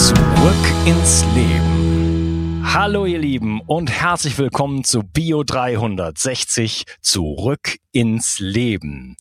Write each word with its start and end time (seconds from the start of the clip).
Zurück 0.00 0.16
ins 0.86 1.26
Leben. 1.34 2.62
Hallo 2.64 3.04
ihr 3.04 3.18
Lieben 3.18 3.60
und 3.60 3.90
herzlich 3.90 4.38
willkommen 4.38 4.82
zu 4.82 5.02
Bio 5.02 5.44
360 5.44 6.84
Zurück 7.02 7.76
ins 7.92 8.40
Leben. 8.40 9.18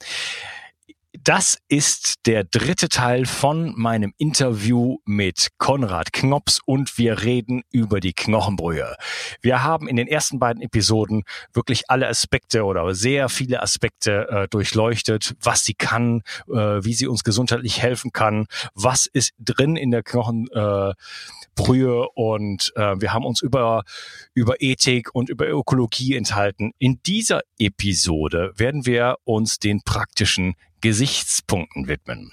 Das 1.29 1.59
ist 1.67 2.25
der 2.25 2.43
dritte 2.43 2.89
Teil 2.89 3.27
von 3.27 3.75
meinem 3.79 4.15
Interview 4.17 4.97
mit 5.05 5.49
Konrad 5.59 6.11
Knops 6.11 6.59
und 6.65 6.97
wir 6.97 7.21
reden 7.21 7.61
über 7.71 7.99
die 7.99 8.13
Knochenbrühe. 8.13 8.95
Wir 9.39 9.61
haben 9.61 9.87
in 9.87 9.95
den 9.95 10.07
ersten 10.07 10.39
beiden 10.39 10.63
Episoden 10.63 11.21
wirklich 11.53 11.83
alle 11.87 12.07
Aspekte 12.07 12.63
oder 12.63 12.95
sehr 12.95 13.29
viele 13.29 13.61
Aspekte 13.61 14.27
äh, 14.27 14.47
durchleuchtet, 14.47 15.35
was 15.39 15.63
sie 15.63 15.75
kann, 15.75 16.23
äh, 16.47 16.83
wie 16.83 16.95
sie 16.95 17.05
uns 17.05 17.23
gesundheitlich 17.23 17.79
helfen 17.79 18.11
kann, 18.11 18.47
was 18.73 19.05
ist 19.05 19.33
drin 19.37 19.75
in 19.75 19.91
der 19.91 20.01
Knochenbrühe 20.01 20.95
äh, 21.59 22.07
und 22.15 22.73
äh, 22.75 22.99
wir 22.99 23.13
haben 23.13 23.25
uns 23.25 23.43
über, 23.43 23.83
über 24.33 24.63
Ethik 24.63 25.13
und 25.13 25.29
über 25.29 25.47
Ökologie 25.47 26.15
enthalten. 26.15 26.71
In 26.79 27.03
dieser 27.05 27.41
Episode 27.59 28.51
werden 28.55 28.87
wir 28.87 29.17
uns 29.25 29.59
den 29.59 29.83
praktischen 29.83 30.55
Gesichtspunkten 30.81 31.87
widmen. 31.87 32.31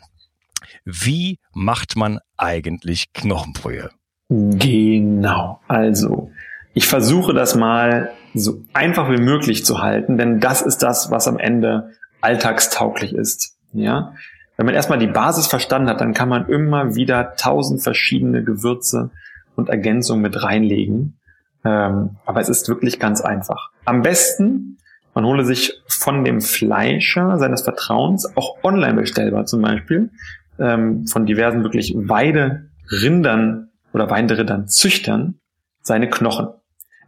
Wie 0.84 1.39
macht 1.52 1.97
man 1.97 2.20
eigentlich 2.36 3.12
Knochenbrühe? 3.12 3.91
Genau. 4.28 5.61
Also, 5.69 6.30
ich 6.75 6.86
versuche 6.86 7.33
das 7.33 7.55
mal 7.55 8.11
so 8.34 8.62
einfach 8.72 9.11
wie 9.11 9.20
möglich 9.20 9.64
zu 9.64 9.83
halten, 9.83 10.19
denn 10.19 10.41
das 10.41 10.62
ist 10.62 10.83
das, 10.83 11.11
was 11.11 11.28
am 11.28 11.38
Ende 11.38 11.92
alltagstauglich 12.20 13.14
ist. 13.14 13.56
Ja? 13.72 14.14
Wenn 14.56 14.66
man 14.66 14.75
erstmal 14.75 14.98
die 14.98 15.06
Basis 15.06 15.47
verstanden 15.47 15.88
hat, 15.88 16.00
dann 16.00 16.14
kann 16.14 16.28
man 16.28 16.48
immer 16.48 16.94
wieder 16.94 17.34
tausend 17.36 17.83
verschiedene 17.83 18.42
Gewürze 18.42 19.10
und 19.55 19.69
Ergänzungen 19.69 20.22
mit 20.22 20.42
reinlegen. 20.42 21.19
Ähm, 21.64 22.16
aber 22.25 22.41
es 22.41 22.48
ist 22.48 22.69
wirklich 22.69 22.98
ganz 22.98 23.20
einfach. 23.20 23.70
Am 23.84 24.03
besten 24.03 24.78
man 25.17 25.25
hole 25.25 25.47
sich 25.47 25.72
von 25.89 26.25
dem 26.25 26.42
Fleischer 26.42 27.39
seines 27.39 27.62
Vertrauens, 27.62 28.36
auch 28.36 28.62
online 28.62 29.00
bestellbar 29.00 29.47
zum 29.47 29.62
Beispiel, 29.62 30.11
ähm, 30.59 31.06
von 31.06 31.25
diversen 31.25 31.62
wirklich 31.62 31.95
Weiderindern 31.97 33.70
oder 33.94 34.11
Weiderindern 34.11 34.69
Züchtern, 34.69 35.41
seine 35.81 36.11
Knochen. 36.11 36.48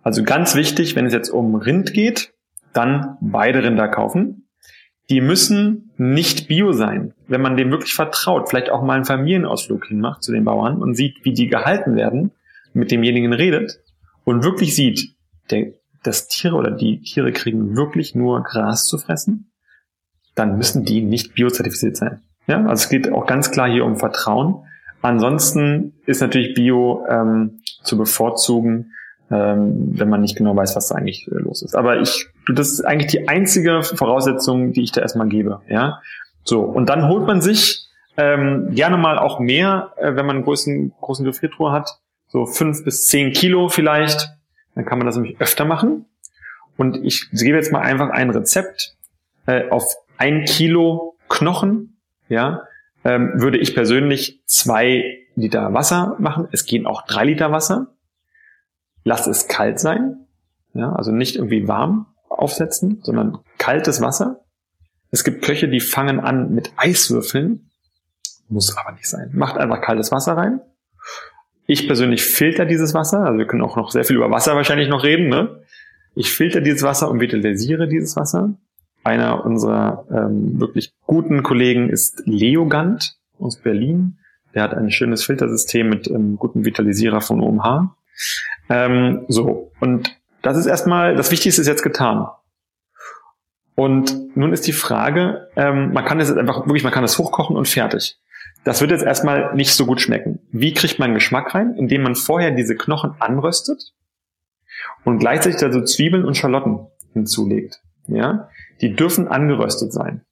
Also 0.03 0.23
ganz 0.23 0.55
wichtig, 0.55 0.97
wenn 0.97 1.05
es 1.05 1.13
jetzt 1.13 1.29
um 1.29 1.55
Rind 1.55 1.93
geht, 1.93 2.33
dann 2.73 3.19
Weiderinder 3.21 3.89
kaufen. 3.89 4.49
Die 5.11 5.21
müssen 5.21 5.93
nicht 5.99 6.49
bio 6.49 6.73
sein. 6.73 7.13
Wenn 7.27 7.43
man 7.43 7.59
dem 7.59 7.71
wirklich 7.71 7.93
vertraut, 7.93 8.49
vielleicht 8.49 8.71
auch 8.71 8.83
mal 8.83 8.95
einen 8.95 9.05
Familienausflug 9.05 9.85
hinmacht 9.85 10.23
zu 10.23 10.33
den 10.33 10.47
Bauern 10.47 10.81
und 10.81 10.95
sieht, 10.95 11.27
wie 11.27 11.35
die 11.35 11.49
gehalten 11.49 11.95
werden, 11.95 12.31
mit 12.73 12.91
demjenigen 12.91 13.35
redet 13.35 13.81
und 14.25 14.45
wirklich 14.45 14.75
sieht, 14.75 15.15
der 15.51 15.73
dass 16.03 16.29
Tiere 16.29 16.57
oder 16.57 16.71
die 16.71 17.01
Tiere 17.01 17.33
kriegen 17.33 17.77
wirklich 17.77 18.15
nur 18.15 18.43
Gras 18.43 18.87
zu 18.87 18.99
fressen, 18.99 19.51
dann 20.35 20.57
müssen 20.57 20.85
die 20.85 21.03
nicht 21.03 21.35
biozertifiziert 21.35 21.97
sein. 21.97 22.23
Ja, 22.47 22.61
also 22.63 22.73
es 22.85 22.89
geht 22.89 23.13
auch 23.13 23.27
ganz 23.27 23.51
klar 23.51 23.69
hier 23.69 23.85
um 23.85 23.97
Vertrauen. 23.97 24.65
Ansonsten 25.03 25.95
ist 26.07 26.21
natürlich 26.21 26.55
Bio 26.55 27.05
ähm, 27.09 27.61
zu 27.83 27.97
bevorzugen, 27.97 28.93
ähm, 29.31 29.99
wenn 29.99 30.09
man 30.09 30.23
nicht 30.23 30.37
genau 30.37 30.57
weiß, 30.57 30.75
was 30.75 30.89
da 30.89 30.97
eigentlich 30.97 31.29
äh, 31.29 31.35
los 31.35 31.63
ist. 31.63 31.75
Aber 31.75 32.01
ich, 32.01 32.27
das 32.53 32.73
ist 32.73 32.81
eigentlich 32.85 33.11
die 33.11 33.29
einzige 33.29 33.83
Voraussetzung, 33.83 34.73
die 34.73 34.83
ich 34.83 34.93
da 34.93 35.03
erstmal 35.03 35.29
gebe. 35.29 35.61
Ja, 35.69 36.01
so 36.43 36.63
und 36.63 36.89
dann 36.89 37.09
holt 37.09 37.27
man 37.27 37.41
sich 37.41 37.87
ähm, 38.17 38.71
gerne 38.71 38.97
mal 38.97 39.19
auch 39.19 39.39
mehr, 39.39 39.93
äh, 39.97 40.17
wenn 40.17 40.27
man 40.27 40.37
einen 40.37 40.45
großen 40.45 40.93
großen 41.01 41.25
Gefriertruhe 41.25 41.71
hat, 41.71 41.99
so 42.29 42.47
fünf 42.47 42.85
bis 42.85 43.05
zehn 43.05 43.33
Kilo 43.33 43.69
vielleicht 43.69 44.38
dann 44.79 44.87
kann 44.87 44.99
man 44.99 45.07
das 45.07 45.17
nämlich 45.17 45.41
öfter 45.41 45.65
machen. 45.65 46.07
Und 46.77 47.05
ich 47.05 47.29
gebe 47.33 47.57
jetzt 47.57 47.73
mal 47.73 47.81
einfach 47.81 48.11
ein 48.11 48.31
Rezept 48.31 48.95
äh, 49.47 49.69
auf 49.71 49.97
ein 50.19 50.45
Kilo 50.45 51.17
Knochen, 51.29 51.99
ja, 52.29 52.63
ähm, 53.05 53.33
würde 53.35 53.59
ich 53.59 53.75
persönlich 53.75 54.41
zwei 54.47 55.27
Liter 55.35 55.75
Wasser 55.75 56.15
machen. 56.21 56.47
Es 56.53 56.65
gehen 56.65 56.87
auch 56.87 57.03
drei 57.07 57.25
Liter 57.25 57.51
Wasser. 57.51 57.89
Lass 59.03 59.27
es 59.27 59.49
kalt 59.49 59.81
sein, 59.81 60.27
ja, 60.75 60.93
also 60.93 61.11
nicht 61.11 61.35
irgendwie 61.35 61.67
warm 61.67 62.07
aufsetzen, 62.29 63.01
sondern 63.03 63.39
kaltes 63.59 64.01
Wasser. 64.01 64.45
Es 65.11 65.25
gibt 65.25 65.45
Köche, 65.45 65.67
die 65.69 65.81
fangen 65.81 66.21
an 66.21 66.55
mit 66.55 66.71
Eiswürfeln. 66.77 67.69
Muss 68.49 68.77
aber 68.77 68.93
nicht 68.93 69.09
sein. 69.09 69.31
Macht 69.33 69.59
einfach 69.59 69.81
kaltes 69.81 70.13
Wasser 70.13 70.37
rein. 70.37 70.61
Ich 71.71 71.87
persönlich 71.87 72.25
filter 72.25 72.65
dieses 72.65 72.95
Wasser, 72.95 73.27
also 73.27 73.39
wir 73.39 73.47
können 73.47 73.63
auch 73.63 73.77
noch 73.77 73.91
sehr 73.91 74.03
viel 74.03 74.17
über 74.17 74.31
Wasser 74.31 74.57
wahrscheinlich 74.57 74.89
noch 74.89 75.05
reden. 75.05 75.29
Ne? 75.29 75.61
Ich 76.15 76.33
filter 76.33 76.63
dieses 76.63 76.83
Wasser 76.83 77.11
und 77.11 77.21
vitalisiere 77.21 77.87
dieses 77.87 78.17
Wasser. 78.17 78.55
Einer 79.05 79.45
unserer 79.45 80.07
ähm, 80.11 80.59
wirklich 80.59 80.95
guten 81.07 81.43
Kollegen 81.43 81.91
ist 81.91 82.23
Leogant 82.25 83.19
aus 83.39 83.59
Berlin. 83.59 84.17
Der 84.55 84.63
hat 84.63 84.73
ein 84.73 84.91
schönes 84.91 85.23
Filtersystem 85.25 85.91
mit 85.91 86.09
ähm, 86.09 86.37
guten 86.37 86.65
Vitalisierer 86.65 87.21
von 87.21 87.43
OMH. 87.43 87.95
Ähm, 88.71 89.27
so, 89.29 89.71
und 89.79 90.17
das 90.41 90.57
ist 90.57 90.65
erstmal, 90.65 91.17
das 91.17 91.31
Wichtigste 91.31 91.61
ist 91.61 91.69
jetzt 91.69 91.83
getan. 91.83 92.29
Und 93.75 94.35
nun 94.37 94.55
ist 94.55 94.67
die 94.67 94.73
Frage, 94.73 95.51
ähm, 95.55 95.93
man 95.93 96.07
kann 96.07 96.19
es 96.19 96.35
einfach 96.35 96.65
wirklich, 96.65 96.83
man 96.83 96.93
kann 96.95 97.05
es 97.05 97.19
hochkochen 97.19 97.57
und 97.57 97.69
fertig. 97.69 98.19
Das 98.65 98.81
wird 98.81 98.91
jetzt 98.91 99.05
erstmal 99.05 99.55
nicht 99.55 99.73
so 99.73 99.87
gut 99.87 100.01
schmecken. 100.01 100.41
Wie 100.51 100.75
kriegt 100.75 100.99
man 100.99 101.15
Geschmack 101.15 101.55
rein? 101.55 101.75
Indem 101.77 102.03
man 102.03 102.15
vorher 102.15 102.51
diese 102.51 102.77
Knochen 102.77 103.13
anröstet 103.19 103.95
und 105.05 105.19
gleichzeitig 105.19 105.61
dazu 105.61 105.83
Zwiebeln 105.83 106.25
und 106.25 106.37
Schalotten 106.37 106.87
hinzulegt. 107.13 107.81
Ja, 108.07 108.49
die 108.81 108.95
dürfen 108.95 109.29
angeröstet 109.29 109.93
sein. 109.93 110.23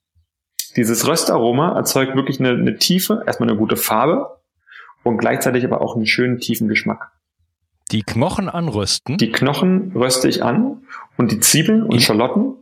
Dieses 0.75 1.07
Röstaroma 1.07 1.75
erzeugt 1.75 2.15
wirklich 2.15 2.39
eine, 2.39 2.49
eine 2.49 2.77
Tiefe, 2.77 3.23
erstmal 3.25 3.49
eine 3.49 3.57
gute 3.57 3.77
Farbe 3.77 4.39
und 5.03 5.17
gleichzeitig 5.17 5.65
aber 5.65 5.81
auch 5.81 5.95
einen 5.95 6.05
schönen 6.05 6.39
tiefen 6.39 6.67
Geschmack. 6.67 7.11
Die 7.91 8.03
Knochen 8.03 8.49
anrösten? 8.49 9.17
Die 9.17 9.31
Knochen 9.31 9.93
röste 9.95 10.27
ich 10.27 10.43
an 10.43 10.83
und 11.17 11.31
die 11.31 11.39
Zwiebeln 11.39 11.83
und 11.83 12.01
Schalotten, 12.01 12.55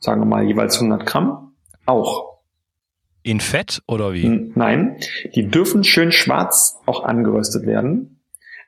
sagen 0.00 0.20
wir 0.20 0.26
mal 0.26 0.44
jeweils 0.44 0.76
100 0.76 1.06
Gramm, 1.06 1.52
auch. 1.86 2.37
In 3.28 3.40
Fett 3.40 3.82
oder 3.86 4.14
wie? 4.14 4.52
Nein, 4.54 4.96
die 5.34 5.48
dürfen 5.48 5.84
schön 5.84 6.12
schwarz 6.12 6.80
auch 6.86 7.04
angeröstet 7.04 7.66
werden. 7.66 8.22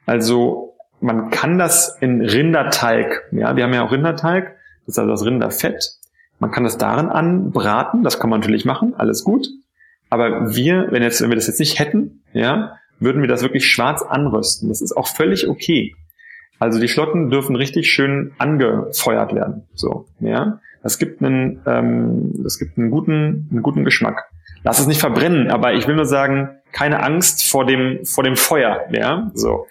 Also 0.04 0.76
man 1.00 1.31
kann 1.31 1.56
das 1.56 1.97
in 2.03 2.21
Rinderteig, 2.21 3.22
ja, 3.32 3.56
wir 3.56 3.65
haben 3.65 3.72
ja 3.72 3.82
auch 3.82 3.91
Rinderteig, 3.91 4.54
das 4.84 4.97
ist 4.97 4.98
also 4.98 5.12
das 5.12 5.25
Rinderfett. 5.25 5.94
Man 6.41 6.50
kann 6.50 6.65
das 6.65 6.76
darin 6.76 7.06
anbraten, 7.06 8.03
das 8.03 8.21
kann 8.21 8.28
man 8.28 8.41
natürlich 8.41 8.66
machen, 8.66 8.93
alles 8.94 9.25
gut. 9.25 9.48
Aber 10.10 10.54
wir, 10.54 10.88
wenn 10.91 11.03
jetzt, 11.03 11.22
wenn 11.22 11.31
wir 11.31 11.37
das 11.37 11.47
jetzt 11.47 11.60
nicht 11.60 11.78
hätten, 11.78 12.22
ja, 12.34 12.77
würden 12.98 13.22
wir 13.22 13.28
das 13.28 13.41
wirklich 13.41 13.65
schwarz 13.65 14.03
anrösten. 14.03 14.68
Das 14.68 14.83
ist 14.83 14.95
auch 14.95 15.09
völlig 15.09 15.48
okay. 15.48 15.97
Also 16.59 16.78
die 16.78 16.89
Schlotten 16.89 17.30
dürfen 17.30 17.56
richtig 17.56 17.89
schön 17.91 18.33
angefeuert 18.36 19.34
werden. 19.34 19.68
So, 19.72 20.04
ja. 20.21 20.60
Das 20.83 20.98
gibt 20.98 21.22
einen, 21.22 21.63
ähm, 21.66 22.42
das 22.42 22.59
gibt 22.59 22.77
einen 22.77 22.91
guten, 22.91 23.48
einen 23.51 23.63
guten 23.63 23.84
Geschmack 23.84 24.29
lass 24.63 24.78
es 24.78 24.87
nicht 24.87 25.01
verbrennen, 25.01 25.51
aber 25.51 25.75
ich 25.75 25.87
will 25.87 25.97
nur 25.97 26.07
sagen, 26.07 26.60
keine 26.72 27.03
Angst 27.03 27.48
vor 27.48 27.66
dem, 27.66 28.04
vor 28.04 28.25
dem 28.25 28.37
Feuer, 28.37 28.87
ja, 28.91 29.31
so. 29.34 29.66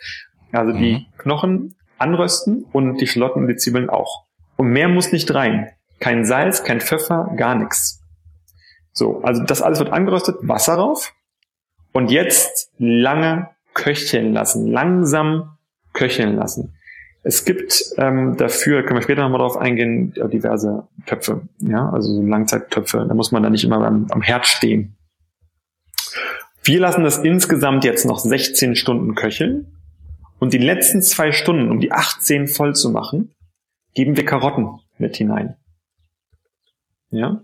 Also 0.52 0.74
die 0.74 0.94
mhm. 0.94 1.06
Knochen 1.18 1.76
anrösten 1.98 2.66
und 2.72 2.98
die 2.98 3.08
Schalotten 3.08 3.44
und 3.44 3.48
die 3.48 3.56
Zwiebeln 3.56 3.90
auch. 3.90 4.26
Und 4.58 4.70
mehr 4.70 4.88
muss 4.88 5.12
nicht 5.12 5.34
rein. 5.34 5.70
Kein 6.00 6.26
Salz, 6.26 6.64
kein 6.64 6.82
Pfeffer, 6.82 7.32
gar 7.36 7.56
nichts. 7.56 8.02
So, 8.92 9.22
also 9.22 9.44
das 9.44 9.62
alles 9.62 9.80
wird 9.80 9.92
angeröstet, 9.92 10.38
Wasser 10.42 10.76
rauf 10.76 11.14
und 11.92 12.12
jetzt 12.12 12.72
lange 12.78 13.50
köcheln 13.74 14.34
lassen, 14.34 14.68
langsam 14.68 15.58
köcheln 15.94 16.36
lassen. 16.36 16.76
Es 17.22 17.44
gibt 17.44 17.94
ähm, 17.98 18.38
dafür, 18.38 18.84
können 18.84 18.98
wir 18.98 19.02
später 19.02 19.24
nochmal 19.24 19.40
drauf 19.40 19.58
eingehen, 19.58 20.14
diverse 20.32 20.88
Töpfe, 21.06 21.42
ja, 21.60 21.90
also 21.90 22.14
so 22.14 22.22
Langzeittöpfe. 22.22 23.06
Da 23.08 23.14
muss 23.14 23.32
man 23.32 23.44
dann 23.44 23.52
nicht 23.52 23.66
immer 23.66 23.86
am, 23.86 24.08
am 24.10 24.22
Herd 24.22 24.48
stehen. 24.48 24.96
Wir 26.64 26.80
lassen 26.80 27.04
das 27.04 27.18
insgesamt 27.18 27.84
jetzt 27.84 28.06
noch 28.06 28.20
16 28.20 28.76
Stunden 28.76 29.16
köcheln 29.16 29.68
und 30.40 30.54
die 30.54 30.60
letzten 30.60 31.02
zwei 31.02 31.32
Stunden, 31.32 31.70
um 31.70 31.80
die 31.80 31.92
18 31.92 32.48
voll 32.48 32.74
zu 32.76 32.90
machen, 32.90 33.34
geben 33.94 34.16
wir 34.16 34.26
Karotten 34.26 34.80
mit 34.98 35.18
hinein. 35.18 35.56
Ja? 37.12 37.42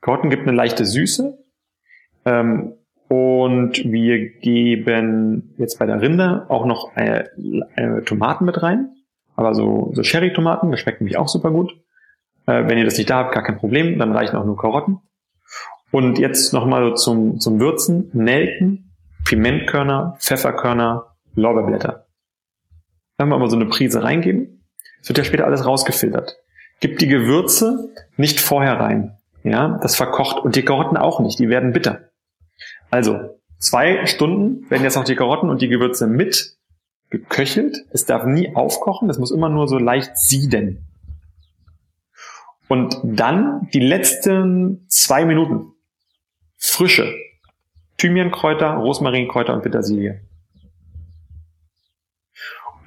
Karotten 0.00 0.30
gibt 0.30 0.42
eine 0.42 0.56
leichte 0.56 0.86
Süße. 0.86 1.38
Ähm, 2.24 2.74
und 3.10 3.72
wir 3.90 4.38
geben 4.38 5.52
jetzt 5.58 5.80
bei 5.80 5.86
der 5.86 6.00
Rinde 6.00 6.46
auch 6.48 6.64
noch 6.64 6.96
äh, 6.96 7.24
äh, 7.74 8.02
Tomaten 8.02 8.44
mit 8.44 8.62
rein. 8.62 8.94
Aber 9.34 9.52
so, 9.52 9.90
so 9.94 10.02
Cherry-Tomaten, 10.02 10.70
das 10.70 10.78
schmeckt 10.78 11.00
nämlich 11.00 11.16
auch 11.16 11.26
super 11.26 11.50
gut. 11.50 11.72
Äh, 12.46 12.68
wenn 12.68 12.78
ihr 12.78 12.84
das 12.84 12.98
nicht 12.98 13.10
da 13.10 13.18
habt, 13.18 13.34
gar 13.34 13.42
kein 13.42 13.58
Problem, 13.58 13.98
dann 13.98 14.12
reichen 14.12 14.36
auch 14.36 14.44
nur 14.44 14.56
Karotten. 14.56 15.00
Und 15.90 16.20
jetzt 16.20 16.52
nochmal 16.52 16.94
zum, 16.94 17.40
zum 17.40 17.58
Würzen. 17.58 18.10
Nelken, 18.12 18.92
Pimentkörner, 19.24 20.16
Pfefferkörner, 20.20 21.16
Lorbeerblätter. 21.34 22.06
Dann 23.16 23.28
wir 23.30 23.34
aber 23.34 23.50
so 23.50 23.56
eine 23.56 23.66
Prise 23.66 24.04
reingeben. 24.04 24.64
Es 25.02 25.08
wird 25.08 25.18
ja 25.18 25.24
später 25.24 25.46
alles 25.46 25.66
rausgefiltert. 25.66 26.36
Gib 26.78 27.00
die 27.00 27.08
Gewürze 27.08 27.92
nicht 28.16 28.40
vorher 28.40 28.78
rein. 28.78 29.18
Ja, 29.42 29.80
das 29.82 29.96
verkocht 29.96 30.44
und 30.44 30.54
die 30.54 30.64
Karotten 30.64 30.96
auch 30.96 31.18
nicht. 31.18 31.40
Die 31.40 31.48
werden 31.48 31.72
bitter. 31.72 32.09
Also, 32.90 33.38
zwei 33.58 34.06
Stunden 34.06 34.68
werden 34.70 34.82
jetzt 34.82 34.96
noch 34.96 35.04
die 35.04 35.16
Karotten 35.16 35.50
und 35.50 35.62
die 35.62 35.68
Gewürze 35.68 36.06
mit 36.06 36.56
geköchelt. 37.10 37.84
Es 37.90 38.06
darf 38.06 38.24
nie 38.24 38.54
aufkochen. 38.54 39.10
Es 39.10 39.18
muss 39.18 39.30
immer 39.30 39.48
nur 39.48 39.68
so 39.68 39.78
leicht 39.78 40.16
sieden. 40.16 40.86
Und 42.68 43.00
dann 43.02 43.68
die 43.74 43.80
letzten 43.80 44.86
zwei 44.88 45.24
Minuten 45.24 45.72
frische 46.56 47.12
Thymiankräuter, 47.98 48.74
Rosmarinkräuter 48.74 49.54
und 49.54 49.62
Petersilie. 49.62 50.20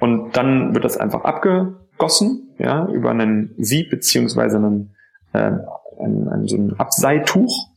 Und 0.00 0.36
dann 0.36 0.74
wird 0.74 0.84
das 0.84 0.96
einfach 0.96 1.24
abgegossen, 1.24 2.54
ja, 2.58 2.86
über 2.88 3.10
einen 3.10 3.54
Sieb 3.58 3.90
beziehungsweise 3.90 4.56
einen, 4.56 4.94
äh, 5.32 5.52
ein, 6.00 6.28
ein, 6.28 6.48
so 6.48 6.56
ein 6.56 6.78
Abseituch. 6.78 7.68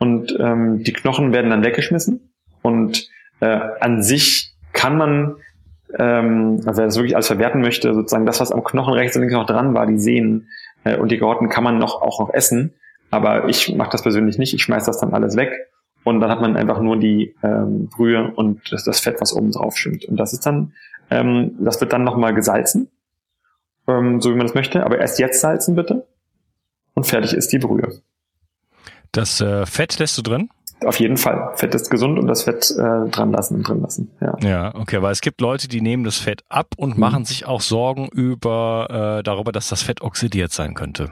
Und 0.00 0.36
ähm, 0.40 0.82
die 0.82 0.92
Knochen 0.92 1.32
werden 1.32 1.50
dann 1.50 1.64
weggeschmissen. 1.64 2.32
Und 2.62 3.08
äh, 3.38 3.60
an 3.80 4.02
sich 4.02 4.54
kann 4.72 4.98
man, 4.98 5.36
ähm, 5.96 6.60
also 6.66 6.78
wer 6.78 6.86
das 6.86 6.96
wirklich 6.96 7.14
alles 7.14 7.28
verwerten 7.28 7.60
möchte, 7.60 7.94
sozusagen 7.94 8.26
das, 8.26 8.40
was 8.40 8.50
am 8.50 8.64
Knochen 8.64 8.94
rechts 8.94 9.14
und 9.14 9.22
links 9.22 9.34
noch 9.34 9.46
dran 9.46 9.72
war, 9.74 9.86
die 9.86 9.98
Sehnen 9.98 10.48
äh, 10.82 10.96
und 10.96 11.12
die 11.12 11.18
Karotten 11.18 11.48
kann 11.48 11.62
man 11.62 11.78
noch 11.78 12.02
auch 12.02 12.18
noch 12.18 12.34
essen. 12.34 12.74
Aber 13.12 13.48
ich 13.48 13.72
mache 13.76 13.90
das 13.90 14.02
persönlich 14.02 14.38
nicht. 14.38 14.54
Ich 14.54 14.62
schmeiß 14.62 14.84
das 14.84 14.98
dann 14.98 15.14
alles 15.14 15.36
weg. 15.36 15.52
Und 16.02 16.20
dann 16.20 16.30
hat 16.30 16.40
man 16.40 16.56
einfach 16.56 16.80
nur 16.80 16.98
die 16.98 17.36
ähm, 17.42 17.88
Brühe 17.88 18.32
und 18.34 18.72
das, 18.72 18.84
das 18.84 19.00
Fett, 19.00 19.20
was 19.20 19.34
oben 19.34 19.52
drauf 19.52 19.76
schwimmt. 19.76 20.06
Und 20.06 20.16
das 20.16 20.32
ist 20.32 20.46
dann 20.46 20.72
ähm, 21.10 21.56
das 21.60 21.80
wird 21.80 21.92
dann 21.92 22.04
nochmal 22.04 22.34
gesalzen, 22.34 22.88
ähm, 23.88 24.20
so 24.20 24.30
wie 24.30 24.36
man 24.36 24.46
das 24.46 24.54
möchte. 24.54 24.84
Aber 24.84 24.98
erst 24.98 25.18
jetzt 25.18 25.40
salzen 25.40 25.74
bitte. 25.74 26.06
Und 26.94 27.06
fertig 27.06 27.34
ist 27.34 27.52
die 27.52 27.58
Brühe. 27.58 28.00
Das 29.12 29.40
äh, 29.40 29.66
Fett 29.66 29.98
lässt 29.98 30.16
du 30.18 30.22
drin? 30.22 30.50
Auf 30.84 30.98
jeden 30.98 31.18
Fall. 31.18 31.52
Fett 31.56 31.74
ist 31.74 31.90
gesund 31.90 32.18
und 32.18 32.26
das 32.26 32.44
Fett 32.44 32.70
äh, 32.70 33.10
dran 33.10 33.32
lassen 33.32 33.56
und 33.56 33.68
drin 33.68 33.82
lassen. 33.82 34.10
Ja. 34.20 34.36
ja, 34.40 34.74
okay, 34.74 35.02
weil 35.02 35.12
es 35.12 35.20
gibt 35.20 35.40
Leute, 35.40 35.68
die 35.68 35.82
nehmen 35.82 36.04
das 36.04 36.16
Fett 36.16 36.42
ab 36.48 36.68
und 36.76 36.94
mhm. 36.94 37.00
machen 37.00 37.24
sich 37.24 37.46
auch 37.46 37.60
Sorgen 37.60 38.08
über 38.08 39.18
äh, 39.18 39.22
darüber, 39.22 39.52
dass 39.52 39.68
das 39.68 39.82
Fett 39.82 40.00
oxidiert 40.00 40.52
sein 40.52 40.74
könnte. 40.74 41.10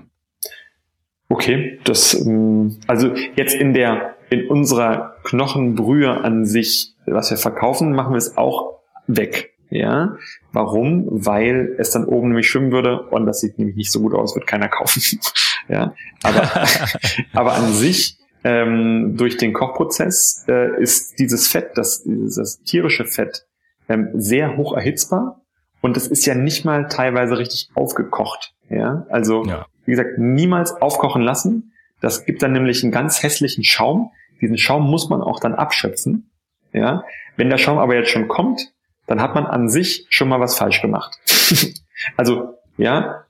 Okay, 1.28 1.78
das 1.84 2.14
ähm, 2.14 2.78
also 2.86 3.12
jetzt 3.36 3.54
in 3.54 3.74
der 3.74 4.14
in 4.30 4.48
unserer 4.48 5.16
Knochenbrühe 5.24 6.10
an 6.10 6.46
sich, 6.46 6.94
was 7.06 7.30
wir 7.30 7.36
verkaufen, 7.36 7.92
machen 7.92 8.12
wir 8.12 8.18
es 8.18 8.36
auch 8.36 8.80
weg. 9.06 9.54
Ja, 9.70 10.16
warum? 10.52 11.06
Weil 11.10 11.74
es 11.78 11.90
dann 11.90 12.06
oben 12.06 12.28
nämlich 12.28 12.48
schwimmen 12.48 12.72
würde 12.72 13.02
und 13.02 13.26
das 13.26 13.40
sieht 13.40 13.58
nämlich 13.58 13.76
nicht 13.76 13.92
so 13.92 14.00
gut 14.00 14.14
aus, 14.14 14.34
wird 14.34 14.46
keiner 14.46 14.68
kaufen. 14.68 15.02
ja, 15.68 15.94
aber, 16.22 16.50
aber 17.34 17.52
an 17.54 17.72
sich 17.72 18.16
ähm, 18.44 19.16
durch 19.16 19.36
den 19.36 19.52
Kochprozess 19.52 20.44
äh, 20.48 20.80
ist 20.80 21.18
dieses 21.18 21.48
Fett, 21.48 21.72
das, 21.74 22.02
dieses 22.04 22.62
tierische 22.62 23.04
Fett, 23.04 23.46
ähm, 23.88 24.10
sehr 24.14 24.56
hoch 24.56 24.74
erhitzbar 24.74 25.42
und 25.80 25.96
es 25.96 26.06
ist 26.06 26.24
ja 26.26 26.34
nicht 26.34 26.64
mal 26.64 26.88
teilweise 26.88 27.38
richtig 27.38 27.68
aufgekocht. 27.74 28.54
Ja, 28.70 29.06
also 29.10 29.44
ja. 29.44 29.66
wie 29.84 29.92
gesagt, 29.92 30.18
niemals 30.18 30.72
aufkochen 30.72 31.22
lassen. 31.22 31.72
Das 32.00 32.24
gibt 32.26 32.42
dann 32.42 32.52
nämlich 32.52 32.82
einen 32.82 32.92
ganz 32.92 33.22
hässlichen 33.22 33.64
Schaum. 33.64 34.12
Diesen 34.40 34.58
Schaum 34.58 34.88
muss 34.88 35.08
man 35.08 35.20
auch 35.20 35.40
dann 35.40 35.54
abschöpfen. 35.54 36.30
Ja, 36.72 37.04
wenn 37.36 37.48
der 37.50 37.58
Schaum 37.58 37.78
aber 37.78 37.94
jetzt 37.94 38.10
schon 38.10 38.28
kommt, 38.28 38.72
dann 39.08 39.20
hat 39.20 39.34
man 39.34 39.46
an 39.46 39.68
sich 39.68 40.06
schon 40.10 40.28
mal 40.28 40.38
was 40.38 40.56
falsch 40.56 40.80
gemacht. 40.80 41.18
also, 42.16 42.54
ja, 42.76 43.24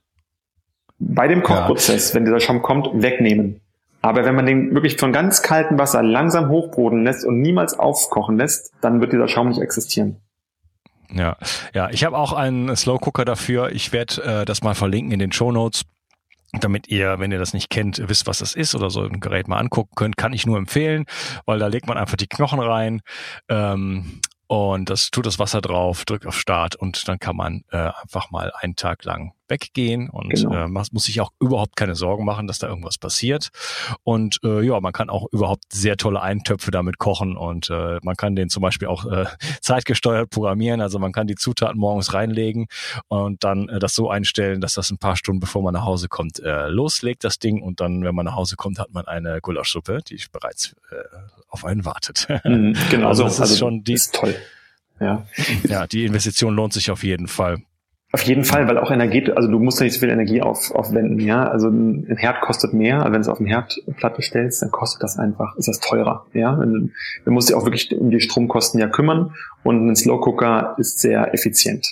bei 0.98 1.28
dem 1.28 1.42
Kochprozess, 1.42 2.10
ja. 2.10 2.16
wenn 2.16 2.25
dieser 2.25 2.40
Schaum 2.40 2.60
kommt, 2.60 2.88
wegnehmen. 2.92 3.60
Aber 4.02 4.25
wenn 4.25 4.34
man 4.34 4.46
den 4.46 4.75
wirklich 4.75 4.96
von 4.96 5.12
ganz 5.12 5.42
kaltem 5.42 5.78
Wasser 5.78 6.02
langsam 6.02 6.50
hochbrodeln 6.50 7.04
lässt 7.04 7.25
und 7.25 7.40
niemals 7.40 7.78
aufkochen 7.78 8.36
lässt, 8.36 8.72
dann 8.80 9.00
wird 9.00 9.12
dieser 9.12 9.28
Schaum 9.28 9.48
nicht 9.48 9.60
existieren. 9.60 10.16
Ja, 11.10 11.36
ja, 11.75 11.88
ich 11.90 12.04
habe 12.04 12.19
auch 12.19 12.32
einen 12.32 12.76
Slow 12.76 12.98
Cooker 13.00 13.24
dafür. 13.24 13.70
Ich 13.72 13.92
werde 13.92 14.22
äh, 14.22 14.44
das 14.44 14.62
mal 14.62 14.74
verlinken 14.74 15.12
in 15.12 15.19
den 15.19 15.32
Show 15.32 15.52
Notes 15.52 15.84
damit 16.52 16.88
ihr, 16.88 17.19
wenn 17.19 17.31
ihr 17.31 17.38
das 17.38 17.52
nicht 17.52 17.69
kennt, 17.69 18.02
wisst, 18.08 18.26
was 18.26 18.38
das 18.38 18.54
ist 18.54 18.74
oder 18.74 18.90
so 18.90 19.02
ein 19.02 19.20
Gerät 19.20 19.48
mal 19.48 19.58
angucken 19.58 19.92
könnt, 19.94 20.16
kann 20.16 20.32
ich 20.32 20.46
nur 20.46 20.56
empfehlen, 20.56 21.04
weil 21.44 21.58
da 21.58 21.66
legt 21.66 21.86
man 21.86 21.98
einfach 21.98 22.16
die 22.16 22.26
Knochen 22.26 22.60
rein, 22.60 23.02
ähm, 23.48 24.20
und 24.48 24.90
das 24.90 25.10
tut 25.10 25.26
das 25.26 25.38
Wasser 25.38 25.60
drauf, 25.60 26.04
drückt 26.04 26.26
auf 26.26 26.38
Start 26.38 26.74
und 26.74 27.06
dann 27.06 27.18
kann 27.18 27.36
man 27.36 27.64
äh, 27.70 27.90
einfach 28.02 28.30
mal 28.30 28.52
einen 28.58 28.76
Tag 28.76 29.04
lang 29.04 29.32
weggehen 29.48 30.08
und 30.08 30.30
genau. 30.30 30.54
äh, 30.54 30.68
man 30.68 30.86
muss 30.92 31.04
sich 31.04 31.20
auch 31.20 31.30
überhaupt 31.40 31.76
keine 31.76 31.94
Sorgen 31.94 32.24
machen, 32.24 32.46
dass 32.46 32.58
da 32.58 32.68
irgendwas 32.68 32.98
passiert. 32.98 33.48
Und 34.04 34.38
äh, 34.44 34.62
ja, 34.62 34.80
man 34.80 34.92
kann 34.92 35.10
auch 35.10 35.26
überhaupt 35.32 35.64
sehr 35.72 35.96
tolle 35.96 36.22
Eintöpfe 36.22 36.70
damit 36.70 36.98
kochen 36.98 37.36
und 37.36 37.70
äh, 37.70 37.98
man 38.02 38.16
kann 38.16 38.36
den 38.36 38.48
zum 38.48 38.62
Beispiel 38.62 38.88
auch 38.88 39.04
äh, 39.06 39.26
zeitgesteuert 39.60 40.30
programmieren. 40.30 40.80
Also 40.80 40.98
man 40.98 41.12
kann 41.12 41.26
die 41.26 41.34
Zutaten 41.34 41.78
morgens 41.78 42.14
reinlegen 42.14 42.66
und 43.08 43.44
dann 43.44 43.68
äh, 43.68 43.78
das 43.78 43.94
so 43.94 44.10
einstellen, 44.10 44.60
dass 44.60 44.74
das 44.74 44.90
ein 44.90 44.98
paar 44.98 45.16
Stunden 45.16 45.40
bevor 45.40 45.62
man 45.62 45.74
nach 45.74 45.84
Hause 45.84 46.08
kommt 46.08 46.38
äh, 46.40 46.68
loslegt 46.68 47.24
das 47.24 47.38
Ding 47.38 47.62
und 47.62 47.80
dann, 47.80 48.04
wenn 48.04 48.14
man 48.14 48.26
nach 48.26 48.36
Hause 48.36 48.56
kommt, 48.56 48.78
hat 48.78 48.92
man 48.92 49.06
eine 49.06 49.40
Gulaschsuppe, 49.40 50.00
die 50.08 50.20
bereits 50.32 50.74
äh, 50.90 50.96
auf 51.48 51.64
einen 51.64 51.84
wartet. 51.84 52.26
Mhm, 52.44 52.74
genau, 52.90 53.08
also, 53.08 53.24
das 53.24 53.34
ist 53.34 53.40
also, 53.40 53.56
schon 53.56 53.84
die, 53.84 53.94
ist 53.94 54.14
toll. 54.14 54.34
Ja. 55.00 55.26
ja, 55.69 55.86
die 55.86 56.05
Investition 56.05 56.55
lohnt 56.55 56.72
sich 56.72 56.90
auf 56.90 57.02
jeden 57.02 57.28
Fall. 57.28 57.62
Auf 58.10 58.22
jeden 58.22 58.44
Fall, 58.44 58.67
weil 58.67 58.79
auch 58.79 58.91
Energie, 58.91 59.31
also 59.32 59.50
du 59.50 59.58
musst 59.58 59.81
nicht 59.82 59.93
so 59.93 60.00
viel 60.00 60.08
Energie 60.08 60.41
auf, 60.41 60.70
aufwenden, 60.70 61.20
ja. 61.20 61.46
Also 61.46 61.69
ein 61.69 62.17
Herd 62.17 62.41
kostet 62.41 62.72
mehr, 62.72 63.05
wenn 63.05 63.12
du 63.12 63.20
es 63.20 63.29
auf 63.29 63.38
eine 63.38 63.50
Herdplatte 63.50 64.22
stellst, 64.22 64.62
dann 64.62 64.70
kostet 64.70 65.03
das 65.03 65.19
einfach, 65.19 65.55
ist 65.56 65.69
das 65.69 65.79
teurer, 65.81 66.24
ja. 66.32 66.55
Du, 66.56 66.88
du 67.24 67.31
musst 67.31 67.50
dich 67.50 67.56
auch 67.56 67.65
wirklich 67.65 67.94
um 67.94 68.10
die 68.10 68.20
Stromkosten 68.20 68.81
ja 68.81 68.88
kümmern 68.88 69.34
und 69.62 69.86
ein 69.86 69.94
Slow 69.94 70.20
Cooker 70.20 70.74
ist 70.79 71.00
sehr 71.00 71.34
effizient. 71.34 71.86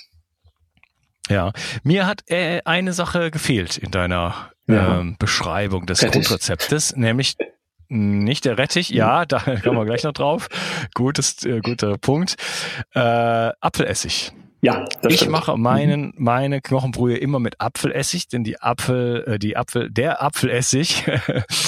Ja, 1.29 1.51
mir 1.83 2.07
hat 2.07 2.23
äh, 2.31 2.61
eine 2.65 2.93
Sache 2.93 3.29
gefehlt 3.29 3.77
in 3.77 3.91
deiner 3.91 4.33
ja. 4.65 4.99
ähm, 4.99 5.17
Beschreibung 5.19 5.85
des 5.85 6.01
Rettich. 6.01 6.23
Grundrezeptes, 6.23 6.95
nämlich 6.95 7.35
nicht 7.89 8.45
der 8.45 8.57
Rettich, 8.57 8.89
ja, 8.89 9.25
da 9.25 9.39
kommen 9.63 9.77
wir 9.77 9.85
gleich 9.85 10.03
noch 10.03 10.13
drauf. 10.13 10.49
Gutes, 10.95 11.45
äh, 11.45 11.61
guter 11.61 11.97
Punkt. 11.99 12.37
Äh, 12.95 12.99
Apfelessig. 12.99 14.33
Ja, 14.61 14.85
das 15.01 15.13
ich 15.13 15.19
stimmt. 15.19 15.33
mache 15.33 15.57
meinen, 15.57 16.13
meine 16.17 16.61
Knochenbrühe 16.61 17.17
immer 17.17 17.39
mit 17.39 17.61
Apfelessig, 17.61 18.27
denn 18.27 18.43
die 18.43 18.59
Apfel, 18.59 19.23
äh, 19.27 19.39
die 19.39 19.55
Apfel, 19.55 19.91
der 19.91 20.21
Apfelessig 20.21 21.05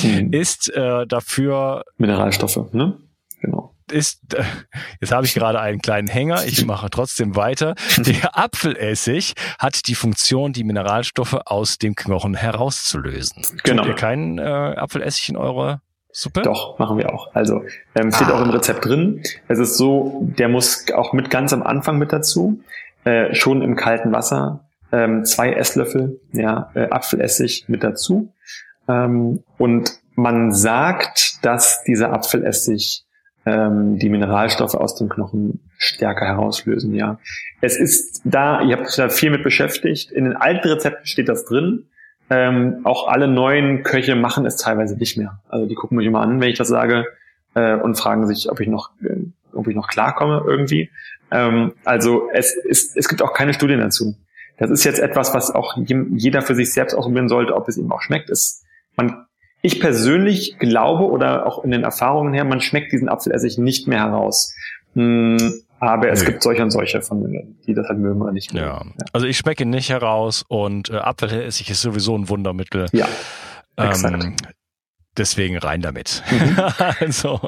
mhm. 0.04 0.30
ist 0.34 0.74
äh, 0.74 1.06
dafür 1.06 1.86
Mineralstoffe, 1.98 2.74
ne? 2.74 2.98
Genau. 3.42 3.76
Ist, 3.92 4.34
äh, 4.34 4.44
jetzt 5.02 5.12
habe 5.12 5.26
ich 5.26 5.34
gerade 5.34 5.60
einen 5.60 5.82
kleinen 5.82 6.08
Hänger, 6.08 6.46
ich 6.46 6.66
mache 6.68 6.90
trotzdem 6.90 7.36
weiter. 7.36 7.76
Der 7.98 8.38
Apfelessig 8.38 9.34
hat 9.60 9.88
die 9.88 9.96
Funktion, 9.96 10.54
die 10.54 10.64
Mineralstoffe 10.64 11.38
aus 11.46 11.78
dem 11.78 11.96
Knochen 11.96 12.34
herauszulösen. 12.34 13.44
Genau. 13.64 13.84
Tut 13.84 13.92
ihr 13.92 13.96
keinen 13.96 14.40
äh, 14.40 14.42
Apfelessig 14.42 15.30
in 15.30 15.38
eurer 15.38 15.82
Suppe? 16.12 16.42
Doch, 16.42 16.80
machen 16.80 16.98
wir 16.98 17.14
auch. 17.14 17.34
Also 17.36 17.64
ähm, 17.96 18.12
steht 18.12 18.30
ah. 18.30 18.34
auch 18.34 18.42
im 18.42 18.50
Rezept 18.50 18.86
drin. 18.86 19.22
Es 19.48 19.60
ist 19.60 19.78
so, 19.78 20.22
der 20.22 20.50
muss 20.50 20.86
auch 20.94 21.14
mit 21.14 21.30
ganz 21.30 21.54
am 21.54 21.64
Anfang 21.64 21.98
mit 21.98 22.12
dazu, 22.12 22.62
äh, 23.04 23.34
schon 23.34 23.62
im 23.62 23.76
kalten 23.76 24.12
Wasser, 24.12 24.68
ähm, 24.92 25.24
zwei 25.26 25.54
Esslöffel 25.54 26.20
ja, 26.32 26.72
äh, 26.74 26.90
Apfelessig 26.90 27.66
mit 27.68 27.84
dazu. 27.84 28.34
Ähm, 28.88 29.44
und 29.58 29.92
man 30.16 30.52
sagt, 30.52 31.46
dass 31.46 31.84
dieser 31.84 32.12
Apfelessig 32.12 33.06
ähm, 33.46 33.98
die 33.98 34.10
Mineralstoffe 34.10 34.76
aus 34.76 34.96
dem 34.96 35.10
Knochen 35.10 35.62
stärker 35.78 36.26
herauslösen. 36.26 36.94
Ja, 36.94 37.20
es 37.62 37.78
ist 37.78 38.22
da. 38.26 38.62
Ihr 38.62 38.78
habt 38.78 38.88
euch 38.88 38.96
da 38.96 39.10
viel 39.10 39.30
mit 39.30 39.44
beschäftigt. 39.44 40.12
In 40.12 40.26
den 40.26 40.36
alten 40.36 40.68
Rezepten 40.68 41.06
steht 41.06 41.30
das 41.30 41.46
drin. 41.46 41.88
Ähm, 42.30 42.82
auch 42.84 43.08
alle 43.08 43.28
neuen 43.28 43.84
Köche 43.84 44.16
machen 44.16 44.46
es 44.46 44.58
teilweise 44.58 44.96
nicht 44.98 45.18
mehr. 45.18 45.40
Also 45.50 45.66
die 45.66 45.76
gucken 45.76 45.98
mich 45.98 46.06
immer 46.06 46.22
an, 46.22 46.40
wenn 46.40 46.50
ich 46.50 46.58
das 46.58 46.68
sage. 46.68 47.06
äh, 47.56 47.76
und 47.76 47.96
fragen 47.96 48.28
sich, 48.28 48.52
ob 48.52 48.60
ich 48.60 48.68
noch, 48.68 48.92
äh, 49.04 49.18
ob 49.54 49.68
ich 49.68 49.76
noch 49.76 49.88
klarkomme 49.88 50.44
irgendwie. 50.46 50.90
Ähm, 51.32 51.74
also 51.86 52.30
es, 52.34 52.56
es, 52.70 52.96
es 52.96 53.08
gibt 53.10 53.22
auch 53.22 53.34
keine 53.34 53.54
Studien 53.54 53.80
dazu. 53.80 54.16
Das 54.58 54.70
ist 54.70 54.84
jetzt 54.84 55.00
etwas, 55.00 55.34
was 55.34 55.52
auch 55.52 55.78
jeder 55.86 56.42
für 56.42 56.56
sich 56.56 56.74
selbst 56.74 56.94
ausprobieren 56.94 57.30
sollte, 57.30 57.56
ob 57.56 57.68
es 57.70 57.78
ihm 57.78 57.92
auch 57.92 58.02
schmeckt. 58.02 58.30
Es, 58.30 58.66
man, 58.98 59.26
ich 59.62 59.80
persönlich 59.80 60.58
glaube 60.60 61.06
oder 61.06 61.46
auch 61.46 61.64
in 61.64 61.72
den 61.72 61.84
Erfahrungen 61.84 62.34
her, 62.34 62.44
man 62.44 62.60
schmeckt 62.60 62.92
diesen 62.92 63.10
Apfelessig 63.10 63.58
nicht 63.58 63.88
mehr 63.88 64.00
heraus. 64.00 64.54
Hm, 64.96 65.38
aber 65.80 66.10
es 66.10 66.22
nee. 66.22 66.32
gibt 66.32 66.44
solche 66.44 66.64
und 66.64 66.72
solche 66.72 67.02
von 67.02 67.22
denen, 67.22 67.58
die 67.66 67.74
das 67.74 67.88
halt 67.88 68.00
mögen 68.00 68.22
oder 68.22 68.32
nicht 68.32 68.54
mögen. 68.54 68.66
Ja. 68.66 68.82
ja. 68.84 69.06
Also 69.14 69.28
ich 69.28 69.38
schmecke 69.38 69.66
nicht 69.66 69.90
heraus 69.90 70.44
und 70.48 70.90
äh, 70.90 70.98
Apfelessig 70.98 71.70
ist 71.70 71.82
sowieso 71.82 72.18
ein 72.18 72.30
Wundermittel. 72.30 72.88
Ja. 72.92 73.08
Ähm, 73.78 74.36
deswegen 75.18 75.58
rein 75.58 75.82
damit. 75.82 76.24
Mhm. 76.30 76.58
also. 77.00 77.40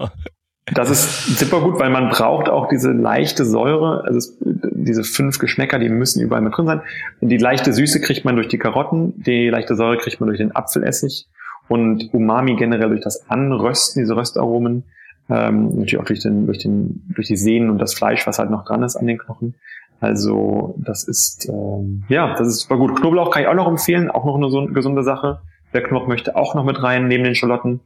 Das 0.73 0.89
ist 0.89 1.39
super 1.39 1.59
gut, 1.61 1.79
weil 1.79 1.89
man 1.89 2.09
braucht 2.09 2.47
auch 2.47 2.69
diese 2.69 2.91
leichte 2.91 3.45
Säure, 3.45 4.03
also 4.05 4.17
es, 4.17 4.37
diese 4.39 5.03
fünf 5.03 5.39
Geschmäcker, 5.39 5.79
die 5.79 5.89
müssen 5.89 6.21
überall 6.21 6.41
mit 6.41 6.55
drin 6.55 6.67
sein. 6.67 6.81
Die 7.19 7.37
leichte 7.37 7.73
Süße 7.73 7.99
kriegt 7.99 8.25
man 8.25 8.35
durch 8.35 8.47
die 8.47 8.59
Karotten, 8.59 9.21
die 9.21 9.49
leichte 9.49 9.75
Säure 9.75 9.97
kriegt 9.97 10.19
man 10.19 10.27
durch 10.27 10.37
den 10.37 10.55
Apfelessig 10.55 11.27
und 11.67 12.13
Umami 12.13 12.55
generell 12.55 12.89
durch 12.89 13.01
das 13.01 13.29
Anrösten, 13.29 14.03
diese 14.03 14.15
Röstaromen, 14.15 14.83
ähm, 15.31 15.69
natürlich 15.69 15.97
auch 15.97 16.05
durch, 16.05 16.19
den, 16.19 16.45
durch, 16.45 16.59
den, 16.59 17.03
durch 17.15 17.27
die 17.27 17.37
Sehnen 17.37 17.69
und 17.69 17.77
das 17.77 17.93
Fleisch, 17.93 18.27
was 18.27 18.39
halt 18.39 18.49
noch 18.49 18.65
dran 18.65 18.83
ist 18.83 18.95
an 18.95 19.07
den 19.07 19.17
Knochen. 19.17 19.55
Also 19.99 20.75
das 20.77 21.03
ist 21.03 21.47
ähm, 21.47 22.03
ja, 22.09 22.35
das 22.35 22.47
ist 22.47 22.61
super 22.61 22.77
gut. 22.77 22.99
Knoblauch 22.99 23.31
kann 23.31 23.43
ich 23.43 23.47
auch 23.47 23.53
noch 23.53 23.67
empfehlen, 23.67 24.09
auch 24.09 24.25
noch 24.25 24.35
eine 24.35 24.49
so 24.49 24.65
gesunde 24.65 25.03
Sache. 25.03 25.41
Der 25.73 25.83
Knoblauch 25.83 26.07
möchte 26.07 26.35
auch 26.35 26.55
noch 26.55 26.65
mit 26.65 26.81
rein 26.81 27.07
neben 27.07 27.23
den 27.23 27.35
Schalotten. 27.35 27.81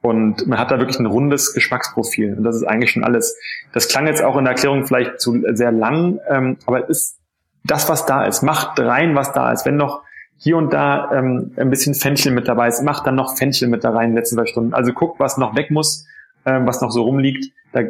Und 0.00 0.46
man 0.46 0.58
hat 0.58 0.70
da 0.70 0.78
wirklich 0.78 1.00
ein 1.00 1.06
rundes 1.06 1.54
Geschmacksprofil. 1.54 2.34
Und 2.34 2.44
das 2.44 2.54
ist 2.54 2.62
eigentlich 2.62 2.92
schon 2.92 3.02
alles. 3.02 3.36
Das 3.72 3.88
klang 3.88 4.06
jetzt 4.06 4.22
auch 4.22 4.36
in 4.36 4.44
der 4.44 4.52
Erklärung 4.52 4.86
vielleicht 4.86 5.20
zu 5.20 5.42
sehr 5.52 5.72
lang, 5.72 6.20
ähm, 6.30 6.56
aber 6.66 6.88
es 6.88 6.88
ist 6.88 7.18
das, 7.64 7.88
was 7.88 8.06
da 8.06 8.24
ist. 8.24 8.42
Macht 8.42 8.78
rein, 8.78 9.16
was 9.16 9.32
da 9.32 9.52
ist. 9.52 9.66
Wenn 9.66 9.76
noch 9.76 10.02
hier 10.36 10.56
und 10.56 10.72
da 10.72 11.10
ähm, 11.12 11.52
ein 11.56 11.68
bisschen 11.68 11.94
Fenchel 11.94 12.32
mit 12.32 12.46
dabei 12.46 12.68
ist, 12.68 12.82
macht 12.82 13.06
dann 13.06 13.16
noch 13.16 13.36
Fenchel 13.36 13.68
mit 13.68 13.82
da 13.82 13.90
rein 13.90 14.04
in 14.04 14.10
den 14.10 14.18
letzten 14.18 14.36
zwei 14.36 14.46
Stunden. 14.46 14.72
Also 14.72 14.92
guckt, 14.92 15.18
was 15.18 15.36
noch 15.36 15.56
weg 15.56 15.72
muss, 15.72 16.06
ähm, 16.48 16.66
was 16.66 16.80
noch 16.80 16.90
so 16.90 17.02
rumliegt. 17.02 17.52
Da, 17.72 17.82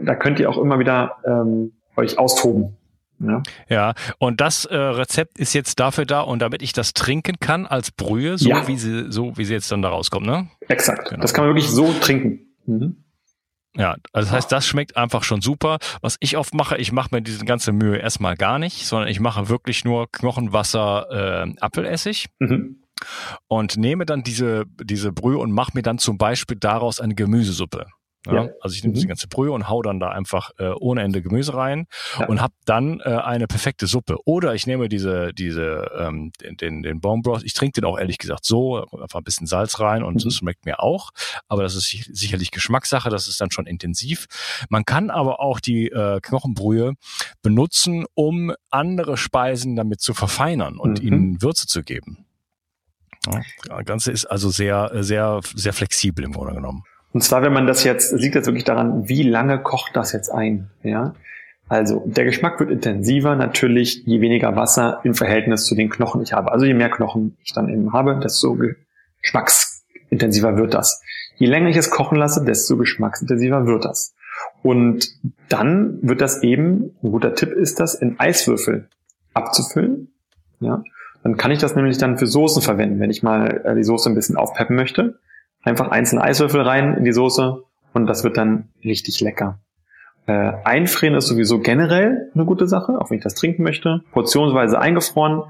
da 0.00 0.14
könnt 0.14 0.38
ihr 0.38 0.48
auch 0.48 0.58
immer 0.58 0.78
wieder 0.78 1.16
ähm, 1.26 1.72
euch 1.96 2.18
austoben. 2.18 2.76
Ja. 3.20 3.42
ja, 3.68 3.94
und 4.18 4.40
das 4.40 4.64
äh, 4.64 4.76
Rezept 4.76 5.38
ist 5.38 5.54
jetzt 5.54 5.78
dafür 5.78 6.04
da 6.04 6.20
und 6.20 6.42
damit 6.42 6.62
ich 6.62 6.72
das 6.72 6.94
trinken 6.94 7.36
kann 7.40 7.64
als 7.64 7.92
Brühe, 7.92 8.36
so 8.36 8.48
ja. 8.48 8.66
wie 8.66 8.76
sie 8.76 9.10
so 9.10 9.36
wie 9.36 9.44
sie 9.44 9.54
jetzt 9.54 9.70
dann 9.70 9.82
da 9.82 9.88
rauskommt, 9.88 10.26
ne? 10.26 10.48
Exakt. 10.68 11.08
Genau. 11.08 11.22
Das 11.22 11.32
kann 11.32 11.44
man 11.44 11.54
wirklich 11.54 11.70
so 11.70 11.92
trinken. 12.00 12.40
Mhm. 12.66 13.04
Ja, 13.76 13.96
also 14.12 14.28
das 14.28 14.32
heißt, 14.32 14.52
das 14.52 14.66
schmeckt 14.66 14.96
einfach 14.96 15.24
schon 15.24 15.40
super. 15.40 15.78
Was 16.00 16.16
ich 16.20 16.36
oft 16.36 16.54
mache, 16.54 16.76
ich 16.76 16.92
mache 16.92 17.08
mir 17.12 17.22
diese 17.22 17.44
ganze 17.44 17.72
Mühe 17.72 17.96
erstmal 17.96 18.36
gar 18.36 18.58
nicht, 18.58 18.86
sondern 18.86 19.08
ich 19.08 19.20
mache 19.20 19.48
wirklich 19.48 19.84
nur 19.84 20.10
Knochenwasser, 20.10 21.46
äh, 21.46 21.54
Apfelessig. 21.60 22.26
Mhm. 22.38 22.80
Und 23.48 23.76
nehme 23.76 24.06
dann 24.06 24.22
diese, 24.22 24.64
diese 24.80 25.12
Brühe 25.12 25.38
und 25.38 25.50
mache 25.50 25.72
mir 25.74 25.82
dann 25.82 25.98
zum 25.98 26.18
Beispiel 26.18 26.56
daraus 26.56 27.00
eine 27.00 27.14
Gemüsesuppe. 27.16 27.86
Ja, 28.26 28.48
Also 28.60 28.74
ich 28.74 28.82
nehme 28.82 28.92
mhm. 28.92 28.94
diese 28.94 29.06
ganze 29.06 29.28
Brühe 29.28 29.52
und 29.52 29.68
hau 29.68 29.82
dann 29.82 30.00
da 30.00 30.10
einfach 30.10 30.50
äh, 30.58 30.70
ohne 30.70 31.02
Ende 31.02 31.20
Gemüse 31.20 31.54
rein 31.54 31.86
ja. 32.18 32.26
und 32.26 32.40
habe 32.40 32.54
dann 32.64 33.00
äh, 33.00 33.04
eine 33.04 33.46
perfekte 33.46 33.86
Suppe. 33.86 34.16
Oder 34.24 34.54
ich 34.54 34.66
nehme 34.66 34.88
diese, 34.88 35.32
diese, 35.34 35.90
ähm, 35.98 36.32
den, 36.40 36.56
den, 36.56 36.82
den 36.82 37.00
Bonebroth, 37.00 37.42
ich 37.44 37.52
trinke 37.52 37.80
den 37.80 37.84
auch 37.84 37.98
ehrlich 37.98 38.18
gesagt 38.18 38.44
so, 38.44 38.86
einfach 38.92 39.20
ein 39.20 39.24
bisschen 39.24 39.46
Salz 39.46 39.78
rein 39.80 40.02
und 40.02 40.14
mhm. 40.14 40.28
das 40.28 40.34
schmeckt 40.34 40.64
mir 40.64 40.80
auch. 40.80 41.10
Aber 41.48 41.62
das 41.62 41.74
ist 41.74 41.88
sicherlich 42.12 42.50
Geschmackssache, 42.50 43.10
das 43.10 43.28
ist 43.28 43.40
dann 43.40 43.50
schon 43.50 43.66
intensiv. 43.66 44.26
Man 44.70 44.84
kann 44.84 45.10
aber 45.10 45.40
auch 45.40 45.60
die 45.60 45.88
äh, 45.88 46.20
Knochenbrühe 46.20 46.94
benutzen, 47.42 48.06
um 48.14 48.54
andere 48.70 49.16
Speisen 49.16 49.76
damit 49.76 50.00
zu 50.00 50.14
verfeinern 50.14 50.78
und 50.78 51.02
mhm. 51.02 51.06
ihnen 51.06 51.42
Würze 51.42 51.66
zu 51.66 51.82
geben. 51.82 52.26
Ja, 53.26 53.40
das 53.68 53.84
Ganze 53.84 54.12
ist 54.12 54.26
also 54.26 54.50
sehr, 54.50 54.90
sehr, 55.02 55.40
sehr 55.54 55.72
flexibel 55.72 56.24
im 56.24 56.32
Grunde 56.32 56.54
genommen. 56.54 56.84
Und 57.14 57.22
zwar, 57.22 57.42
wenn 57.42 57.52
man 57.52 57.68
das 57.68 57.84
jetzt, 57.84 58.12
liegt 58.12 58.34
jetzt 58.34 58.46
wirklich 58.46 58.64
daran, 58.64 59.08
wie 59.08 59.22
lange 59.22 59.60
kocht 59.60 59.94
das 59.94 60.12
jetzt 60.12 60.30
ein, 60.30 60.68
ja? 60.82 61.14
Also, 61.68 62.02
der 62.06 62.24
Geschmack 62.24 62.58
wird 62.58 62.70
intensiver, 62.70 63.36
natürlich, 63.36 64.02
je 64.04 64.20
weniger 64.20 64.54
Wasser 64.56 65.00
im 65.04 65.14
Verhältnis 65.14 65.64
zu 65.64 65.76
den 65.76 65.88
Knochen 65.88 66.22
ich 66.22 66.32
habe. 66.32 66.50
Also, 66.50 66.66
je 66.66 66.74
mehr 66.74 66.90
Knochen 66.90 67.36
ich 67.44 67.52
dann 67.52 67.68
eben 67.68 67.92
habe, 67.92 68.18
desto 68.18 68.58
geschmacksintensiver 69.22 70.58
wird 70.58 70.74
das. 70.74 71.00
Je 71.36 71.46
länger 71.46 71.68
ich 71.68 71.76
es 71.76 71.88
kochen 71.88 72.18
lasse, 72.18 72.44
desto 72.44 72.76
geschmacksintensiver 72.76 73.64
wird 73.64 73.84
das. 73.84 74.16
Und 74.64 75.08
dann 75.48 76.00
wird 76.02 76.20
das 76.20 76.42
eben, 76.42 76.96
ein 77.00 77.12
guter 77.12 77.34
Tipp 77.34 77.52
ist 77.52 77.78
das, 77.78 77.94
in 77.94 78.18
Eiswürfel 78.18 78.88
abzufüllen, 79.34 80.12
ja? 80.58 80.82
Dann 81.22 81.36
kann 81.36 81.52
ich 81.52 81.60
das 81.60 81.76
nämlich 81.76 81.96
dann 81.96 82.18
für 82.18 82.26
Soßen 82.26 82.60
verwenden, 82.60 82.98
wenn 82.98 83.10
ich 83.10 83.22
mal 83.22 83.62
äh, 83.64 83.74
die 83.76 83.84
Soße 83.84 84.10
ein 84.10 84.16
bisschen 84.16 84.36
aufpeppen 84.36 84.74
möchte 84.74 85.20
Einfach 85.64 85.90
einzelne 85.90 86.22
Eiswürfel 86.22 86.60
rein 86.60 86.96
in 86.96 87.04
die 87.04 87.12
Soße 87.12 87.62
und 87.92 88.06
das 88.06 88.22
wird 88.22 88.36
dann 88.36 88.68
richtig 88.84 89.20
lecker. 89.20 89.58
Äh, 90.26 90.52
einfrieren 90.64 91.16
ist 91.16 91.26
sowieso 91.26 91.60
generell 91.60 92.30
eine 92.34 92.44
gute 92.44 92.66
Sache, 92.66 92.98
auch 92.98 93.10
wenn 93.10 93.18
ich 93.18 93.24
das 93.24 93.34
trinken 93.34 93.62
möchte. 93.62 94.02
Portionsweise 94.12 94.78
eingefroren, 94.78 95.42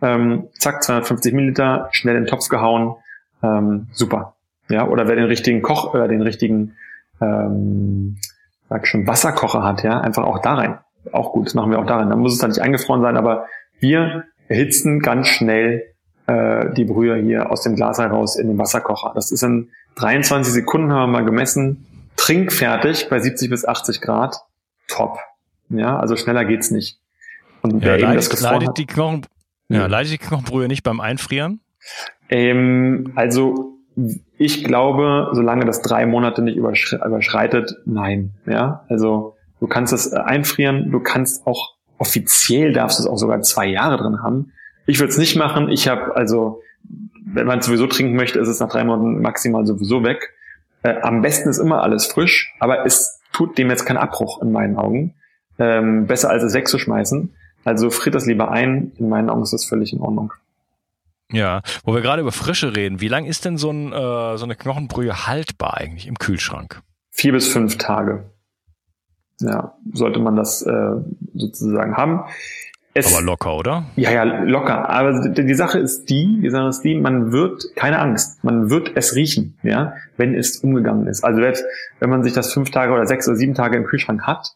ähm, 0.00 0.48
zack, 0.58 0.82
250 0.82 1.34
Milliliter, 1.34 1.88
schnell 1.92 2.16
in 2.16 2.24
den 2.24 2.30
Topf 2.30 2.48
gehauen, 2.48 2.96
ähm, 3.42 3.88
super. 3.92 4.34
Ja, 4.68 4.88
oder 4.88 5.06
wer 5.06 5.16
den 5.16 5.26
richtigen 5.26 5.60
Koch, 5.60 5.92
oder 5.92 6.08
den 6.08 6.22
richtigen, 6.22 6.76
ähm, 7.20 8.16
sag 8.68 8.86
schon, 8.86 9.06
Wasserkocher 9.06 9.62
hat, 9.62 9.82
ja, 9.82 10.00
einfach 10.00 10.24
auch 10.24 10.40
da 10.40 10.54
rein. 10.54 10.78
Auch 11.12 11.32
gut, 11.32 11.46
das 11.46 11.54
machen 11.54 11.70
wir 11.70 11.78
auch 11.78 11.86
da 11.86 11.96
rein. 11.96 12.08
Dann 12.08 12.20
muss 12.20 12.32
es 12.32 12.38
dann 12.38 12.50
nicht 12.50 12.62
eingefroren 12.62 13.02
sein, 13.02 13.16
aber 13.16 13.46
wir 13.80 14.24
erhitzen 14.48 15.00
ganz 15.00 15.26
schnell 15.28 15.91
äh, 16.26 16.72
die 16.74 16.84
Brühe 16.84 17.16
hier 17.16 17.50
aus 17.50 17.62
dem 17.62 17.76
Glas 17.76 17.98
heraus 17.98 18.36
in 18.36 18.48
den 18.48 18.58
Wasserkocher. 18.58 19.12
Das 19.14 19.30
ist 19.30 19.42
in 19.42 19.70
23 19.96 20.52
Sekunden, 20.52 20.92
haben 20.92 21.12
wir 21.12 21.20
mal 21.20 21.24
gemessen, 21.24 21.86
trinkfertig 22.16 23.08
bei 23.08 23.18
70 23.18 23.50
bis 23.50 23.64
80 23.64 24.00
Grad. 24.00 24.36
Top. 24.88 25.18
Ja, 25.68 25.98
also 25.98 26.16
schneller 26.16 26.44
geht's 26.44 26.70
nicht. 26.70 26.98
Und 27.62 27.82
wer 27.82 27.98
ja, 27.98 28.08
eben 28.08 28.16
das 28.16 28.30
gefroren 28.30 28.54
leidet 28.54 28.68
hat, 28.68 28.78
die 28.78 28.86
Knochen, 28.86 29.26
ja, 29.68 29.86
leidet 29.86 30.12
die 30.12 30.18
Knochenbrühe 30.18 30.68
nicht 30.68 30.82
beim 30.82 31.00
Einfrieren? 31.00 31.60
Ähm, 32.28 33.12
also 33.14 33.78
ich 34.38 34.64
glaube, 34.64 35.28
solange 35.32 35.64
das 35.64 35.82
drei 35.82 36.06
Monate 36.06 36.42
nicht 36.42 36.56
überschreitet, 36.56 37.76
nein. 37.84 38.34
Ja, 38.46 38.84
also 38.88 39.36
du 39.60 39.66
kannst 39.66 39.92
es 39.92 40.12
einfrieren, 40.12 40.90
du 40.90 41.00
kannst 41.00 41.46
auch 41.46 41.76
offiziell 41.98 42.72
darfst 42.72 42.98
du 42.98 43.04
es 43.04 43.08
auch 43.08 43.16
sogar 43.16 43.40
zwei 43.42 43.66
Jahre 43.66 43.96
drin 43.96 44.22
haben. 44.22 44.52
Ich 44.86 44.98
würde 44.98 45.12
es 45.12 45.18
nicht 45.18 45.36
machen. 45.36 45.68
Ich 45.68 45.88
habe 45.88 46.16
also, 46.16 46.62
wenn 47.24 47.46
man 47.46 47.60
es 47.60 47.66
sowieso 47.66 47.86
trinken 47.86 48.16
möchte, 48.16 48.38
ist 48.38 48.48
es 48.48 48.60
nach 48.60 48.68
drei 48.68 48.84
Monaten 48.84 49.20
maximal 49.22 49.66
sowieso 49.66 50.02
weg. 50.04 50.34
Äh, 50.82 51.00
am 51.00 51.22
besten 51.22 51.48
ist 51.48 51.58
immer 51.58 51.82
alles 51.82 52.06
frisch, 52.06 52.52
aber 52.58 52.84
es 52.84 53.20
tut 53.32 53.56
dem 53.58 53.70
jetzt 53.70 53.86
keinen 53.86 53.98
Abbruch 53.98 54.42
in 54.42 54.52
meinen 54.52 54.76
Augen. 54.76 55.14
Ähm, 55.58 56.06
besser 56.06 56.30
als 56.30 56.42
es 56.42 56.54
wegzuschmeißen. 56.54 57.34
Also 57.64 57.90
friert 57.90 58.14
das 58.14 58.26
lieber 58.26 58.50
ein. 58.50 58.92
In 58.98 59.08
meinen 59.08 59.30
Augen 59.30 59.42
ist 59.42 59.52
das 59.52 59.64
völlig 59.64 59.92
in 59.92 60.00
Ordnung. 60.00 60.32
Ja, 61.30 61.62
wo 61.84 61.94
wir 61.94 62.02
gerade 62.02 62.20
über 62.20 62.32
Frische 62.32 62.76
reden, 62.76 63.00
wie 63.00 63.08
lang 63.08 63.24
ist 63.24 63.44
denn 63.44 63.56
so, 63.56 63.70
ein, 63.70 63.92
äh, 63.92 64.36
so 64.36 64.44
eine 64.44 64.54
Knochenbrühe 64.54 65.26
haltbar 65.26 65.78
eigentlich 65.78 66.06
im 66.06 66.18
Kühlschrank? 66.18 66.82
Vier 67.10 67.32
bis 67.32 67.48
fünf 67.48 67.78
Tage. 67.78 68.24
Ja, 69.40 69.74
sollte 69.92 70.20
man 70.20 70.36
das 70.36 70.62
äh, 70.62 70.92
sozusagen 71.34 71.96
haben. 71.96 72.24
Es, 72.94 73.14
aber 73.14 73.24
locker, 73.24 73.56
oder? 73.56 73.84
Ja, 73.96 74.10
ja, 74.10 74.24
locker. 74.24 74.88
Aber 74.90 75.28
die 75.28 75.54
Sache 75.54 75.78
ist 75.78 76.10
die, 76.10 76.40
die 76.42 76.50
Sache 76.50 76.68
ist 76.68 76.82
die, 76.82 76.94
man 76.94 77.32
wird, 77.32 77.74
keine 77.74 77.98
Angst, 77.98 78.44
man 78.44 78.68
wird 78.68 78.92
es 78.96 79.14
riechen, 79.14 79.58
ja, 79.62 79.94
wenn 80.18 80.34
es 80.34 80.58
umgegangen 80.58 81.06
ist. 81.06 81.24
Also 81.24 81.40
jetzt, 81.40 81.64
wenn 82.00 82.10
man 82.10 82.22
sich 82.22 82.34
das 82.34 82.52
fünf 82.52 82.70
Tage 82.70 82.92
oder 82.92 83.06
sechs 83.06 83.26
oder 83.28 83.36
sieben 83.36 83.54
Tage 83.54 83.78
im 83.78 83.84
Kühlschrank 83.84 84.22
hat, 84.22 84.54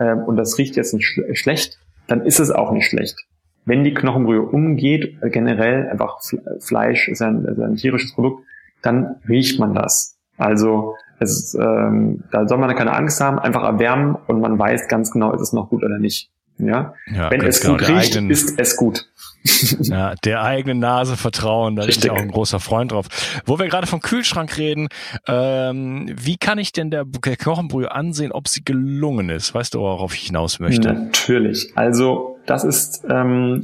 ähm, 0.00 0.18
und 0.18 0.36
das 0.36 0.58
riecht 0.58 0.76
jetzt 0.76 0.92
nicht 0.92 1.06
schl 1.06 1.34
schlecht, 1.34 1.78
dann 2.08 2.26
ist 2.26 2.40
es 2.40 2.50
auch 2.50 2.72
nicht 2.72 2.86
schlecht. 2.86 3.16
Wenn 3.64 3.84
die 3.84 3.94
Knochenbrühe 3.94 4.42
umgeht, 4.42 5.18
generell 5.22 5.88
einfach 5.88 6.18
Fleisch 6.60 7.08
ist 7.08 7.22
ein, 7.22 7.44
ist 7.44 7.58
ein 7.58 7.76
tierisches 7.76 8.14
Produkt, 8.14 8.44
dann 8.82 9.16
riecht 9.28 9.58
man 9.58 9.74
das. 9.74 10.18
Also 10.36 10.94
es 11.20 11.54
ähm, 11.54 12.22
da 12.30 12.46
soll 12.46 12.58
man 12.58 12.74
keine 12.76 12.94
Angst 12.94 13.20
haben, 13.20 13.38
einfach 13.38 13.64
erwärmen 13.64 14.16
und 14.26 14.40
man 14.40 14.58
weiß 14.58 14.88
ganz 14.88 15.10
genau, 15.10 15.32
ist 15.32 15.40
es 15.40 15.52
noch 15.52 15.68
gut 15.70 15.82
oder 15.82 15.98
nicht. 15.98 16.30
Ja, 16.58 16.94
ja 17.12 17.30
wenn 17.30 17.44
es 17.44 17.60
genau, 17.60 17.74
gut 17.74 17.88
riecht, 17.88 18.16
eigenen, 18.16 18.30
ist 18.30 18.58
es 18.58 18.76
gut. 18.76 19.08
ja, 19.80 20.14
der 20.24 20.42
eigenen 20.42 20.80
Nase 20.80 21.16
vertrauen, 21.16 21.76
da 21.76 21.84
Richtig. 21.84 22.04
bin 22.04 22.12
ich 22.12 22.18
auch 22.18 22.22
ein 22.22 22.30
großer 22.30 22.60
Freund 22.60 22.92
drauf. 22.92 23.06
Wo 23.46 23.58
wir 23.58 23.68
gerade 23.68 23.86
vom 23.86 24.00
Kühlschrank 24.00 24.58
reden, 24.58 24.88
ähm, 25.26 26.10
wie 26.14 26.36
kann 26.36 26.58
ich 26.58 26.72
denn 26.72 26.90
der 26.90 27.04
Knochenbrühe 27.04 27.92
ansehen, 27.92 28.32
ob 28.32 28.48
sie 28.48 28.64
gelungen 28.64 29.30
ist? 29.30 29.54
Weißt 29.54 29.74
du, 29.74 29.80
worauf 29.80 30.14
ich 30.14 30.26
hinaus 30.26 30.58
möchte? 30.58 30.92
Natürlich. 30.92 31.72
Also 31.76 32.38
das 32.46 32.64
ist, 32.64 33.04
ähm, 33.08 33.62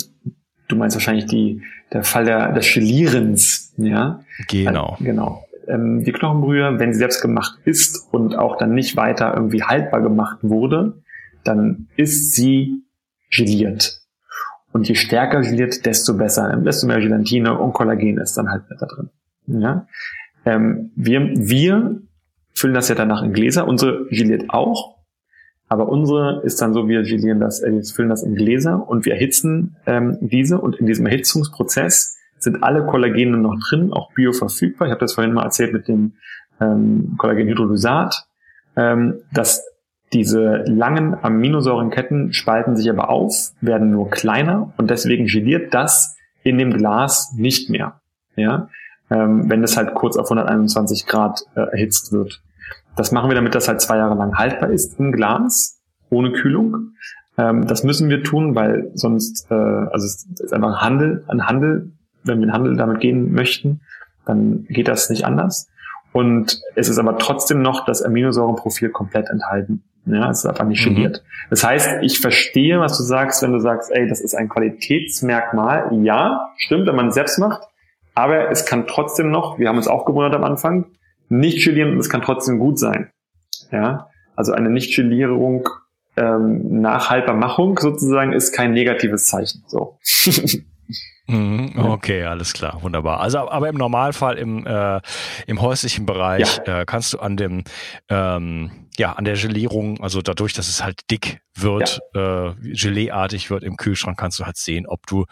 du 0.69 0.77
meinst 0.77 0.97
wahrscheinlich 0.97 1.27
die, 1.27 1.63
der 1.93 2.05
Fall 2.05 2.25
der, 2.25 2.53
des 2.53 2.73
Gelierens, 2.73 3.73
ja? 3.77 4.21
Genau. 4.49 4.97
genau 5.01 5.45
ähm, 5.69 6.05
die 6.05 6.13
Knochenbrühe, 6.13 6.79
wenn 6.79 6.93
sie 6.93 6.99
selbst 6.99 7.21
gemacht 7.21 7.59
ist 7.65 8.09
und 8.13 8.37
auch 8.37 8.57
dann 8.57 8.75
nicht 8.75 8.97
weiter 8.97 9.35
irgendwie 9.35 9.63
haltbar 9.63 10.03
gemacht 10.03 10.39
wurde, 10.43 11.03
dann 11.45 11.89
ist 11.97 12.35
sie 12.35 12.84
geliert. 13.37 14.01
Und 14.73 14.89
je 14.89 14.95
stärker 14.95 15.41
geliert, 15.41 15.87
desto 15.87 16.17
besser, 16.17 16.57
desto 16.57 16.87
mehr 16.87 17.01
Gelatine 17.01 17.59
und 17.59 17.73
Kollagen 17.73 18.19
ist 18.19 18.35
dann 18.35 18.51
halt 18.51 18.65
da 18.69 18.87
drin. 18.87 19.11
Ja? 19.47 19.87
Ähm, 20.45 20.91
wir, 20.97 21.31
wir 21.37 22.01
füllen 22.55 22.75
das 22.75 22.89
ja 22.89 22.95
danach 22.95 23.23
in 23.23 23.33
Gläser. 23.33 23.69
Unsere 23.69 24.07
geliert 24.07 24.51
auch. 24.51 24.95
Aber 25.69 25.89
unsere 25.89 26.43
ist 26.45 26.61
dann 26.61 26.75
so, 26.75 26.89
wir 26.89 27.03
gelieren 27.03 27.41
das, 27.41 27.63
äh, 27.63 27.83
füllen 27.83 28.11
das 28.11 28.23
in 28.23 28.35
Gläser 28.35 28.89
und 28.89 29.07
wir 29.07 29.15
erhitzen 29.15 29.77
ähm, 29.87 30.19
diese 30.21 30.61
und 30.61 30.77
in 30.77 30.87
diesem 30.87 31.07
Erhitzungsprozess 31.07 32.19
sind 32.39 32.63
alle 32.63 32.85
Kollagene 32.85 33.39
noch 33.39 33.57
drin, 33.69 33.93
auch 33.93 34.13
bioverfügbar. 34.13 34.89
Ich 34.89 34.93
habe 34.93 35.01
das 35.01 35.15
vorhin 35.15 35.33
mal 35.33 35.45
erzählt 35.45 35.73
mit 35.73 35.89
dem 35.89 36.15
ähm, 36.61 37.15
Kollagenhydrolysat, 37.17 38.27
ähm, 38.77 39.21
dass 39.33 39.65
diese 40.15 40.65
langen 40.67 41.17
Aminosäurenketten 41.21 42.33
spalten 42.33 42.77
sich 42.77 42.89
aber 42.89 43.11
auf, 43.11 43.53
werden 43.61 43.91
nur 43.91 44.11
kleiner 44.11 44.73
und 44.77 44.89
deswegen 44.89 45.27
geliert 45.27 45.75
das 45.75 46.17
in 46.45 46.57
dem 46.57 46.73
Glas 46.73 47.35
nicht 47.37 47.69
mehr. 47.69 48.01
Ja, 48.37 48.69
ähm, 49.11 49.51
wenn 49.51 49.63
es 49.63 49.77
halt 49.77 49.95
kurz 49.95 50.17
auf 50.17 50.27
121 50.27 51.07
Grad 51.07 51.43
äh, 51.55 51.61
erhitzt 51.61 52.13
wird. 52.13 52.43
Das 52.97 53.13
machen 53.13 53.29
wir, 53.29 53.35
damit 53.35 53.55
das 53.55 53.69
halt 53.69 53.81
zwei 53.81 53.97
Jahre 53.97 54.15
lang 54.15 54.37
haltbar 54.37 54.71
ist 54.71 54.99
im 54.99 55.13
Glas, 55.13 55.81
ohne 56.11 56.33
Kühlung. 56.33 56.93
Ähm, 57.37 57.67
das 57.67 57.85
müssen 57.85 58.09
wir 58.09 58.23
tun, 58.23 58.55
weil 58.55 58.91
sonst, 58.95 59.51
äh, 59.51 59.55
also 59.55 60.07
es 60.07 60.27
ist 60.39 60.53
einfach 60.53 60.81
Handel, 60.81 61.25
ein 61.29 61.47
Handel, 61.47 61.93
wenn 62.23 62.39
wir 62.39 62.47
in 62.47 62.53
Handel 62.53 62.77
damit 62.77 63.01
gehen 63.01 63.33
möchten, 63.33 63.81
dann 64.25 64.65
geht 64.69 64.89
das 64.89 65.11
nicht 65.11 65.25
anders. 65.25 65.69
Und 66.13 66.61
es 66.77 66.89
ist 66.89 66.99
aber 66.99 67.19
trotzdem 67.19 67.61
noch 67.61 67.85
das 67.85 68.03
Aminosäurenprofil 68.03 68.91
komplett 68.91 69.29
enthalten. 69.29 69.83
Ja, 70.07 70.31
es 70.31 70.41
ist 70.41 70.47
einfach 70.47 70.67
nicht 70.67 70.85
mhm. 70.85 70.95
geliert. 70.95 71.25
Das 71.51 71.65
heißt, 71.65 72.03
ich 72.03 72.21
verstehe, 72.21 72.81
was 72.81 72.97
du 72.99 73.05
sagst, 73.05 73.43
wenn 73.43 73.53
du 73.53 73.61
sagst, 73.61 73.91
ey, 73.91 74.09
das 74.09 74.21
ist 74.21 74.35
ein 74.35 74.49
Qualitätsmerkmal. 74.49 75.91
Ja, 76.03 76.51
stimmt, 76.59 76.87
wenn 76.87 76.97
man 76.97 77.09
es 77.09 77.15
selbst 77.15 77.39
macht. 77.39 77.63
Aber 78.15 78.51
es 78.51 78.67
kann 78.67 78.87
trotzdem 78.87 79.31
noch, 79.31 79.59
wir 79.59 79.69
haben 79.69 79.77
uns 79.77 79.89
auch 79.89 80.05
gewundert 80.05 80.35
am 80.35 80.45
Anfang, 80.45 80.87
nicht 81.29 81.65
gelieren 81.65 81.93
und 81.93 81.99
es 81.99 82.09
kann 82.09 82.23
trotzdem 82.23 82.59
gut 82.59 82.79
sein. 82.79 83.11
Ja, 83.73 84.09
also 84.37 84.53
eine 84.53 84.71
Nicht-Gelierung 84.71 85.69
ähm, 86.17 86.81
nach 86.81 87.11
Halbermachung 87.11 87.79
sozusagen 87.79 88.33
ist 88.33 88.53
kein 88.53 88.73
negatives 88.73 89.27
Zeichen. 89.27 89.65
So. 89.67 89.99
Mhm, 91.27 91.73
okay, 91.79 92.25
alles 92.25 92.53
klar, 92.53 92.83
wunderbar. 92.83 93.21
Also, 93.21 93.39
aber 93.49 93.71
im 93.71 93.77
Normalfall 93.77 94.37
im, 94.37 94.67
äh, 94.67 95.01
im 95.47 95.63
häuslichen 95.63 96.05
Bereich 96.05 96.61
ja. 96.67 96.81
äh, 96.81 96.85
kannst 96.85 97.15
du 97.15 97.19
an 97.19 97.39
dem, 97.39 97.65
ähm, 98.11 98.71
ja, 98.99 99.13
an 99.13 99.25
der 99.25 99.37
Gelierung, 99.37 100.03
also 100.03 100.23
dadurch, 100.23 100.53
dass 100.53 100.69
es 100.69 100.83
halt 100.83 101.01
dick 101.11 101.41
wird, 101.55 102.01
ja. 102.15 102.51
äh, 102.51 102.55
Geleeartig 102.61 103.51
wird 103.51 103.65
im 103.65 103.77
Kühlschrank, 103.77 104.19
kannst 104.19 104.39
du 104.39 104.45
halt 104.45 104.57
sehen, 104.57 104.87
ob 104.87 105.07
du 105.07 105.27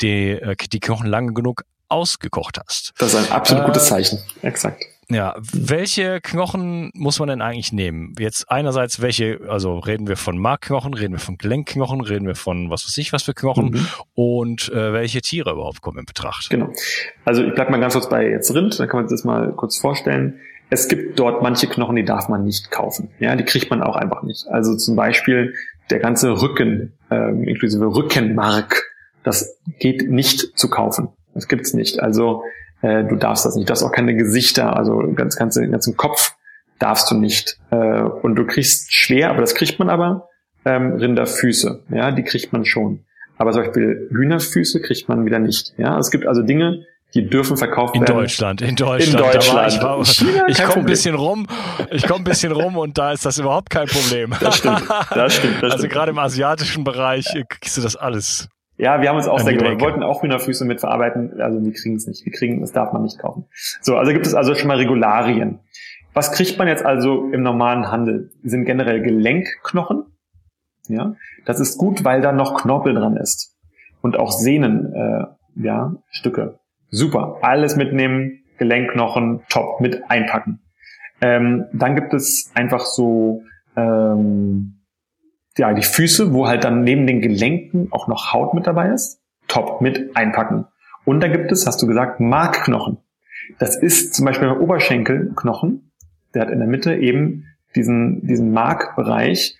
die, 0.00 0.30
äh, 0.30 0.56
die 0.56 0.80
Knochen 0.80 1.06
lange 1.06 1.32
genug 1.32 1.64
ausgekocht 1.88 2.58
hast. 2.64 2.92
Das 2.98 3.14
ist 3.14 3.26
ein 3.26 3.32
absolut 3.32 3.64
äh, 3.64 3.66
gutes 3.66 3.86
Zeichen. 3.86 4.18
Exakt. 4.40 4.82
Ja, 5.10 5.34
welche 5.52 6.20
Knochen 6.22 6.90
muss 6.94 7.18
man 7.18 7.28
denn 7.28 7.42
eigentlich 7.42 7.72
nehmen? 7.72 8.14
Jetzt 8.18 8.50
einerseits 8.50 9.02
welche, 9.02 9.40
also 9.46 9.78
reden 9.78 10.06
wir 10.06 10.16
von 10.16 10.38
Markknochen, 10.38 10.94
reden 10.94 11.12
wir 11.12 11.20
von 11.20 11.36
Gelenkknochen, 11.36 12.00
reden 12.00 12.26
wir 12.26 12.34
von 12.34 12.70
was 12.70 12.86
weiß 12.86 12.96
ich 12.96 13.12
was 13.12 13.24
für 13.24 13.34
Knochen 13.34 13.72
mhm. 13.72 13.86
und 14.14 14.70
äh, 14.70 14.92
welche 14.94 15.20
Tiere 15.20 15.52
überhaupt 15.52 15.82
kommen 15.82 15.98
in 15.98 16.06
Betracht? 16.06 16.48
Genau. 16.48 16.72
Also 17.26 17.42
ich 17.42 17.54
bleib 17.54 17.68
mal 17.68 17.80
ganz 17.80 17.92
kurz 17.92 18.08
bei 18.08 18.26
jetzt 18.26 18.54
Rind, 18.54 18.78
dann 18.78 18.88
kann 18.88 19.00
man 19.00 19.08
sich 19.08 19.18
das 19.18 19.24
mal 19.24 19.52
kurz 19.52 19.78
vorstellen. 19.78 20.40
Es 20.72 20.88
gibt 20.88 21.18
dort 21.18 21.42
manche 21.42 21.66
Knochen, 21.66 21.96
die 21.96 22.04
darf 22.04 22.30
man 22.30 22.44
nicht 22.44 22.70
kaufen. 22.70 23.10
Ja, 23.18 23.36
die 23.36 23.44
kriegt 23.44 23.68
man 23.68 23.82
auch 23.82 23.94
einfach 23.94 24.22
nicht. 24.22 24.46
Also 24.48 24.74
zum 24.74 24.96
Beispiel 24.96 25.52
der 25.90 25.98
ganze 25.98 26.40
Rücken, 26.40 26.94
äh, 27.10 27.28
inklusive 27.46 27.94
Rückenmark, 27.94 28.90
das 29.22 29.58
geht 29.80 30.10
nicht 30.10 30.58
zu 30.58 30.70
kaufen. 30.70 31.10
Das 31.34 31.46
gibt's 31.46 31.74
nicht. 31.74 32.00
Also 32.00 32.42
äh, 32.80 33.04
du 33.04 33.16
darfst 33.16 33.44
das 33.44 33.54
nicht. 33.54 33.68
Du 33.68 33.72
darfst 33.72 33.84
auch 33.84 33.92
keine 33.92 34.16
Gesichter, 34.16 34.74
also 34.74 35.12
ganz 35.14 35.36
ganze 35.36 35.68
ganzen 35.68 35.94
Kopf 35.98 36.36
darfst 36.78 37.10
du 37.10 37.16
nicht. 37.16 37.58
Äh, 37.70 38.00
und 38.00 38.36
du 38.36 38.46
kriegst 38.46 38.94
schwer, 38.94 39.28
aber 39.28 39.42
das 39.42 39.54
kriegt 39.54 39.78
man 39.78 39.90
aber 39.90 40.30
ähm, 40.64 40.92
Rinderfüße. 40.94 41.82
Ja, 41.90 42.12
die 42.12 42.22
kriegt 42.22 42.54
man 42.54 42.64
schon. 42.64 43.04
Aber 43.36 43.52
zum 43.52 43.64
Beispiel 43.64 44.08
Hühnerfüße 44.10 44.80
kriegt 44.80 45.06
man 45.06 45.26
wieder 45.26 45.38
nicht. 45.38 45.74
Ja, 45.76 45.98
es 45.98 46.10
gibt 46.10 46.26
also 46.26 46.40
Dinge, 46.40 46.86
die 47.14 47.28
dürfen 47.28 47.56
verkauft 47.56 47.94
in 47.94 48.02
werden. 48.02 48.16
Deutschland, 48.16 48.62
in 48.62 48.76
Deutschland. 48.76 49.22
In 49.22 49.32
Deutschland. 49.32 49.72
Ich, 49.72 49.82
war, 49.82 50.04
China, 50.04 50.44
ich 50.48 50.62
komme 50.62 50.80
ein 50.80 50.86
bisschen 50.86 51.14
rum, 51.14 51.46
ich 51.90 52.06
komme 52.06 52.20
ein 52.20 52.24
bisschen 52.24 52.52
rum 52.52 52.76
und 52.76 52.96
da 52.96 53.12
ist 53.12 53.26
das 53.26 53.38
überhaupt 53.38 53.70
kein 53.70 53.86
Problem. 53.86 54.34
Das 54.40 54.56
stimmt, 54.56 54.82
das 55.10 55.34
stimmt. 55.34 55.56
Das 55.56 55.72
also 55.72 55.78
stimmt. 55.78 55.92
gerade 55.92 56.10
im 56.10 56.18
asiatischen 56.18 56.84
Bereich 56.84 57.26
kriegst 57.48 57.76
du 57.76 57.82
das 57.82 57.96
alles. 57.96 58.48
Ja, 58.78 59.00
wir 59.00 59.08
haben 59.10 59.16
uns 59.16 59.28
auch 59.28 59.38
sehr 59.38 59.54
gewollt. 59.54 59.78
Wir 59.78 59.86
wollten 59.86 60.02
auch 60.02 60.22
Hühnerfüße 60.22 60.64
mitverarbeiten, 60.64 61.40
also 61.40 61.62
wir 61.62 61.72
kriegen 61.72 61.96
es 61.96 62.06
nicht. 62.06 62.24
Wir 62.24 62.32
kriegen, 62.32 62.60
das 62.62 62.72
darf 62.72 62.92
man 62.92 63.02
nicht 63.02 63.18
kaufen. 63.18 63.44
So, 63.80 63.96
also 63.96 64.12
gibt 64.12 64.26
es 64.26 64.34
also 64.34 64.54
schon 64.54 64.68
mal 64.68 64.78
Regularien. 64.78 65.60
Was 66.14 66.32
kriegt 66.32 66.58
man 66.58 66.68
jetzt 66.68 66.84
also 66.84 67.30
im 67.32 67.42
normalen 67.42 67.90
Handel? 67.90 68.30
Sind 68.42 68.64
generell 68.64 69.02
Gelenkknochen. 69.02 70.04
Ja, 70.88 71.14
das 71.46 71.60
ist 71.60 71.78
gut, 71.78 72.04
weil 72.04 72.22
da 72.22 72.32
noch 72.32 72.60
Knorpel 72.60 72.94
dran 72.94 73.16
ist 73.16 73.56
und 74.00 74.18
auch 74.18 74.32
Sehnen, 74.32 74.92
äh, 74.92 75.24
ja, 75.54 75.94
Stücke. 76.10 76.58
Super, 76.94 77.38
alles 77.40 77.74
mitnehmen, 77.76 78.44
Gelenkknochen, 78.58 79.40
top, 79.48 79.80
mit 79.80 80.10
einpacken. 80.10 80.60
Ähm, 81.22 81.64
dann 81.72 81.94
gibt 81.96 82.12
es 82.12 82.52
einfach 82.54 82.84
so 82.84 83.42
ähm, 83.76 84.82
ja, 85.56 85.72
die 85.72 85.82
Füße, 85.82 86.34
wo 86.34 86.46
halt 86.46 86.64
dann 86.64 86.84
neben 86.84 87.06
den 87.06 87.22
Gelenken 87.22 87.88
auch 87.92 88.08
noch 88.08 88.34
Haut 88.34 88.52
mit 88.52 88.66
dabei 88.66 88.90
ist. 88.90 89.22
Top, 89.48 89.80
mit 89.80 90.16
einpacken. 90.16 90.66
Und 91.06 91.20
da 91.20 91.28
gibt 91.28 91.50
es, 91.50 91.66
hast 91.66 91.82
du 91.82 91.86
gesagt, 91.86 92.20
Markknochen. 92.20 92.98
Das 93.58 93.74
ist 93.74 94.14
zum 94.14 94.26
Beispiel 94.26 94.48
der 94.48 94.60
Oberschenkelknochen. 94.60 95.92
Der 96.34 96.42
hat 96.42 96.50
in 96.50 96.58
der 96.58 96.68
Mitte 96.68 96.94
eben 96.94 97.46
diesen, 97.74 98.26
diesen 98.26 98.52
Markbereich. 98.52 99.56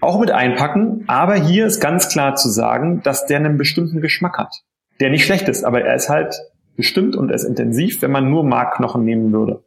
Auch 0.00 0.20
mit 0.20 0.30
einpacken. 0.30 1.04
Aber 1.06 1.34
hier 1.34 1.66
ist 1.66 1.80
ganz 1.80 2.08
klar 2.10 2.36
zu 2.36 2.50
sagen, 2.50 3.00
dass 3.02 3.24
der 3.24 3.38
einen 3.38 3.56
bestimmten 3.56 4.02
Geschmack 4.02 4.36
hat. 4.36 4.62
Der 5.00 5.10
nicht 5.10 5.24
schlecht 5.24 5.48
ist, 5.48 5.64
aber 5.64 5.82
er 5.82 5.94
ist 5.94 6.08
halt 6.08 6.40
bestimmt 6.76 7.16
und 7.16 7.28
er 7.30 7.34
ist 7.34 7.44
intensiv, 7.44 8.02
wenn 8.02 8.10
man 8.10 8.30
nur 8.30 8.44
Markknochen 8.44 9.04
nehmen 9.04 9.32
würde. 9.32 9.62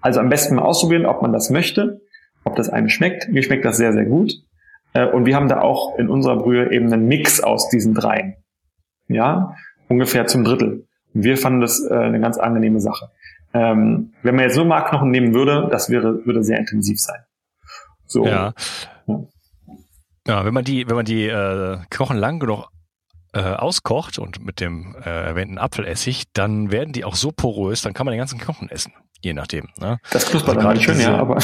Also 0.00 0.20
am 0.20 0.28
besten 0.28 0.56
mal 0.56 0.62
ausprobieren, 0.62 1.06
ob 1.06 1.22
man 1.22 1.32
das 1.32 1.50
möchte, 1.50 2.00
ob 2.44 2.56
das 2.56 2.68
einem 2.68 2.88
schmeckt. 2.88 3.28
Mir 3.28 3.42
schmeckt 3.42 3.64
das 3.64 3.76
sehr, 3.76 3.92
sehr 3.92 4.04
gut. 4.04 4.34
Äh, 4.92 5.06
und 5.06 5.26
wir 5.26 5.36
haben 5.36 5.48
da 5.48 5.60
auch 5.60 5.98
in 5.98 6.08
unserer 6.08 6.36
Brühe 6.36 6.70
eben 6.72 6.92
einen 6.92 7.06
Mix 7.06 7.40
aus 7.40 7.68
diesen 7.70 7.94
dreien. 7.94 8.36
Ja, 9.08 9.56
ungefähr 9.88 10.26
zum 10.26 10.44
Drittel. 10.44 10.86
Und 11.14 11.24
wir 11.24 11.36
fanden 11.36 11.60
das 11.60 11.84
äh, 11.84 11.94
eine 11.94 12.20
ganz 12.20 12.38
angenehme 12.38 12.80
Sache. 12.80 13.10
Ähm, 13.52 14.12
wenn 14.22 14.34
man 14.34 14.44
jetzt 14.44 14.56
nur 14.56 14.66
Markknochen 14.66 15.10
nehmen 15.10 15.32
würde, 15.32 15.68
das 15.70 15.88
wäre, 15.88 16.24
würde 16.26 16.42
sehr 16.42 16.58
intensiv 16.58 16.98
sein. 17.00 17.20
So. 18.06 18.26
Ja. 18.26 18.52
ja. 19.06 19.20
Ja, 20.26 20.44
wenn 20.46 20.54
man 20.54 20.64
die, 20.64 20.88
wenn 20.88 20.96
man 20.96 21.04
die 21.04 21.26
äh, 21.26 21.78
Knochen 21.90 22.16
lang 22.16 22.40
genug 22.40 22.68
äh, 23.34 23.40
auskocht 23.40 24.18
und 24.18 24.44
mit 24.44 24.60
dem 24.60 24.94
äh, 25.04 25.08
erwähnten 25.08 25.58
Apfelessig, 25.58 26.24
dann 26.32 26.70
werden 26.70 26.92
die 26.92 27.04
auch 27.04 27.16
so 27.16 27.32
porös, 27.32 27.82
dann 27.82 27.92
kann 27.92 28.06
man 28.06 28.12
den 28.12 28.18
ganzen 28.18 28.38
Knochen 28.38 28.70
essen, 28.70 28.92
je 29.22 29.32
nachdem. 29.32 29.68
Ne? 29.80 29.98
Das 30.10 30.30
knuspert 30.30 30.58
also 30.58 30.68
dann 30.68 30.80
schön, 30.80 31.00
ja, 31.00 31.16
aber 31.16 31.36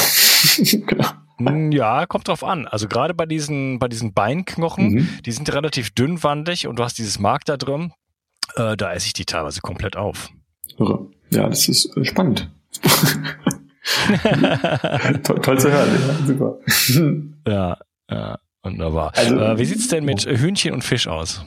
genau. 0.57 1.07
Hm, 1.37 1.71
ja, 1.71 2.05
kommt 2.05 2.27
drauf 2.27 2.43
an. 2.43 2.67
Also 2.67 2.87
gerade 2.87 3.13
bei 3.13 3.25
diesen, 3.25 3.79
bei 3.79 3.87
diesen 3.87 4.13
Beinknochen, 4.13 4.93
mhm. 4.93 5.09
die 5.25 5.31
sind 5.31 5.51
relativ 5.53 5.91
dünnwandig 5.91 6.67
und 6.67 6.79
du 6.79 6.83
hast 6.83 6.97
dieses 6.97 7.19
Mark 7.19 7.45
da 7.45 7.57
drin, 7.57 7.93
äh, 8.55 8.77
da 8.77 8.93
esse 8.93 9.07
ich 9.07 9.13
die 9.13 9.25
teilweise 9.25 9.61
komplett 9.61 9.97
auf. 9.97 10.29
Ja, 11.31 11.49
das 11.49 11.67
ist 11.67 11.95
äh, 11.97 12.05
spannend. 12.05 12.49
toll, 15.23 15.41
toll, 15.41 15.59
zu 15.59 15.71
hören, 15.71 15.89
ja, 16.07 16.25
super. 16.25 16.57
ja, 17.47 17.77
ja, 18.09 18.39
wunderbar. 18.63 19.11
Also, 19.15 19.37
äh, 19.37 19.59
wie 19.59 19.65
sieht's 19.65 19.89
denn 19.89 20.05
mit 20.05 20.25
Hühnchen 20.25 20.73
und 20.73 20.83
Fisch 20.83 21.07
aus? 21.07 21.43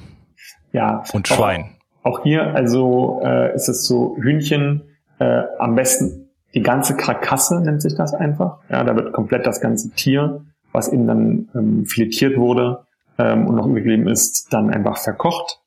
Ja. 0.74 1.02
Und 1.12 1.28
Schwein. 1.28 1.76
Auch, 2.02 2.18
auch 2.18 2.22
hier, 2.22 2.54
also 2.54 3.20
äh, 3.24 3.54
ist 3.54 3.68
es 3.68 3.86
so, 3.86 4.16
Hühnchen 4.20 4.82
äh, 5.18 5.42
am 5.58 5.74
besten 5.74 6.24
die 6.54 6.62
ganze 6.62 6.96
Karkasse 6.96 7.60
nennt 7.60 7.82
sich 7.82 7.96
das 7.96 8.14
einfach. 8.14 8.58
Ja, 8.68 8.84
da 8.84 8.94
wird 8.94 9.12
komplett 9.12 9.46
das 9.46 9.60
ganze 9.60 9.90
Tier, 9.90 10.44
was 10.72 10.88
eben 10.88 11.06
dann 11.06 11.48
ähm, 11.54 11.84
filetiert 11.84 12.36
wurde 12.36 12.84
ähm, 13.18 13.46
und 13.46 13.56
noch 13.56 13.66
übergeblieben 13.66 14.06
ist, 14.06 14.52
dann 14.52 14.70
einfach 14.70 14.98
verkocht. 14.98 15.60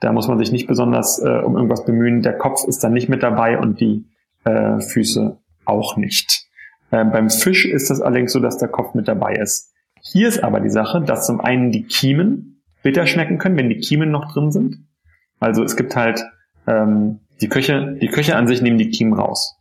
Da 0.00 0.12
muss 0.12 0.28
man 0.28 0.38
sich 0.38 0.52
nicht 0.52 0.66
besonders 0.66 1.18
äh, 1.18 1.40
um 1.40 1.56
irgendwas 1.56 1.86
bemühen. 1.86 2.20
Der 2.20 2.36
Kopf 2.36 2.64
ist 2.66 2.84
dann 2.84 2.92
nicht 2.92 3.08
mit 3.08 3.22
dabei 3.22 3.58
und 3.58 3.80
die 3.80 4.04
äh, 4.44 4.80
Füße 4.80 5.38
auch 5.64 5.96
nicht. 5.96 6.46
Äh, 6.90 7.04
beim 7.06 7.30
Fisch 7.30 7.64
ist 7.64 7.90
es 7.90 8.02
allerdings 8.02 8.32
so, 8.32 8.40
dass 8.40 8.58
der 8.58 8.68
Kopf 8.68 8.94
mit 8.94 9.08
dabei 9.08 9.36
ist. 9.36 9.72
Hier 10.02 10.28
ist 10.28 10.44
aber 10.44 10.60
die 10.60 10.70
Sache, 10.70 11.00
dass 11.00 11.24
zum 11.24 11.40
einen 11.40 11.70
die 11.70 11.84
Kiemen 11.84 12.53
bitter 12.84 13.06
schmecken 13.06 13.38
können, 13.38 13.56
wenn 13.56 13.68
die 13.68 13.78
Kiemen 13.78 14.12
noch 14.12 14.32
drin 14.32 14.52
sind. 14.52 14.86
Also 15.40 15.64
es 15.64 15.74
gibt 15.74 15.96
halt 15.96 16.24
ähm, 16.68 17.20
die 17.40 17.48
Köche, 17.48 17.96
die 18.00 18.08
Köche 18.08 18.36
an 18.36 18.46
sich 18.46 18.62
nehmen 18.62 18.78
die 18.78 18.90
Kiemen 18.90 19.14
raus. 19.14 19.56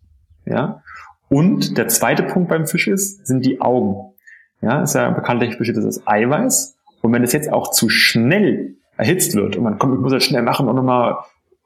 Ja. 0.46 0.84
Und 1.30 1.78
der 1.80 1.88
zweite 1.88 2.22
Punkt 2.22 2.50
beim 2.50 2.68
Fisch 2.68 2.88
ist, 2.88 3.26
sind 3.26 3.44
die 3.44 3.60
Augen. 3.60 4.14
Ja, 4.62 4.84
ist 4.84 4.94
ja 4.94 5.10
bekanntlich 5.10 5.58
besteht 5.58 5.78
das 5.78 6.06
Eiweiß. 6.06 6.78
Und 7.02 7.12
wenn 7.12 7.24
es 7.24 7.34
jetzt 7.34 7.52
auch 7.52 7.72
zu 7.72 7.90
schnell 7.90 8.76
erhitzt 8.98 9.36
wird 9.36 9.56
und 9.56 9.64
man 9.64 9.80
kommt, 9.80 9.96
ich 9.96 10.02
muss 10.02 10.12
das 10.12 10.24
schnell 10.24 10.44
machen 10.44 10.68
und 10.68 10.76
nochmal 10.76 11.18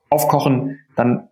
aufkochen, 0.10 0.80
dann 0.96 1.28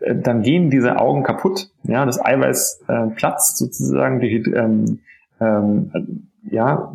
äh, 0.00 0.14
dann 0.14 0.42
gehen 0.42 0.70
diese 0.70 0.98
Augen 0.98 1.22
kaputt. 1.22 1.70
Ja, 1.82 2.06
das 2.06 2.24
Eiweiß 2.24 2.84
äh, 2.88 3.06
platzt 3.08 3.58
sozusagen, 3.58 4.20
die, 4.20 4.36
ähm, 4.36 5.00
ähm, 5.40 6.28
ja, 6.44 6.94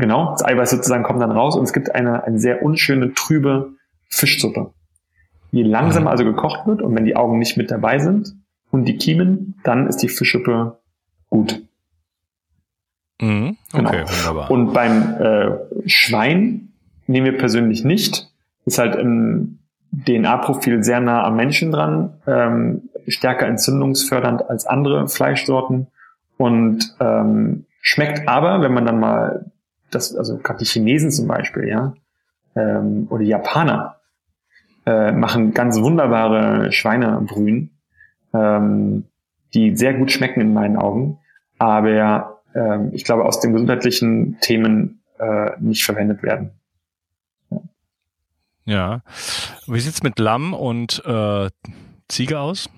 genau, 0.00 0.32
das 0.32 0.44
Eiweiß 0.44 0.70
sozusagen 0.70 1.04
kommt 1.04 1.20
dann 1.20 1.30
raus 1.30 1.56
und 1.56 1.64
es 1.64 1.72
gibt 1.72 1.94
eine, 1.94 2.24
eine 2.24 2.38
sehr 2.38 2.62
unschöne, 2.62 3.14
trübe 3.14 3.74
Fischsuppe. 4.08 4.72
Je 5.52 5.62
langsamer 5.62 6.06
mhm. 6.06 6.08
also 6.08 6.24
gekocht 6.24 6.66
wird 6.66 6.82
und 6.82 6.94
wenn 6.94 7.04
die 7.04 7.16
Augen 7.16 7.38
nicht 7.38 7.56
mit 7.56 7.70
dabei 7.70 7.98
sind 7.98 8.34
und 8.70 8.84
die 8.86 8.96
Kiemen, 8.96 9.54
dann 9.64 9.86
ist 9.86 9.98
die 9.98 10.08
Fischsuppe 10.08 10.78
gut. 11.28 11.62
Mhm. 13.20 13.56
Genau. 13.72 13.88
Okay, 13.88 13.98
genau. 13.98 14.10
wunderbar. 14.10 14.50
Und 14.50 14.72
beim 14.72 15.14
äh, 15.20 15.88
Schwein 15.88 16.72
nehmen 17.06 17.26
wir 17.26 17.38
persönlich 17.38 17.84
nicht. 17.84 18.28
Ist 18.64 18.78
halt 18.78 18.96
im 18.96 19.58
DNA-Profil 19.92 20.84
sehr 20.84 21.00
nah 21.00 21.24
am 21.24 21.36
Menschen 21.36 21.72
dran, 21.72 22.14
ähm, 22.26 22.90
stärker 23.08 23.46
entzündungsfördernd 23.46 24.48
als 24.48 24.66
andere 24.66 25.08
Fleischsorten 25.08 25.88
und 26.36 26.96
ähm, 27.00 27.66
schmeckt 27.80 28.28
aber, 28.28 28.60
wenn 28.60 28.72
man 28.72 28.86
dann 28.86 29.00
mal 29.00 29.50
das, 29.90 30.14
also 30.14 30.38
gerade 30.38 30.60
die 30.60 30.64
Chinesen 30.64 31.10
zum 31.10 31.26
Beispiel, 31.26 31.68
ja, 31.68 31.94
ähm, 32.56 33.06
oder 33.10 33.22
die 33.22 33.30
Japaner 33.30 33.96
äh, 34.86 35.12
machen 35.12 35.52
ganz 35.52 35.80
wunderbare 35.80 36.72
Schweinebrühen, 36.72 37.70
ähm, 38.32 39.04
die 39.54 39.76
sehr 39.76 39.94
gut 39.94 40.10
schmecken 40.10 40.40
in 40.40 40.52
meinen 40.52 40.76
Augen, 40.76 41.18
aber 41.58 42.42
ähm, 42.54 42.90
ich 42.92 43.04
glaube 43.04 43.24
aus 43.24 43.40
den 43.40 43.52
gesundheitlichen 43.52 44.38
Themen 44.40 45.00
äh, 45.18 45.50
nicht 45.60 45.84
verwendet 45.84 46.22
werden. 46.22 46.52
Ja. 48.64 49.02
Wie 49.66 49.80
sieht's 49.80 50.02
mit 50.02 50.18
Lamm 50.18 50.54
und 50.54 51.02
äh, 51.04 51.48
Ziege 52.08 52.38
aus? 52.38 52.70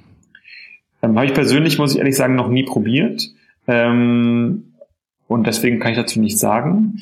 Ähm, 1.02 1.16
Habe 1.16 1.26
ich 1.26 1.34
persönlich, 1.34 1.78
muss 1.78 1.92
ich 1.92 1.98
ehrlich 1.98 2.16
sagen, 2.16 2.34
noch 2.34 2.48
nie 2.48 2.62
probiert. 2.62 3.22
Ähm, 3.66 4.71
und 5.32 5.46
deswegen 5.46 5.80
kann 5.80 5.92
ich 5.92 5.98
dazu 5.98 6.20
nichts 6.20 6.40
sagen. 6.40 6.98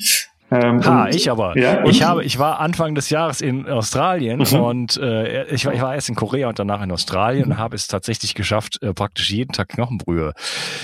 Ähm, 0.53 0.85
ha, 0.85 1.05
und, 1.05 1.15
ich 1.15 1.31
aber. 1.31 1.57
Ja, 1.57 1.85
ich 1.85 2.03
habe, 2.03 2.25
ich 2.25 2.37
war 2.37 2.59
Anfang 2.59 2.93
des 2.93 3.09
Jahres 3.09 3.39
in 3.39 3.69
Australien 3.69 4.39
mhm. 4.39 4.59
und 4.59 4.97
äh, 4.97 5.45
ich, 5.45 5.65
war, 5.65 5.73
ich 5.73 5.81
war 5.81 5.95
erst 5.95 6.09
in 6.09 6.15
Korea 6.15 6.49
und 6.49 6.59
danach 6.59 6.81
in 6.81 6.91
Australien 6.91 7.45
mhm. 7.45 7.51
und 7.51 7.57
habe 7.57 7.75
es 7.75 7.87
tatsächlich 7.87 8.35
geschafft, 8.35 8.81
äh, 8.81 8.93
praktisch 8.93 9.31
jeden 9.31 9.53
Tag 9.53 9.69
Knochenbrühe 9.69 10.33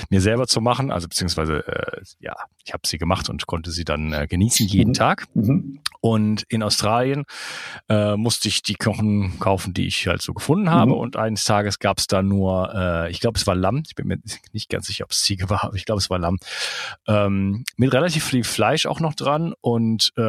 mir 0.10 0.22
selber 0.22 0.48
zu 0.48 0.62
machen. 0.62 0.90
Also 0.90 1.10
beziehungsweise 1.10 1.68
äh, 1.68 2.02
ja, 2.20 2.36
ich 2.68 2.74
habe 2.74 2.86
sie 2.86 2.98
gemacht 2.98 3.30
und 3.30 3.48
konnte 3.48 3.72
sie 3.72 3.86
dann 3.86 4.12
äh, 4.12 4.28
genießen 4.28 4.68
jeden 4.68 4.90
mhm. 4.90 4.94
Tag. 4.94 5.26
Mhm. 5.34 5.80
Und 6.02 6.44
in 6.50 6.62
Australien 6.64 7.24
äh, 7.88 8.18
musste 8.18 8.50
ich 8.50 8.62
die 8.62 8.76
Knochen 8.76 9.40
kaufen, 9.40 9.74
die 9.74 9.88
ich 9.88 10.06
halt 10.08 10.22
so 10.22 10.34
gefunden 10.34 10.70
habe. 10.70 10.92
Mhm. 10.92 10.98
Und 10.98 11.16
eines 11.16 11.46
Tages 11.46 11.80
gab 11.80 11.98
es 12.00 12.08
da 12.08 12.22
nur, 12.22 12.74
äh, 12.76 13.10
ich 13.10 13.22
glaube, 13.22 13.40
es 13.40 13.48
war 13.48 13.56
Lamm. 13.56 13.84
Ich 13.88 13.96
bin 13.96 14.08
mir 14.08 14.20
nicht 14.52 14.70
ganz 14.70 14.88
sicher, 14.88 15.06
ob 15.06 15.12
es 15.12 15.22
Ziege 15.22 15.50
war, 15.50 15.64
aber 15.64 15.76
ich 15.76 15.86
glaube, 15.86 16.00
es 16.00 16.10
war 16.10 16.20
Lamm. 16.20 16.40
Ähm, 17.08 17.64
mit 17.78 17.94
relativ 17.94 18.26
viel 18.26 18.44
Fleisch 18.44 18.86
auch 18.86 19.00
noch 19.00 19.16
dran 19.16 19.54
und 19.62 20.12
äh, 20.18 20.22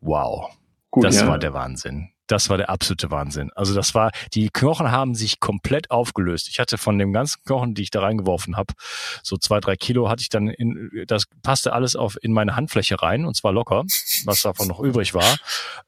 wow, 0.00 0.50
Gut, 0.90 1.04
das 1.04 1.20
ja. 1.20 1.28
war 1.28 1.38
der 1.38 1.54
Wahnsinn. 1.54 2.08
Das 2.26 2.50
war 2.50 2.56
der 2.56 2.70
absolute 2.70 3.10
Wahnsinn. 3.10 3.50
Also 3.54 3.74
das 3.74 3.94
war, 3.94 4.10
die 4.34 4.50
Knochen 4.50 4.90
haben 4.90 5.14
sich 5.14 5.40
komplett 5.40 5.90
aufgelöst. 5.90 6.48
Ich 6.48 6.58
hatte 6.58 6.78
von 6.78 6.98
dem 6.98 7.12
ganzen 7.12 7.42
Knochen, 7.44 7.74
die 7.74 7.82
ich 7.82 7.90
da 7.90 8.00
reingeworfen 8.00 8.56
habe, 8.56 8.74
so 9.22 9.36
zwei, 9.36 9.60
drei 9.60 9.76
Kilo 9.76 10.08
hatte 10.08 10.22
ich 10.22 10.28
dann 10.28 10.48
in, 10.48 10.90
das 11.06 11.24
passte 11.42 11.72
alles 11.72 11.96
auf 11.96 12.16
in 12.20 12.32
meine 12.32 12.56
Handfläche 12.56 13.00
rein 13.00 13.24
und 13.24 13.36
zwar 13.36 13.52
locker, 13.52 13.84
was 14.24 14.42
davon 14.42 14.68
noch 14.68 14.80
übrig 14.80 15.14
war. 15.14 15.36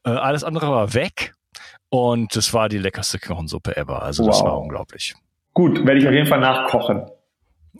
Äh, 0.03 0.11
alles 0.11 0.43
andere 0.43 0.69
war 0.69 0.93
weg 0.93 1.33
und 1.89 2.35
es 2.35 2.53
war 2.53 2.69
die 2.69 2.77
leckerste 2.77 3.19
Knochensuppe 3.19 3.75
ever. 3.75 4.01
Also 4.01 4.23
wow. 4.23 4.31
das 4.31 4.43
war 4.43 4.57
unglaublich. 4.59 5.15
Gut, 5.53 5.85
werde 5.85 5.99
ich 5.99 6.07
auf 6.07 6.13
jeden 6.13 6.27
Fall 6.27 6.39
nachkochen. 6.39 7.09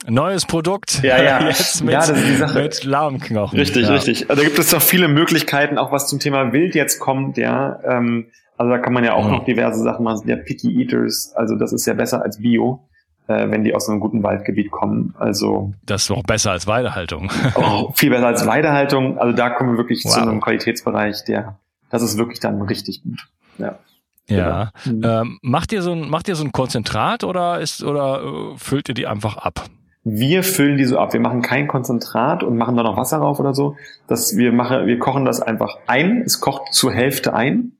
Neues 0.06 0.46
Produkt. 0.46 1.02
Ja, 1.02 1.22
ja. 1.22 1.40
Jetzt 1.48 1.82
mit, 1.82 1.92
ja, 1.92 2.00
das 2.00 2.10
ist 2.10 2.26
die 2.26 2.36
Sache. 2.36 2.62
mit 2.62 2.84
Lahmknochen. 2.84 3.58
Richtig, 3.58 3.86
ja. 3.86 3.92
richtig. 3.92 4.30
Also 4.30 4.42
da 4.42 4.48
gibt 4.48 4.58
es 4.58 4.72
noch 4.72 4.82
viele 4.82 5.08
Möglichkeiten, 5.08 5.78
auch 5.78 5.92
was 5.92 6.08
zum 6.08 6.20
Thema 6.20 6.52
Wild 6.52 6.74
jetzt 6.74 7.00
kommt, 7.00 7.36
ja. 7.36 7.80
Ähm, 7.84 8.26
also 8.60 8.72
da 8.72 8.78
kann 8.78 8.92
man 8.92 9.04
ja 9.04 9.14
auch 9.14 9.24
mhm. 9.24 9.30
noch 9.30 9.44
diverse 9.46 9.82
Sachen 9.82 10.04
machen. 10.04 10.28
Ja, 10.28 10.36
Picky 10.36 10.82
Eaters, 10.82 11.32
also 11.34 11.56
das 11.56 11.72
ist 11.72 11.86
ja 11.86 11.94
besser 11.94 12.22
als 12.22 12.42
Bio, 12.42 12.86
äh, 13.26 13.50
wenn 13.50 13.64
die 13.64 13.74
aus 13.74 13.88
einem 13.88 14.00
guten 14.00 14.22
Waldgebiet 14.22 14.70
kommen. 14.70 15.14
Also 15.18 15.72
das 15.86 16.02
ist 16.02 16.10
noch 16.10 16.22
besser 16.24 16.50
als 16.50 16.66
Weidehaltung. 16.66 17.30
oh, 17.54 17.90
viel 17.94 18.10
besser 18.10 18.26
als 18.26 18.46
Weidehaltung. 18.46 19.16
Also 19.16 19.34
da 19.34 19.48
kommen 19.48 19.70
wir 19.70 19.78
wirklich 19.78 20.04
wow. 20.04 20.12
zu 20.12 20.20
einem 20.20 20.42
Qualitätsbereich, 20.42 21.24
der, 21.24 21.58
das 21.88 22.02
ist 22.02 22.18
wirklich 22.18 22.38
dann 22.38 22.60
richtig 22.60 23.02
gut. 23.02 23.28
Ja. 23.56 23.78
Ja. 24.26 24.72
Mhm. 24.84 25.00
Ähm, 25.04 25.38
macht 25.40 25.72
ihr 25.72 25.80
so 25.80 25.92
ein 25.92 26.10
macht 26.10 26.28
ihr 26.28 26.36
so 26.36 26.44
ein 26.44 26.52
Konzentrat 26.52 27.24
oder 27.24 27.60
ist 27.60 27.82
oder 27.82 28.22
äh, 28.22 28.58
füllt 28.58 28.90
ihr 28.90 28.94
die 28.94 29.06
einfach 29.06 29.38
ab? 29.38 29.64
Wir 30.04 30.42
füllen 30.42 30.76
die 30.76 30.84
so 30.84 30.98
ab. 30.98 31.14
Wir 31.14 31.20
machen 31.20 31.40
kein 31.40 31.66
Konzentrat 31.66 32.42
und 32.42 32.58
machen 32.58 32.76
da 32.76 32.82
noch 32.82 32.98
Wasser 32.98 33.20
drauf 33.20 33.40
oder 33.40 33.54
so. 33.54 33.76
Das, 34.06 34.36
wir, 34.36 34.52
machen, 34.52 34.86
wir 34.86 34.98
kochen 34.98 35.24
das 35.24 35.40
einfach 35.40 35.78
ein. 35.86 36.22
Es 36.24 36.40
kocht 36.40 36.74
zur 36.74 36.92
Hälfte 36.92 37.34
ein. 37.34 37.72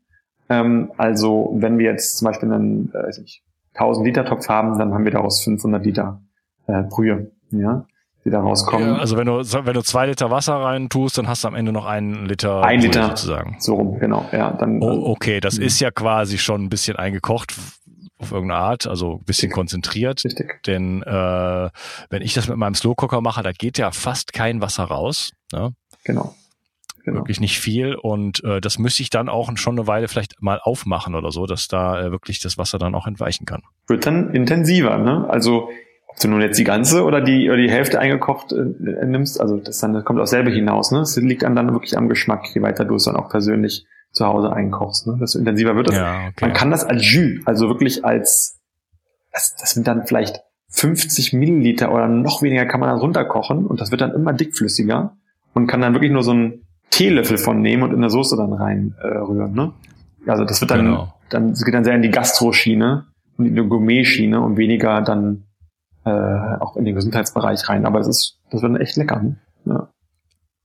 Ähm, 0.50 0.90
also 0.98 1.52
wenn 1.54 1.78
wir 1.78 1.86
jetzt 1.90 2.18
zum 2.18 2.26
Beispiel 2.26 2.52
einen 2.52 2.92
äh, 2.92 3.20
nicht, 3.20 3.42
1000 3.74 4.06
Liter 4.06 4.24
Topf 4.24 4.48
haben, 4.48 4.78
dann 4.78 4.92
haben 4.92 5.04
wir 5.04 5.12
daraus 5.12 5.42
500 5.44 5.84
Liter 5.84 6.20
äh, 6.66 6.82
Brühe, 6.82 7.30
ja, 7.52 7.86
die 8.24 8.30
da 8.30 8.40
rauskommen. 8.40 8.88
Ja, 8.88 8.96
also 8.96 9.16
wenn 9.16 9.26
du 9.26 9.38
wenn 9.38 9.74
du 9.74 9.82
zwei 9.82 10.06
Liter 10.06 10.30
Wasser 10.30 10.56
rein 10.56 10.88
tust, 10.88 11.16
dann 11.16 11.28
hast 11.28 11.44
du 11.44 11.48
am 11.48 11.54
Ende 11.54 11.72
noch 11.72 11.86
einen 11.86 12.26
Liter 12.26 12.64
ein 12.64 12.80
Liter 12.80 13.08
sozusagen. 13.08 13.56
So 13.60 13.76
rum, 13.76 13.98
genau. 14.00 14.26
Ja, 14.32 14.50
dann. 14.50 14.82
Oh, 14.82 15.12
okay, 15.12 15.40
das 15.40 15.58
mh. 15.58 15.64
ist 15.64 15.80
ja 15.80 15.92
quasi 15.92 16.36
schon 16.36 16.64
ein 16.64 16.68
bisschen 16.68 16.96
eingekocht 16.96 17.54
auf 18.18 18.32
irgendeine 18.32 18.60
Art, 18.60 18.86
also 18.86 19.14
ein 19.14 19.24
bisschen 19.24 19.50
konzentriert. 19.52 20.24
Richtig. 20.24 20.62
Denn 20.64 21.02
äh, 21.02 21.70
wenn 22.10 22.22
ich 22.22 22.34
das 22.34 22.48
mit 22.48 22.58
meinem 22.58 22.74
Slow 22.74 22.94
Cooker 22.96 23.20
mache, 23.20 23.42
da 23.42 23.52
geht 23.52 23.78
ja 23.78 23.92
fast 23.92 24.32
kein 24.32 24.60
Wasser 24.60 24.84
raus. 24.84 25.30
Ne? 25.52 25.72
Genau. 26.04 26.34
Genau. 27.04 27.20
Wirklich 27.20 27.40
nicht 27.40 27.58
viel 27.58 27.94
und 27.94 28.44
äh, 28.44 28.60
das 28.60 28.78
müsste 28.78 29.02
ich 29.02 29.10
dann 29.10 29.28
auch 29.28 29.50
schon 29.56 29.78
eine 29.78 29.86
Weile 29.86 30.08
vielleicht 30.08 30.42
mal 30.42 30.60
aufmachen 30.62 31.14
oder 31.14 31.30
so, 31.30 31.46
dass 31.46 31.68
da 31.68 32.00
äh, 32.00 32.10
wirklich 32.10 32.40
das 32.40 32.58
Wasser 32.58 32.78
dann 32.78 32.94
auch 32.94 33.06
entweichen 33.06 33.46
kann. 33.46 33.62
Wird 33.86 34.06
dann 34.06 34.34
intensiver, 34.34 34.98
ne? 34.98 35.26
Also 35.28 35.70
ob 36.08 36.16
du 36.18 36.28
nun 36.28 36.40
jetzt 36.40 36.58
die 36.58 36.64
ganze 36.64 37.04
oder 37.04 37.20
die 37.20 37.48
oder 37.48 37.56
die 37.56 37.70
Hälfte 37.70 37.98
eingekocht 37.98 38.52
äh, 38.52 39.06
nimmst, 39.06 39.40
also 39.40 39.56
das 39.56 39.78
dann 39.78 39.92
das 39.92 40.04
kommt 40.04 40.20
auch 40.20 40.26
selber 40.26 40.50
hinaus, 40.50 40.92
ne? 40.92 41.00
Es 41.00 41.16
liegt 41.16 41.42
dann, 41.42 41.56
dann 41.56 41.72
wirklich 41.72 41.96
am 41.96 42.08
Geschmack, 42.08 42.44
je 42.54 42.62
weiter 42.62 42.84
du 42.84 42.96
es 42.96 43.04
dann 43.04 43.16
auch 43.16 43.30
persönlich 43.30 43.86
zu 44.12 44.26
Hause 44.26 44.52
einkochst. 44.52 45.06
Ne? 45.06 45.18
Desto 45.20 45.38
intensiver 45.38 45.76
wird 45.76 45.88
das. 45.88 45.96
Ja, 45.96 46.28
okay. 46.28 46.46
Man 46.46 46.52
kann 46.52 46.70
das 46.70 46.84
als 46.84 47.10
Jus, 47.10 47.46
also 47.46 47.68
wirklich 47.68 48.04
als, 48.04 48.60
das, 49.32 49.56
das 49.56 49.72
sind 49.72 49.86
dann 49.86 50.06
vielleicht 50.06 50.42
50 50.70 51.32
Milliliter 51.32 51.92
oder 51.92 52.08
noch 52.08 52.42
weniger 52.42 52.64
kann 52.66 52.80
man 52.80 52.88
dann 52.90 52.98
runterkochen 52.98 53.66
und 53.66 53.80
das 53.80 53.90
wird 53.90 54.00
dann 54.00 54.12
immer 54.12 54.32
dickflüssiger 54.32 55.16
und 55.52 55.66
kann 55.66 55.80
dann 55.80 55.94
wirklich 55.94 56.12
nur 56.12 56.22
so 56.22 56.30
einen 56.30 56.66
Teelöffel 56.90 57.38
von 57.38 57.62
nehmen 57.62 57.83
und 57.83 57.92
in 57.92 58.00
der 58.00 58.11
Soße 58.11 58.37
dann 58.37 58.53
reinrühren. 58.53 59.53
Äh, 59.53 59.57
ne? 59.57 59.72
Also 60.26 60.44
das 60.44 60.61
wird 60.61 60.70
dann, 60.70 60.85
genau. 60.85 61.14
dann 61.31 61.50
das 61.50 61.64
geht 61.64 61.74
dann 61.74 61.85
sehr 61.85 61.94
in 61.94 62.03
die 62.03 62.11
Gastro-Schiene 62.11 63.07
und 63.38 63.46
in 63.46 63.57
die 63.57 63.62
Gourmet-Schiene 63.62 64.40
und 64.40 64.57
weniger 64.57 65.00
dann 65.00 65.44
äh, 66.05 66.11
auch 66.11 66.76
in 66.76 66.85
den 66.85 66.94
Gesundheitsbereich 66.94 67.68
rein. 67.68 67.87
Aber 67.87 67.98
das 67.98 68.09
ist, 68.09 68.38
das 68.50 68.62
wird 68.62 68.74
dann 68.74 68.81
echt 68.81 68.96
lecker. 68.96 69.22
Ne? 69.22 69.37
Ja. 69.64 69.88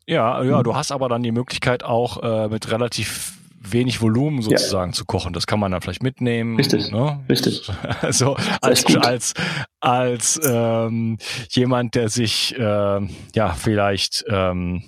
Ja, 0.08 0.44
ja, 0.44 0.60
mhm. 0.60 0.64
du 0.64 0.76
hast 0.76 0.92
aber 0.92 1.10
dann 1.10 1.24
die 1.24 1.32
Möglichkeit 1.32 1.84
auch 1.84 2.22
äh, 2.22 2.48
mit 2.48 2.70
relativ 2.70 3.34
wenig 3.60 4.02
Volumen 4.02 4.44
sozusagen 4.44 4.92
ja. 4.92 4.96
zu 4.96 5.06
kochen. 5.06 5.34
Das 5.34 5.48
kann 5.48 5.60
man 5.60 5.72
dann 5.72 5.82
vielleicht 5.82 6.04
mitnehmen. 6.04 6.58
Richtig. 6.58 6.92
Ne? 6.92 7.20
Richtig. 7.28 7.72
Also 8.02 8.38
als 8.62 8.86
als 8.98 9.34
als 9.80 10.40
ähm, 10.46 11.18
jemand, 11.50 11.96
der 11.96 12.10
sich 12.10 12.56
äh, 12.58 13.08
ja 13.34 13.50
vielleicht 13.54 14.26
ähm, 14.30 14.84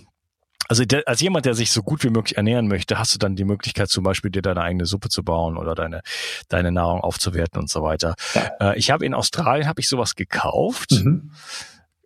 also 0.68 0.86
der, 0.86 1.04
als 1.08 1.22
jemand, 1.22 1.46
der 1.46 1.54
sich 1.54 1.72
so 1.72 1.84
gut 1.84 2.04
wie 2.04 2.10
möglich 2.10 2.38
ernähren 2.38 2.68
möchte, 2.68 3.00
hast 3.00 3.14
du 3.14 3.20
dann 3.20 3.36
die 3.36 3.46
Möglichkeit, 3.46 3.90
zum 3.90 4.04
Beispiel 4.04 4.32
dir 4.32 4.42
deine 4.42 4.62
eigene 4.62 4.86
Suppe 4.86 5.10
zu 5.10 5.24
bauen 5.24 5.58
oder 5.58 5.76
deine 5.76 6.02
deine 6.50 6.72
Nahrung 6.72 7.02
aufzuwerten 7.02 7.60
und 7.60 7.70
so 7.70 7.84
weiter. 7.84 8.16
Ja. 8.34 8.72
Äh, 8.72 8.78
ich 8.78 8.92
habe 8.92 9.06
in 9.06 9.14
Australien 9.14 9.68
habe 9.68 9.82
ich 9.82 9.90
sowas 9.90 10.16
gekauft. 10.16 10.92
Mhm 10.92 11.32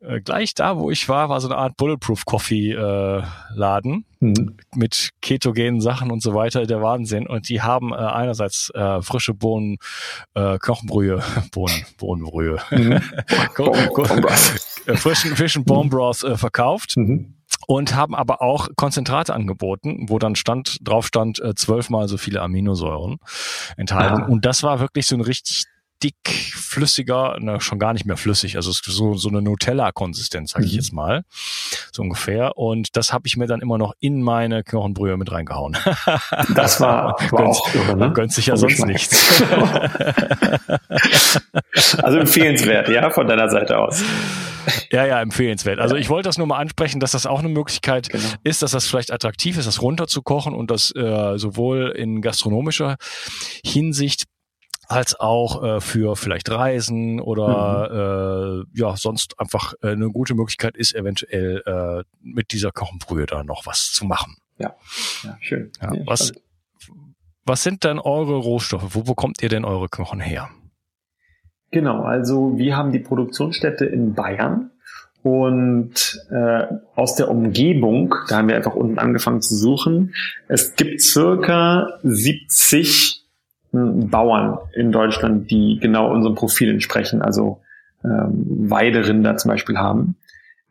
äh, 0.02 0.19
gleich 0.19 0.54
da, 0.56 0.78
wo 0.78 0.89
ich 0.89 1.08
war, 1.10 1.30
war 1.30 1.39
so 1.41 1.47
eine 1.47 1.58
Art 1.58 1.78
Bulletproof 1.78 2.26
Coffee 2.26 2.71
äh, 2.71 3.21
Laden 3.54 4.06
mhm. 4.19 4.58
mit 4.76 5.12
ketogenen 5.21 5.80
Sachen 5.80 6.12
und 6.12 6.24
so 6.24 6.34
weiter, 6.34 6.65
der 6.65 6.82
Wahnsinn. 6.82 7.28
Und 7.28 7.50
die 7.50 7.62
haben 7.62 7.93
äh, 7.93 7.97
einerseits 7.97 8.71
äh, 8.71 9.02
frische 9.02 9.34
Bohnen, 9.34 9.78
äh, 10.34 10.58
Knochenbrühe, 10.58 11.21
Bohnen, 11.52 11.86
Bohnenbrühe, 11.97 12.60
mhm. 12.71 13.00
frischen, 14.95 15.36
frischen 15.36 15.63
Bone 15.65 15.89
Broth 15.89 16.24
äh, 16.24 16.38
verkauft. 16.38 16.97
Mhm 16.97 17.36
und 17.71 17.95
haben 17.95 18.13
aber 18.15 18.41
auch 18.41 18.67
Konzentrate 18.75 19.34
angeboten, 19.34 20.07
wo 20.10 20.19
dann 20.19 20.36
stand 20.36 20.79
drauf 20.81 21.07
stand 21.07 21.39
äh, 21.39 21.55
zwölfmal 21.55 22.10
so 22.10 22.17
viele 22.17 22.41
Aminosäuren 22.41 23.19
enthalten. 23.77 24.23
Aha. 24.23 24.27
Und 24.27 24.43
das 24.43 24.62
war 24.62 24.81
wirklich 24.81 25.07
so 25.07 25.15
ein 25.15 25.21
richtig 25.21 25.63
dickflüssiger, 26.03 27.38
na, 27.39 27.62
schon 27.62 27.79
gar 27.79 27.93
nicht 27.93 28.05
mehr 28.05 28.17
flüssig, 28.17 28.57
also 28.57 28.71
so, 28.73 29.13
so 29.13 29.29
eine 29.29 29.41
Nutella-Konsistenz, 29.41 30.51
sage 30.51 30.65
ich 30.65 30.73
mhm. 30.73 30.77
jetzt 30.79 30.91
mal, 30.91 31.23
so 31.93 32.01
ungefähr. 32.01 32.57
Und 32.57 32.97
das 32.97 33.13
habe 33.13 33.25
ich 33.27 33.38
mir 33.38 33.47
dann 33.47 33.62
immer 33.62 33.77
noch 33.77 33.93
in 34.01 34.21
meine 34.21 34.65
Knochenbrühe 34.65 35.15
mit 35.15 35.31
reingehauen. 35.31 35.77
Das 36.55 36.81
war, 36.81 37.15
war 37.31 37.45
auch 37.45 37.73
irre, 37.73 37.95
ne? 37.95 38.12
Gönnt 38.12 38.34
sich 38.34 38.47
ja 38.47 38.57
sonst 38.57 38.84
nichts. 38.86 39.41
also 42.01 42.17
empfehlenswert, 42.17 42.89
ja, 42.89 43.10
von 43.12 43.27
deiner 43.27 43.49
Seite 43.49 43.77
aus. 43.77 44.03
Ja, 44.91 45.06
ja, 45.06 45.21
empfehlenswert. 45.21 45.80
Also 45.80 45.95
ich 45.95 46.10
wollte 46.10 46.28
das 46.28 46.38
nur 46.38 46.47
mal 46.47 46.58
ansprechen, 46.58 47.00
dass 47.00 47.12
das 47.12 47.26
auch 47.26 47.39
eine 47.39 47.50
Möglichkeit 47.50 48.10
genau. 48.10 48.28
ist, 48.43 48.62
dass 48.62 48.71
das 48.71 48.88
vielleicht 48.88 49.12
attraktiv 49.12 49.58
ist, 49.58 49.65
das 49.65 49.82
runterzukochen 49.82 50.54
und 50.54 50.69
das 50.69 50.93
äh, 50.95 51.38
sowohl 51.38 51.93
in 51.95 52.21
gastronomischer 52.21 52.97
Hinsicht 53.63 54.26
als 54.88 55.17
auch 55.17 55.63
äh, 55.63 55.82
für 55.82 56.15
vielleicht 56.17 56.50
Reisen 56.50 57.21
oder 57.21 58.65
mhm. 58.65 58.65
äh, 58.76 58.80
ja 58.80 58.97
sonst 58.97 59.39
einfach 59.39 59.74
äh, 59.82 59.91
eine 59.91 60.10
gute 60.10 60.36
Möglichkeit 60.36 60.76
ist, 60.76 60.93
eventuell 60.93 61.63
äh, 61.65 62.04
mit 62.21 62.52
dieser 62.52 62.71
Kochenbrühe 62.71 63.26
da 63.26 63.43
noch 63.43 63.65
was 63.65 63.93
zu 63.93 64.06
machen. 64.06 64.36
Ja, 64.58 64.76
ja 65.24 65.38
schön. 65.39 65.71
Ja, 65.82 65.93
ja, 65.93 66.02
was, 66.06 66.34
was 67.45 67.63
sind 67.63 67.84
denn 67.86 68.00
eure 68.00 68.36
Rohstoffe? 68.36 68.93
Wo 68.93 69.04
bekommt 69.04 69.41
ihr 69.41 69.50
denn 69.50 69.63
eure 69.65 69.88
Knochen 69.88 70.19
her? 70.19 70.50
Genau, 71.71 72.01
also 72.01 72.57
wir 72.57 72.75
haben 72.75 72.91
die 72.91 72.99
Produktionsstätte 72.99 73.86
in 73.86 74.13
Bayern 74.13 74.71
und 75.23 76.19
äh, 76.29 76.63
aus 76.95 77.15
der 77.15 77.29
Umgebung, 77.29 78.13
da 78.27 78.38
haben 78.38 78.49
wir 78.49 78.57
einfach 78.57 78.75
unten 78.75 78.99
angefangen 78.99 79.41
zu 79.41 79.55
suchen. 79.55 80.13
Es 80.49 80.75
gibt 80.75 81.01
circa 81.01 81.99
70 82.03 83.23
hm, 83.71 84.10
Bauern 84.10 84.57
in 84.73 84.91
Deutschland, 84.91 85.49
die 85.49 85.79
genau 85.79 86.12
unserem 86.12 86.36
Profil 86.36 86.71
entsprechen, 86.71 87.21
also 87.21 87.62
ähm, 88.03 88.69
Weiderinder 88.69 89.38
zum 89.38 89.49
Beispiel 89.49 89.77
haben. 89.77 90.15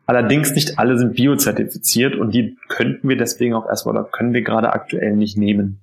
Allerdings 0.05 0.55
nicht 0.55 0.79
alle 0.79 0.99
sind 0.99 1.15
biozertifiziert 1.15 2.15
und 2.15 2.35
die 2.35 2.59
könnten 2.69 3.09
wir 3.09 3.17
deswegen 3.17 3.55
auch 3.55 3.67
erstmal 3.67 3.97
oder 3.97 4.09
können 4.11 4.35
wir 4.35 4.43
gerade 4.43 4.73
aktuell 4.73 5.17
nicht 5.17 5.39
nehmen. 5.39 5.81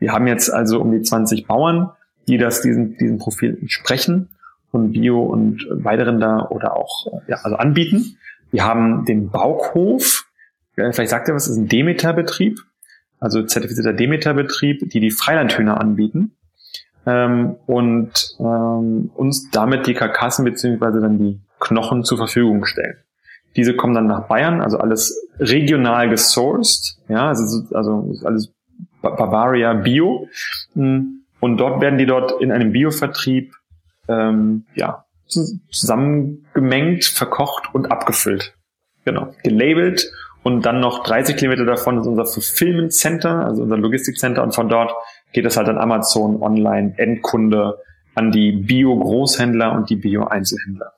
Wir 0.00 0.12
haben 0.12 0.26
jetzt 0.26 0.50
also 0.50 0.80
um 0.80 0.90
die 0.90 1.02
20 1.02 1.46
Bauern, 1.46 1.90
die 2.26 2.38
das 2.38 2.62
diesem, 2.62 2.96
diesem 2.96 3.18
Profil 3.18 3.58
entsprechen 3.60 4.30
und 4.76 4.92
Bio 4.92 5.22
und 5.22 5.66
Weiderinder 5.70 6.52
oder 6.52 6.76
auch 6.76 7.06
ja, 7.26 7.36
also 7.42 7.56
anbieten. 7.56 8.16
Wir 8.50 8.64
haben 8.64 9.04
den 9.04 9.30
Baukhof, 9.30 10.26
vielleicht 10.74 11.10
sagt 11.10 11.28
ihr 11.28 11.34
was, 11.34 11.48
ist 11.48 11.56
ein 11.56 11.68
Demeter-Betrieb, 11.68 12.60
also 13.18 13.42
zertifizierter 13.42 13.92
Demeter-Betrieb, 13.92 14.90
die 14.90 15.00
die 15.00 15.10
Freilandhühner 15.10 15.80
anbieten 15.80 16.36
ähm, 17.06 17.56
und 17.66 18.12
ähm, 18.38 19.10
uns 19.14 19.50
damit 19.50 19.86
die 19.86 19.94
Karkassen 19.94 20.44
beziehungsweise 20.44 21.00
dann 21.00 21.18
die 21.18 21.40
Knochen 21.58 22.04
zur 22.04 22.18
Verfügung 22.18 22.64
stellen. 22.66 22.96
Diese 23.56 23.74
kommen 23.74 23.94
dann 23.94 24.06
nach 24.06 24.28
Bayern, 24.28 24.60
also 24.60 24.78
alles 24.78 25.28
regional 25.38 26.10
gesourced, 26.10 26.98
ja, 27.08 27.28
also, 27.28 27.64
also 27.74 28.12
alles 28.24 28.52
Bavaria 29.00 29.72
Bio. 29.72 30.28
Und 30.74 31.56
dort 31.56 31.80
werden 31.80 31.98
die 31.98 32.06
dort 32.06 32.40
in 32.42 32.52
einem 32.52 32.72
Biovertrieb 32.72 33.54
ähm, 34.08 34.64
ja, 34.74 35.04
zusammengemengt, 35.26 37.04
verkocht 37.04 37.74
und 37.74 37.90
abgefüllt. 37.90 38.54
Genau, 39.04 39.34
gelabelt 39.42 40.10
und 40.42 40.64
dann 40.64 40.80
noch 40.80 41.02
30 41.02 41.36
Kilometer 41.36 41.64
davon 41.64 41.98
ist 41.98 42.06
unser 42.06 42.24
Fulfillment 42.24 42.92
Center, 42.92 43.44
also 43.46 43.64
unser 43.64 43.76
Logistikcenter 43.76 44.42
und 44.42 44.54
von 44.54 44.68
dort 44.68 44.92
geht 45.32 45.44
es 45.44 45.56
halt 45.56 45.68
an 45.68 45.78
Amazon 45.78 46.40
online, 46.40 46.94
Endkunde, 46.96 47.78
an 48.14 48.30
die 48.30 48.52
Bio-Großhändler 48.52 49.72
und 49.72 49.90
die 49.90 49.96
Bio-Einzelhändler. 49.96 50.92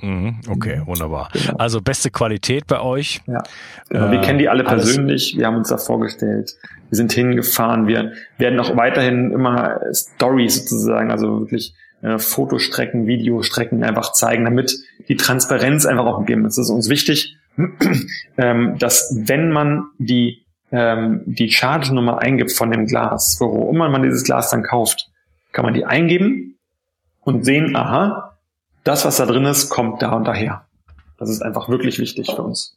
Mhm, 0.00 0.40
okay, 0.48 0.82
wunderbar. 0.84 1.30
Genau. 1.32 1.56
Also 1.56 1.80
beste 1.80 2.10
Qualität 2.10 2.66
bei 2.66 2.80
euch. 2.80 3.20
Ja, 3.26 3.42
genau. 3.88 4.10
wir 4.10 4.20
äh, 4.20 4.22
kennen 4.22 4.38
die 4.38 4.48
alle 4.48 4.62
persönlich. 4.62 5.36
Wir 5.36 5.46
haben 5.46 5.56
uns 5.56 5.68
da 5.68 5.76
vorgestellt. 5.76 6.54
Wir 6.90 6.96
sind 6.96 7.12
hingefahren. 7.12 7.86
Wir 7.86 8.12
werden 8.38 8.60
auch 8.60 8.76
weiterhin 8.76 9.32
immer 9.32 9.80
Stories 9.92 10.56
sozusagen, 10.56 11.10
also 11.10 11.40
wirklich 11.40 11.74
äh, 12.04 12.18
Fotostrecken, 12.18 13.06
Videostrecken 13.06 13.82
einfach 13.82 14.12
zeigen, 14.12 14.44
damit 14.44 14.78
die 15.08 15.16
Transparenz 15.16 15.86
einfach 15.86 16.04
auch 16.04 16.18
gegeben 16.20 16.44
ist. 16.44 16.58
Es 16.58 16.66
ist 16.66 16.74
uns 16.74 16.88
wichtig, 16.90 17.36
ähm, 18.36 18.76
dass 18.78 19.16
wenn 19.16 19.50
man 19.50 19.86
die, 19.98 20.44
ähm, 20.70 21.22
die 21.24 21.50
Charge-Nummer 21.50 22.18
eingibt 22.18 22.52
von 22.52 22.70
dem 22.70 22.86
Glas, 22.86 23.38
wo 23.40 23.70
immer 23.70 23.88
man 23.88 24.02
dieses 24.02 24.24
Glas 24.24 24.50
dann 24.50 24.62
kauft, 24.62 25.08
kann 25.52 25.64
man 25.64 25.72
die 25.72 25.86
eingeben 25.86 26.58
und 27.22 27.44
sehen, 27.44 27.74
aha, 27.74 28.36
das, 28.82 29.06
was 29.06 29.16
da 29.16 29.24
drin 29.24 29.46
ist, 29.46 29.70
kommt 29.70 30.02
da 30.02 30.12
und 30.12 30.24
daher. 30.24 30.66
Das 31.16 31.30
ist 31.30 31.42
einfach 31.42 31.70
wirklich 31.70 31.98
wichtig 31.98 32.30
für 32.34 32.42
uns. 32.42 32.76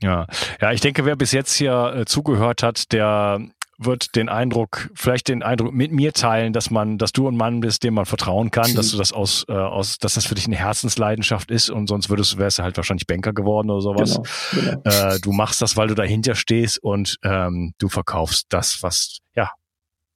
Ja, 0.00 0.26
ja, 0.60 0.70
ich 0.70 0.80
denke, 0.80 1.04
wer 1.04 1.16
bis 1.16 1.32
jetzt 1.32 1.54
hier 1.54 1.92
äh, 1.96 2.04
zugehört 2.04 2.62
hat, 2.62 2.92
der 2.92 3.40
wird 3.78 4.16
den 4.16 4.28
Eindruck, 4.28 4.90
vielleicht 4.94 5.28
den 5.28 5.42
Eindruck 5.42 5.72
mit 5.72 5.92
mir 5.92 6.12
teilen, 6.12 6.52
dass 6.52 6.70
man, 6.70 6.98
dass 6.98 7.12
du 7.12 7.28
ein 7.28 7.36
Mann 7.36 7.60
bist, 7.60 7.84
dem 7.84 7.94
man 7.94 8.06
vertrauen 8.06 8.50
kann, 8.50 8.74
dass 8.74 8.90
du 8.90 8.98
das 8.98 9.12
aus, 9.12 9.44
äh, 9.48 9.52
aus, 9.52 9.98
dass 9.98 10.14
das 10.14 10.26
für 10.26 10.34
dich 10.34 10.46
eine 10.46 10.56
Herzensleidenschaft 10.56 11.50
ist 11.50 11.70
und 11.70 11.86
sonst 11.86 12.10
würdest, 12.10 12.38
wärst 12.38 12.58
du 12.58 12.64
halt 12.64 12.76
wahrscheinlich 12.76 13.06
Banker 13.06 13.32
geworden 13.32 13.70
oder 13.70 13.80
sowas. 13.80 14.20
Genau, 14.52 14.82
genau. 14.82 15.14
Äh, 15.14 15.20
du 15.20 15.32
machst 15.32 15.62
das, 15.62 15.76
weil 15.76 15.88
du 15.88 15.94
dahinter 15.94 16.34
stehst 16.34 16.82
und 16.82 17.16
ähm, 17.22 17.72
du 17.78 17.88
verkaufst 17.88 18.46
das, 18.50 18.82
was 18.82 19.18
ja 19.34 19.50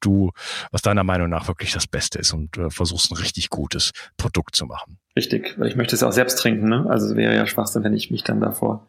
du, 0.00 0.32
was 0.72 0.82
deiner 0.82 1.04
Meinung 1.04 1.30
nach 1.30 1.46
wirklich 1.46 1.72
das 1.72 1.86
Beste 1.86 2.18
ist 2.18 2.32
und 2.32 2.58
äh, 2.58 2.70
versuchst 2.70 3.12
ein 3.12 3.16
richtig 3.16 3.48
gutes 3.50 3.92
Produkt 4.16 4.56
zu 4.56 4.66
machen. 4.66 4.98
Richtig, 5.16 5.54
weil 5.58 5.68
ich 5.68 5.76
möchte 5.76 5.94
es 5.94 6.02
auch 6.02 6.10
selbst 6.10 6.40
trinken, 6.40 6.68
ne? 6.68 6.86
Also 6.88 7.06
es 7.06 7.16
wäre 7.16 7.34
ja 7.34 7.46
Schwachsinn, 7.46 7.84
wenn 7.84 7.94
ich 7.94 8.10
mich 8.10 8.24
dann 8.24 8.40
davor 8.40 8.88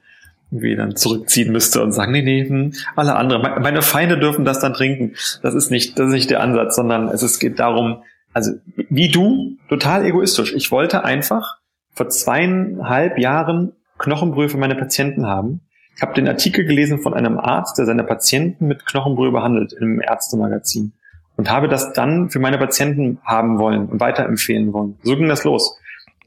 irgendwie 0.53 0.75
dann 0.75 0.95
zurückziehen 0.95 1.51
müsste 1.51 1.81
und 1.81 1.91
sagen, 1.91 2.11
nee, 2.11 2.21
nee, 2.21 2.47
hm, 2.47 2.73
alle 2.95 3.15
anderen, 3.15 3.41
meine 3.61 3.81
Feinde 3.81 4.19
dürfen 4.19 4.45
das 4.45 4.59
dann 4.59 4.73
trinken. 4.73 5.15
Das 5.41 5.55
ist 5.55 5.71
nicht, 5.71 5.97
das 5.97 6.07
ist 6.07 6.13
nicht 6.13 6.29
der 6.29 6.41
Ansatz, 6.41 6.75
sondern 6.75 7.07
es, 7.09 7.23
es 7.23 7.39
geht 7.39 7.59
darum, 7.59 8.03
also 8.33 8.51
wie 8.75 9.09
du, 9.09 9.57
total 9.69 10.05
egoistisch. 10.05 10.53
Ich 10.53 10.71
wollte 10.71 11.03
einfach 11.03 11.57
vor 11.91 12.09
zweieinhalb 12.09 13.17
Jahren 13.17 13.73
Knochenbrühe 13.97 14.49
für 14.49 14.57
meine 14.57 14.75
Patienten 14.75 15.27
haben. 15.27 15.61
Ich 15.95 16.01
habe 16.01 16.13
den 16.13 16.27
Artikel 16.27 16.65
gelesen 16.65 16.99
von 16.99 17.13
einem 17.13 17.37
Arzt, 17.37 17.77
der 17.77 17.85
seine 17.85 18.03
Patienten 18.03 18.67
mit 18.67 18.85
Knochenbrühe 18.85 19.31
behandelt 19.31 19.73
im 19.73 20.01
Ärztemagazin 20.01 20.93
und 21.35 21.51
habe 21.51 21.67
das 21.67 21.93
dann 21.93 22.29
für 22.29 22.39
meine 22.39 22.57
Patienten 22.57 23.19
haben 23.23 23.59
wollen 23.59 23.87
und 23.87 23.99
weiterempfehlen 23.99 24.73
wollen. 24.73 24.97
So 25.03 25.15
ging 25.15 25.29
das 25.29 25.43
los. 25.43 25.77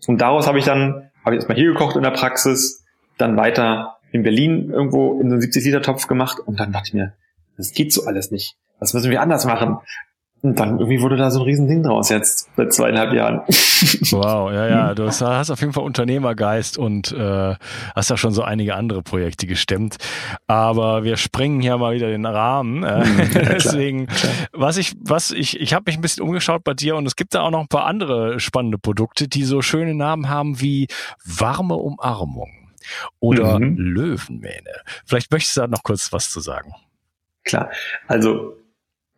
Und 0.07 0.21
daraus 0.21 0.47
habe 0.47 0.59
ich 0.59 0.65
dann, 0.65 1.11
habe 1.25 1.35
ich 1.35 1.41
erstmal 1.41 1.57
hier 1.57 1.73
gekocht 1.73 1.97
in 1.97 2.03
der 2.03 2.11
Praxis, 2.11 2.85
dann 3.19 3.37
weiter 3.37 3.96
in 4.13 4.23
Berlin 4.23 4.71
irgendwo 4.71 5.21
in 5.21 5.29
so 5.29 5.35
einen 5.35 5.43
70-Liter-Topf 5.43 6.07
gemacht 6.07 6.39
und 6.41 6.59
dann 6.61 6.73
dachte 6.73 6.89
ich 6.89 6.95
mir, 6.95 7.15
das 7.57 7.73
geht 7.73 7.93
so 7.93 8.05
alles 8.05 8.31
nicht. 8.31 8.57
Was 8.79 8.95
müssen 8.95 9.11
wir 9.11 9.21
anders 9.21 9.47
machen? 9.47 9.79
Und 10.43 10.61
dann 10.61 10.79
irgendwie 10.79 11.01
wurde 11.01 11.17
da 11.17 11.31
so 11.31 11.41
ein 11.41 11.45
Riesending 11.45 11.83
draus 11.83 12.09
jetzt, 12.11 12.51
seit 12.57 12.73
zweieinhalb 12.73 13.13
Jahren. 13.13 13.41
Wow, 14.11 14.51
ja, 14.53 14.69
ja, 14.69 14.95
du 14.95 15.07
hast, 15.07 15.21
hast 15.21 15.51
auf 15.51 15.61
jeden 15.61 15.75
Fall 15.75 15.85
Unternehmergeist 15.85 16.79
und 16.79 17.13
äh, 17.13 17.55
hast 17.95 18.09
ja 18.09 18.17
schon 18.17 18.33
so 18.33 18.43
einige 18.43 18.75
andere 18.75 19.03
Projekte 19.03 19.47
gestemmt. 19.47 19.97
Aber 20.47 21.05
wir 21.05 21.19
sprengen 21.19 21.61
hier 21.61 21.77
mal 21.77 21.95
wieder 21.95 22.09
den 22.09 22.25
Rahmen. 22.25 22.85
Äh, 22.85 23.05
ja, 23.05 23.05
Deswegen, 23.35 24.07
klar. 24.07 24.33
was 24.53 24.79
ich, 24.79 24.95
was 25.01 25.31
ich, 25.31 25.61
ich 25.61 25.75
habe 25.75 25.85
mich 25.87 25.99
ein 25.99 26.01
bisschen 26.01 26.23
umgeschaut 26.23 26.65
bei 26.65 26.73
dir 26.73 26.97
und 26.97 27.05
es 27.05 27.17
gibt 27.17 27.35
da 27.35 27.43
auch 27.43 27.51
noch 27.51 27.61
ein 27.61 27.69
paar 27.69 27.85
andere 27.85 28.41
spannende 28.41 28.79
Produkte, 28.79 29.29
die 29.29 29.45
so 29.45 29.61
schöne 29.61 29.95
Namen 29.95 30.31
haben 30.31 30.59
wie 30.59 30.87
warme 31.27 31.75
Umarmung 31.75 32.66
oder 33.21 33.59
mhm. 33.59 33.77
Löwenmähne. 33.77 34.83
Vielleicht 35.05 35.31
möchtest 35.31 35.57
du 35.57 35.63
da 35.63 35.67
noch 35.69 35.83
kurz 35.83 36.13
was 36.13 36.31
zu 36.31 36.41
sagen. 36.41 36.73
Klar, 37.45 37.71
also 38.09 38.57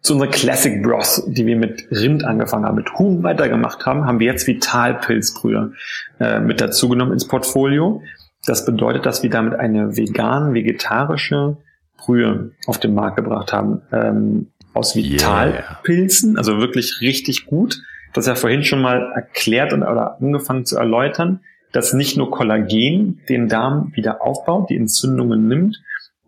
zu 0.00 0.14
unserer 0.14 0.30
Classic 0.30 0.82
Broth, 0.82 1.22
die 1.26 1.44
wir 1.46 1.56
mit 1.56 1.88
Rind 1.90 2.24
angefangen 2.24 2.64
haben, 2.64 2.76
mit 2.76 2.92
Huhn 2.98 3.22
weitergemacht 3.22 3.84
haben, 3.84 4.06
haben 4.06 4.20
wir 4.20 4.28
jetzt 4.28 4.46
Vitalpilzbrühe 4.46 5.72
äh, 6.20 6.40
mit 6.40 6.60
dazugenommen 6.60 7.12
ins 7.12 7.26
Portfolio. 7.26 8.02
Das 8.46 8.64
bedeutet, 8.64 9.06
dass 9.06 9.22
wir 9.22 9.30
damit 9.30 9.54
eine 9.54 9.96
vegan-vegetarische 9.96 11.56
Brühe 11.96 12.52
auf 12.66 12.78
den 12.78 12.94
Markt 12.94 13.16
gebracht 13.16 13.52
haben. 13.52 13.82
Ähm, 13.92 14.52
aus 14.72 14.94
Vitalpilzen, 14.94 16.30
yeah. 16.30 16.38
also 16.38 16.58
wirklich 16.58 16.98
richtig 17.00 17.46
gut. 17.46 17.82
Das 18.14 18.26
ja 18.26 18.36
vorhin 18.36 18.62
schon 18.62 18.80
mal 18.80 19.12
erklärt 19.14 19.72
und 19.72 19.82
oder 19.82 20.18
angefangen 20.20 20.64
zu 20.64 20.76
erläutern 20.76 21.40
das 21.72 21.92
nicht 21.92 22.16
nur 22.16 22.30
Kollagen 22.30 23.20
den 23.28 23.48
Darm 23.48 23.92
wieder 23.94 24.22
aufbaut, 24.22 24.70
die 24.70 24.76
Entzündungen 24.76 25.48
nimmt 25.48 25.80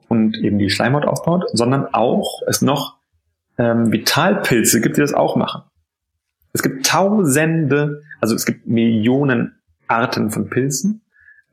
und 0.08 0.36
eben 0.36 0.58
die 0.58 0.70
Schleimhaut 0.70 1.06
aufbaut, 1.06 1.44
sondern 1.52 1.86
auch 1.92 2.42
es 2.46 2.62
noch 2.62 2.98
ähm, 3.58 3.92
Vitalpilze 3.92 4.80
gibt, 4.80 4.96
die 4.96 5.00
das 5.00 5.14
auch 5.14 5.36
machen. 5.36 5.62
Es 6.52 6.62
gibt 6.62 6.86
tausende, 6.86 8.02
also 8.20 8.34
es 8.34 8.44
gibt 8.44 8.66
Millionen 8.66 9.60
Arten 9.86 10.30
von 10.30 10.50
Pilzen. 10.50 11.02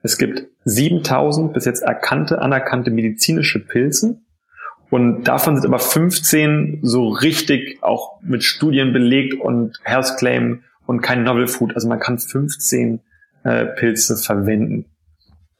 Es 0.03 0.17
gibt 0.17 0.47
7000 0.65 1.53
bis 1.53 1.65
jetzt 1.65 1.81
erkannte, 1.81 2.41
anerkannte 2.41 2.91
medizinische 2.91 3.59
Pilze. 3.59 4.19
Und 4.89 5.25
davon 5.25 5.55
sind 5.55 5.65
aber 5.65 5.79
15 5.79 6.79
so 6.81 7.09
richtig 7.09 7.83
auch 7.83 8.21
mit 8.21 8.43
Studien 8.43 8.93
belegt 8.93 9.33
und 9.33 9.79
Health 9.83 10.15
Claim 10.17 10.63
und 10.85 11.01
kein 11.01 11.23
Novel 11.23 11.47
Food. 11.47 11.75
Also 11.75 11.89
man 11.89 11.99
kann 11.99 12.19
15 12.19 13.01
äh, 13.43 13.65
Pilze 13.65 14.17
verwenden. 14.17 14.85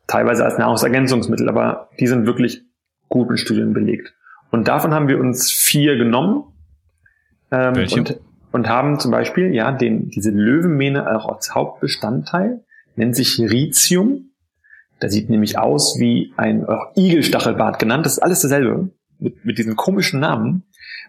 Teilweise 0.08 0.46
als 0.46 0.58
Nahrungsergänzungsmittel, 0.58 1.50
aber 1.50 1.90
die 2.00 2.08
sind 2.08 2.26
wirklich 2.26 2.64
gut 3.10 3.30
in 3.30 3.38
Studien 3.38 3.74
belegt. 3.74 4.14
Und 4.52 4.68
davon 4.68 4.94
haben 4.94 5.08
wir 5.08 5.20
uns 5.20 5.52
vier 5.52 5.98
genommen. 5.98 6.46
Ähm, 7.52 7.76
Welche? 7.76 8.00
Und, 8.00 8.20
und 8.52 8.70
haben 8.70 9.00
zum 9.00 9.12
Beispiel, 9.12 9.54
ja, 9.54 9.72
den, 9.72 10.10
diese 10.10 10.32
Löwenmähne 10.32 11.14
auch 11.16 11.28
als 11.28 11.54
Hauptbestandteil, 11.54 12.64
nennt 12.96 13.16
sich 13.16 13.40
Ritium. 13.40 14.32
Der 15.02 15.10
sieht 15.10 15.30
nämlich 15.30 15.60
aus 15.60 15.98
wie 16.00 16.34
ein 16.38 16.66
auch 16.66 16.96
Igelstachelbart 16.96 17.78
genannt. 17.78 18.06
Das 18.06 18.14
ist 18.14 18.20
alles 18.20 18.42
dasselbe. 18.42 18.90
Mit, 19.20 19.46
mit 19.46 19.58
diesem 19.58 19.76
komischen 19.76 20.20
Namen. 20.20 20.64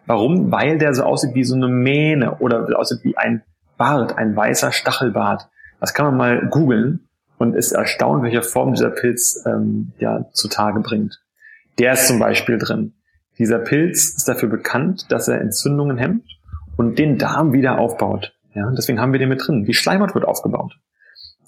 Warum? 0.07 0.51
Weil 0.51 0.79
der 0.79 0.95
so 0.95 1.03
aussieht 1.03 1.35
wie 1.35 1.45
so 1.45 1.55
eine 1.55 1.69
Mähne 1.69 2.39
oder 2.39 2.67
aussieht 2.79 3.01
wie 3.03 3.17
ein 3.17 3.43
Bart, 3.77 4.17
ein 4.17 4.35
weißer 4.35 4.73
Stachelbart. 4.73 5.49
Das 5.81 5.95
kann 5.95 6.07
man 6.07 6.17
mal 6.17 6.49
googeln 6.49 7.09
und 7.39 7.55
ist 7.55 7.73
erstaunt, 7.73 8.23
welche 8.23 8.43
Form 8.43 8.75
dieser 8.75 8.91
Pilz 8.91 9.43
ähm, 9.47 9.93
ja 9.99 10.27
zutage 10.33 10.81
bringt. 10.81 11.21
Der 11.79 11.93
ist 11.93 12.09
zum 12.09 12.19
Beispiel 12.19 12.59
drin. 12.59 12.95
Dieser 13.39 13.61
Pilz 13.61 14.17
ist 14.17 14.27
dafür 14.27 14.49
bekannt, 14.49 15.07
dass 15.11 15.29
er 15.29 15.41
Entzündungen 15.41 15.97
hemmt 15.97 16.25
und 16.77 16.99
den 16.99 17.19
Darm 17.19 17.53
wieder 17.53 17.79
aufbaut. 17.79 18.35
Ja, 18.55 18.71
deswegen 18.77 19.01
haben 19.01 19.13
wir 19.13 19.21
den 19.21 19.29
mit 19.29 19.47
drin. 19.47 19.65
Die 19.65 19.75
Schleimhaut 19.75 20.15
wird 20.15 20.25
aufgebaut. 20.25 20.77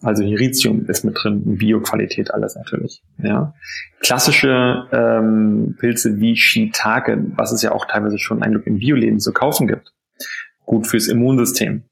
Also 0.03 0.23
Hiritium 0.23 0.87
ist 0.87 1.05
mit 1.05 1.19
drin, 1.23 1.59
Bioqualität 1.59 2.33
alles 2.33 2.55
natürlich. 2.55 3.03
Ja. 3.19 3.55
Klassische 4.01 4.87
ähm, 4.93 5.77
Pilze 5.79 6.21
wie 6.21 6.37
Shiitake, 6.37 7.23
was 7.37 7.53
es 7.53 7.61
ja 7.63 7.73
auch 7.73 7.85
teilweise 7.87 8.19
schon 8.19 8.43
ein 8.43 8.53
Glück 8.53 8.67
im 8.67 8.79
Bioläden 8.79 9.21
zu 9.21 9.33
kaufen 9.33 9.67
gibt. 9.67 9.93
Gut 10.65 10.87
fürs 10.87 11.09
Immunsystem. 11.09 11.83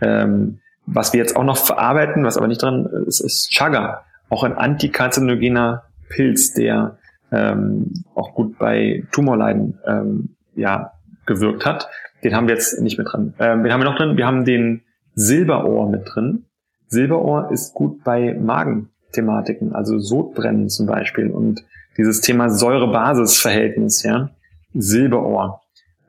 Ähm, 0.00 0.60
was 0.86 1.12
wir 1.12 1.20
jetzt 1.20 1.36
auch 1.36 1.44
noch 1.44 1.56
verarbeiten, 1.56 2.24
was 2.24 2.36
aber 2.36 2.48
nicht 2.48 2.62
dran 2.62 2.86
ist, 3.06 3.20
ist 3.20 3.50
Chaga. 3.50 4.04
Auch 4.28 4.44
ein 4.44 4.54
antikarzinogener 4.54 5.84
Pilz, 6.08 6.54
der 6.54 6.98
ähm, 7.30 7.92
auch 8.14 8.34
gut 8.34 8.58
bei 8.58 9.04
Tumorleiden 9.12 9.78
ähm, 9.86 10.36
ja, 10.54 10.92
gewirkt 11.26 11.64
hat. 11.64 11.88
Den 12.24 12.34
haben 12.34 12.46
wir 12.46 12.54
jetzt 12.54 12.80
nicht 12.80 12.98
mit 12.98 13.08
drin. 13.10 13.34
Ähm, 13.38 13.64
wen 13.64 13.72
haben 13.72 13.80
wir 13.80 13.90
noch 13.90 13.96
drin? 13.96 14.16
Wir 14.16 14.26
haben 14.26 14.44
den 14.44 14.82
Silberohr 15.14 15.88
mit 15.88 16.08
drin. 16.12 16.44
Silberohr 16.88 17.50
ist 17.50 17.74
gut 17.74 18.04
bei 18.04 18.34
Magenthematiken, 18.34 19.74
also 19.74 19.98
Sodbrennen 19.98 20.68
zum 20.68 20.86
Beispiel 20.86 21.30
und 21.30 21.64
dieses 21.96 22.20
Thema 22.20 22.48
Säure-Basis-Verhältnis, 22.50 24.02
ja. 24.02 24.30
Silberohr 24.74 25.60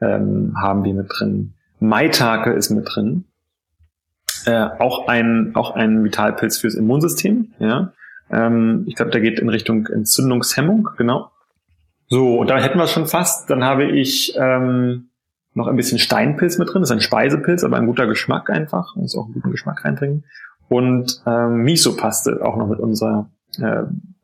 ähm, 0.01 0.53
haben 0.61 0.83
wir 0.83 0.93
mit 0.93 1.07
drin. 1.09 1.53
Maitake 1.79 2.51
ist 2.51 2.69
mit 2.69 2.87
drin. 2.93 3.25
Äh, 4.45 4.69
auch 4.79 5.07
ein 5.07 5.51
auch 5.55 5.71
ein 5.71 6.03
Vitalpilz 6.03 6.57
fürs 6.57 6.75
Immunsystem, 6.75 7.53
ja. 7.59 7.93
Ähm, 8.29 8.83
ich 8.87 8.95
glaube, 8.95 9.11
der 9.11 9.21
geht 9.21 9.39
in 9.39 9.49
Richtung 9.49 9.87
Entzündungshemmung, 9.87 10.89
genau. 10.97 11.31
So, 12.07 12.37
und 12.39 12.49
da 12.49 12.57
hätten 12.57 12.77
wir 12.77 12.87
schon 12.87 13.07
fast. 13.07 13.49
Dann 13.49 13.63
habe 13.63 13.85
ich 13.85 14.33
ähm, 14.37 15.09
noch 15.53 15.67
ein 15.67 15.75
bisschen 15.75 15.99
Steinpilz 15.99 16.57
mit 16.57 16.69
drin. 16.69 16.81
Das 16.81 16.89
ist 16.89 16.95
ein 16.95 17.01
Speisepilz, 17.01 17.63
aber 17.63 17.77
ein 17.77 17.85
guter 17.85 18.07
Geschmack 18.07 18.49
einfach. 18.49 18.95
Muss 18.95 19.15
auch 19.15 19.25
einen 19.25 19.33
guten 19.33 19.51
Geschmack 19.51 19.85
reinbringen. 19.85 20.25
Und 20.67 21.21
ähm, 21.25 21.63
Miso-Paste 21.63 22.39
auch 22.43 22.57
noch 22.57 22.67
mit 22.67 22.79
unserer 22.79 23.29
äh, 23.59 23.83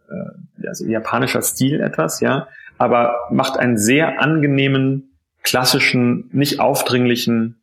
äh, 0.09 0.67
also 0.67 0.85
japanischer 0.85 1.41
Stil 1.41 1.81
etwas, 1.81 2.19
ja. 2.19 2.47
Aber 2.77 3.15
macht 3.31 3.59
einen 3.59 3.77
sehr 3.77 4.21
angenehmen, 4.21 5.15
klassischen, 5.43 6.29
nicht 6.31 6.59
aufdringlichen, 6.59 7.61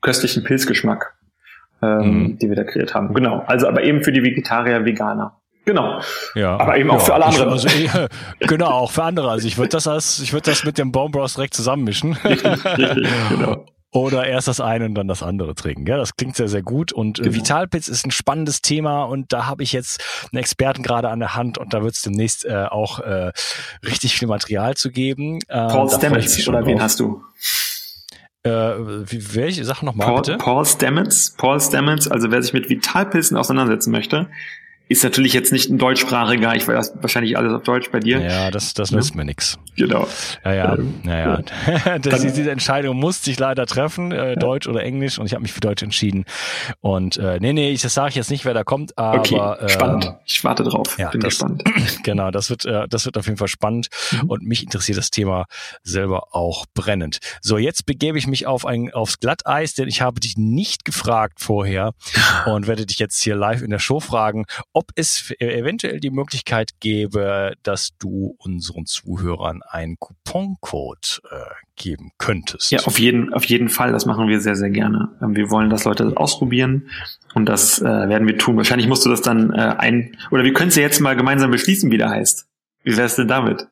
köstlichen 0.00 0.42
Pilzgeschmack 0.42 1.14
ähm, 1.82 1.98
mhm. 1.98 2.38
die 2.38 2.48
wir 2.48 2.56
da 2.56 2.64
kreiert 2.64 2.94
haben. 2.94 3.12
Genau. 3.14 3.42
Also 3.46 3.68
aber 3.68 3.82
eben 3.82 4.02
für 4.02 4.12
die 4.12 4.22
Vegetarier, 4.22 4.84
Veganer. 4.84 5.38
Genau. 5.64 6.00
Ja. 6.34 6.58
Aber 6.58 6.76
eben 6.76 6.90
auch 6.90 6.94
ja, 6.94 7.00
für 7.00 7.14
alle 7.14 7.26
anderen. 7.26 7.54
Ich, 7.56 7.94
also, 7.94 8.08
genau, 8.40 8.70
auch 8.70 8.90
für 8.90 9.04
andere. 9.04 9.30
Also 9.30 9.46
ich 9.46 9.58
würde 9.58 9.70
das 9.70 9.86
als, 9.86 10.20
ich 10.20 10.32
würde 10.32 10.50
das 10.50 10.64
mit 10.64 10.78
dem 10.78 10.90
Bone 10.90 11.10
Bros 11.10 11.34
direkt 11.34 11.54
zusammenmischen. 11.54 12.14
Richtig, 12.14 12.64
richtig, 12.64 13.08
genau. 13.28 13.66
Oder 13.94 14.26
erst 14.26 14.48
das 14.48 14.58
eine 14.58 14.86
und 14.86 14.94
dann 14.94 15.06
das 15.06 15.22
andere 15.22 15.54
trinken. 15.54 15.86
Ja, 15.86 15.98
das 15.98 16.16
klingt 16.16 16.34
sehr, 16.34 16.48
sehr 16.48 16.62
gut. 16.62 16.92
Und 16.92 17.18
äh, 17.18 17.24
genau. 17.24 17.36
Vitalpilz 17.36 17.88
ist 17.88 18.06
ein 18.06 18.10
spannendes 18.10 18.62
Thema 18.62 19.04
und 19.04 19.32
da 19.34 19.46
habe 19.46 19.62
ich 19.62 19.72
jetzt 19.72 20.02
einen 20.32 20.40
Experten 20.40 20.82
gerade 20.82 21.10
an 21.10 21.20
der 21.20 21.36
Hand 21.36 21.58
und 21.58 21.74
da 21.74 21.82
wird 21.82 21.94
es 21.94 22.02
demnächst 22.02 22.46
äh, 22.46 22.64
auch 22.70 23.00
äh, 23.00 23.32
richtig 23.84 24.16
viel 24.16 24.28
Material 24.28 24.74
zu 24.74 24.90
geben. 24.90 25.40
Ähm, 25.50 25.68
Paul 25.68 25.90
Stamets, 25.90 26.48
oder 26.48 26.64
wen 26.64 26.82
hast 26.82 27.00
du? 27.00 27.22
Äh, 28.44 28.50
wie, 28.50 29.34
welche 29.34 29.64
Sachen 29.64 29.86
nochmal 29.86 30.08
Paul, 30.08 30.16
bitte? 30.22 30.38
Paul 30.38 30.64
Stamets, 30.66 31.30
Paul 31.36 31.60
Stamets, 31.60 32.08
also 32.08 32.30
wer 32.30 32.42
sich 32.42 32.52
mit 32.52 32.68
Vitalpilzen 32.68 33.36
auseinandersetzen 33.36 33.92
möchte, 33.92 34.28
ist 34.88 35.04
natürlich 35.04 35.32
jetzt 35.32 35.52
nicht 35.52 35.70
ein 35.70 35.78
deutschsprachiger, 35.78 36.54
ich 36.54 36.68
weiß 36.68 36.94
wahrscheinlich 37.00 37.36
alles 37.36 37.52
auf 37.52 37.62
Deutsch 37.62 37.90
bei 37.90 38.00
dir. 38.00 38.20
Ja, 38.20 38.50
das, 38.50 38.74
das 38.74 38.90
nützt 38.90 39.10
ja. 39.10 39.16
mir 39.16 39.24
nix. 39.24 39.58
Genau. 39.76 40.06
Ja, 40.44 40.52
ja, 40.52 40.74
ähm, 40.74 40.94
ja, 41.04 41.18
ja. 41.18 41.98
das, 41.98 42.20
diese 42.20 42.50
Entscheidung 42.50 42.98
musste 42.98 43.30
ich 43.30 43.38
leider 43.38 43.64
treffen, 43.66 44.12
äh, 44.12 44.36
Deutsch 44.36 44.66
oder 44.66 44.82
Englisch, 44.82 45.18
und 45.18 45.26
ich 45.26 45.32
habe 45.32 45.42
mich 45.42 45.52
für 45.52 45.60
Deutsch 45.60 45.82
entschieden. 45.82 46.24
Und 46.80 47.16
äh, 47.16 47.38
nee, 47.40 47.52
nee, 47.52 47.70
ich, 47.70 47.82
das 47.82 47.94
sage 47.94 48.10
ich 48.10 48.16
jetzt 48.16 48.30
nicht, 48.30 48.44
wer 48.44 48.54
da 48.54 48.64
kommt, 48.64 48.96
aber 48.98 49.18
okay, 49.20 49.68
spannend. 49.68 50.04
Äh, 50.04 50.12
ich 50.26 50.44
warte 50.44 50.62
drauf. 50.62 50.98
Ja, 50.98 51.10
Bin 51.10 51.20
das, 51.20 51.30
gespannt. 51.30 51.62
Genau, 52.04 52.30
das 52.30 52.50
wird, 52.50 52.64
äh, 52.64 52.86
das 52.88 53.04
wird 53.06 53.16
auf 53.16 53.26
jeden 53.26 53.38
Fall 53.38 53.48
spannend 53.48 53.88
mhm. 54.10 54.30
und 54.30 54.42
mich 54.42 54.62
interessiert 54.62 54.98
das 54.98 55.10
Thema 55.10 55.46
selber 55.82 56.34
auch 56.34 56.66
brennend. 56.74 57.18
So, 57.40 57.58
jetzt 57.58 57.86
begebe 57.86 58.18
ich 58.18 58.26
mich 58.26 58.46
auf 58.46 58.66
ein 58.66 58.92
aufs 58.92 59.20
Glatteis, 59.20 59.74
denn 59.74 59.88
ich 59.88 60.02
habe 60.02 60.20
dich 60.20 60.36
nicht 60.36 60.84
gefragt 60.84 61.40
vorher 61.40 61.92
und 62.46 62.66
werde 62.66 62.86
dich 62.86 62.98
jetzt 62.98 63.22
hier 63.22 63.36
live 63.36 63.62
in 63.62 63.70
der 63.70 63.78
Show 63.78 64.00
fragen, 64.00 64.46
ob 64.74 64.90
es 64.94 65.32
eventuell 65.38 66.00
die 66.00 66.10
Möglichkeit 66.10 66.80
gäbe, 66.80 67.54
dass 67.62 67.90
du 67.98 68.34
unseren 68.38 68.86
Zuhörern 68.86 69.60
einen 69.68 69.96
Couponcode 69.98 71.20
äh, 71.30 71.36
geben 71.76 72.12
könntest. 72.18 72.70
Ja, 72.70 72.80
auf 72.80 72.98
jeden, 72.98 73.32
auf 73.34 73.44
jeden 73.44 73.68
Fall. 73.68 73.92
Das 73.92 74.06
machen 74.06 74.28
wir 74.28 74.40
sehr, 74.40 74.56
sehr 74.56 74.70
gerne. 74.70 75.10
Ähm, 75.20 75.36
wir 75.36 75.50
wollen, 75.50 75.70
dass 75.70 75.84
Leute 75.84 76.04
das 76.04 76.16
ausprobieren 76.16 76.88
und 77.34 77.46
das 77.46 77.80
äh, 77.80 77.84
werden 77.84 78.26
wir 78.26 78.38
tun. 78.38 78.56
Wahrscheinlich 78.56 78.88
musst 78.88 79.04
du 79.04 79.10
das 79.10 79.20
dann 79.20 79.52
äh, 79.52 79.74
ein, 79.78 80.16
oder 80.30 80.44
wir 80.44 80.52
können 80.52 80.68
es 80.68 80.76
ja 80.76 80.82
jetzt 80.82 81.00
mal 81.00 81.16
gemeinsam 81.16 81.50
beschließen, 81.50 81.90
wie 81.90 81.98
der 81.98 82.10
heißt. 82.10 82.46
Wie 82.84 82.96
wär's 82.96 83.16
denn 83.16 83.28
damit? 83.28 83.68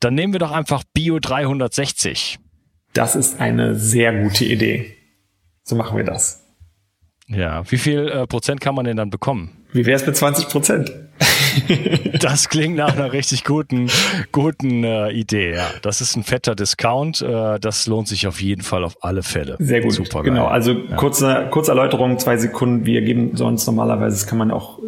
Dann 0.00 0.14
nehmen 0.14 0.32
wir 0.32 0.40
doch 0.40 0.50
einfach 0.50 0.82
Bio 0.94 1.18
360. 1.20 2.38
Das 2.92 3.16
ist 3.16 3.40
eine 3.40 3.74
sehr 3.76 4.22
gute 4.22 4.44
Idee. 4.44 4.96
So 5.62 5.76
machen 5.76 5.96
wir 5.96 6.04
das. 6.04 6.44
Ja, 7.28 7.70
wie 7.70 7.78
viel 7.78 8.08
äh, 8.08 8.26
Prozent 8.26 8.60
kann 8.60 8.74
man 8.74 8.84
denn 8.84 8.96
dann 8.96 9.10
bekommen? 9.10 9.61
Wie 9.72 9.86
wär's 9.86 10.06
mit 10.06 10.16
20 10.16 10.48
Prozent? 10.48 10.92
das 12.20 12.48
klingt 12.48 12.76
nach 12.76 12.96
einer 12.96 13.12
richtig 13.12 13.44
guten, 13.44 13.90
guten 14.32 14.84
äh, 14.84 15.10
Idee. 15.10 15.54
Ja, 15.54 15.70
das 15.82 16.00
ist 16.00 16.16
ein 16.16 16.24
fetter 16.24 16.54
Discount. 16.54 17.22
Äh, 17.22 17.58
das 17.58 17.86
lohnt 17.86 18.08
sich 18.08 18.26
auf 18.26 18.40
jeden 18.40 18.62
Fall 18.62 18.84
auf 18.84 18.96
alle 19.02 19.22
Fälle. 19.22 19.56
Sehr 19.58 19.80
gut. 19.80 19.92
Super 19.92 20.22
genau. 20.22 20.46
Also 20.46 20.72
ja. 20.72 20.96
kurze, 20.96 21.48
kurze 21.50 21.70
Erläuterung, 21.70 22.18
zwei 22.18 22.36
Sekunden. 22.36 22.86
Wir 22.86 23.02
geben 23.02 23.36
sonst 23.36 23.66
normalerweise, 23.66 24.16
das 24.16 24.26
kann 24.26 24.38
man 24.38 24.50
auch 24.50 24.78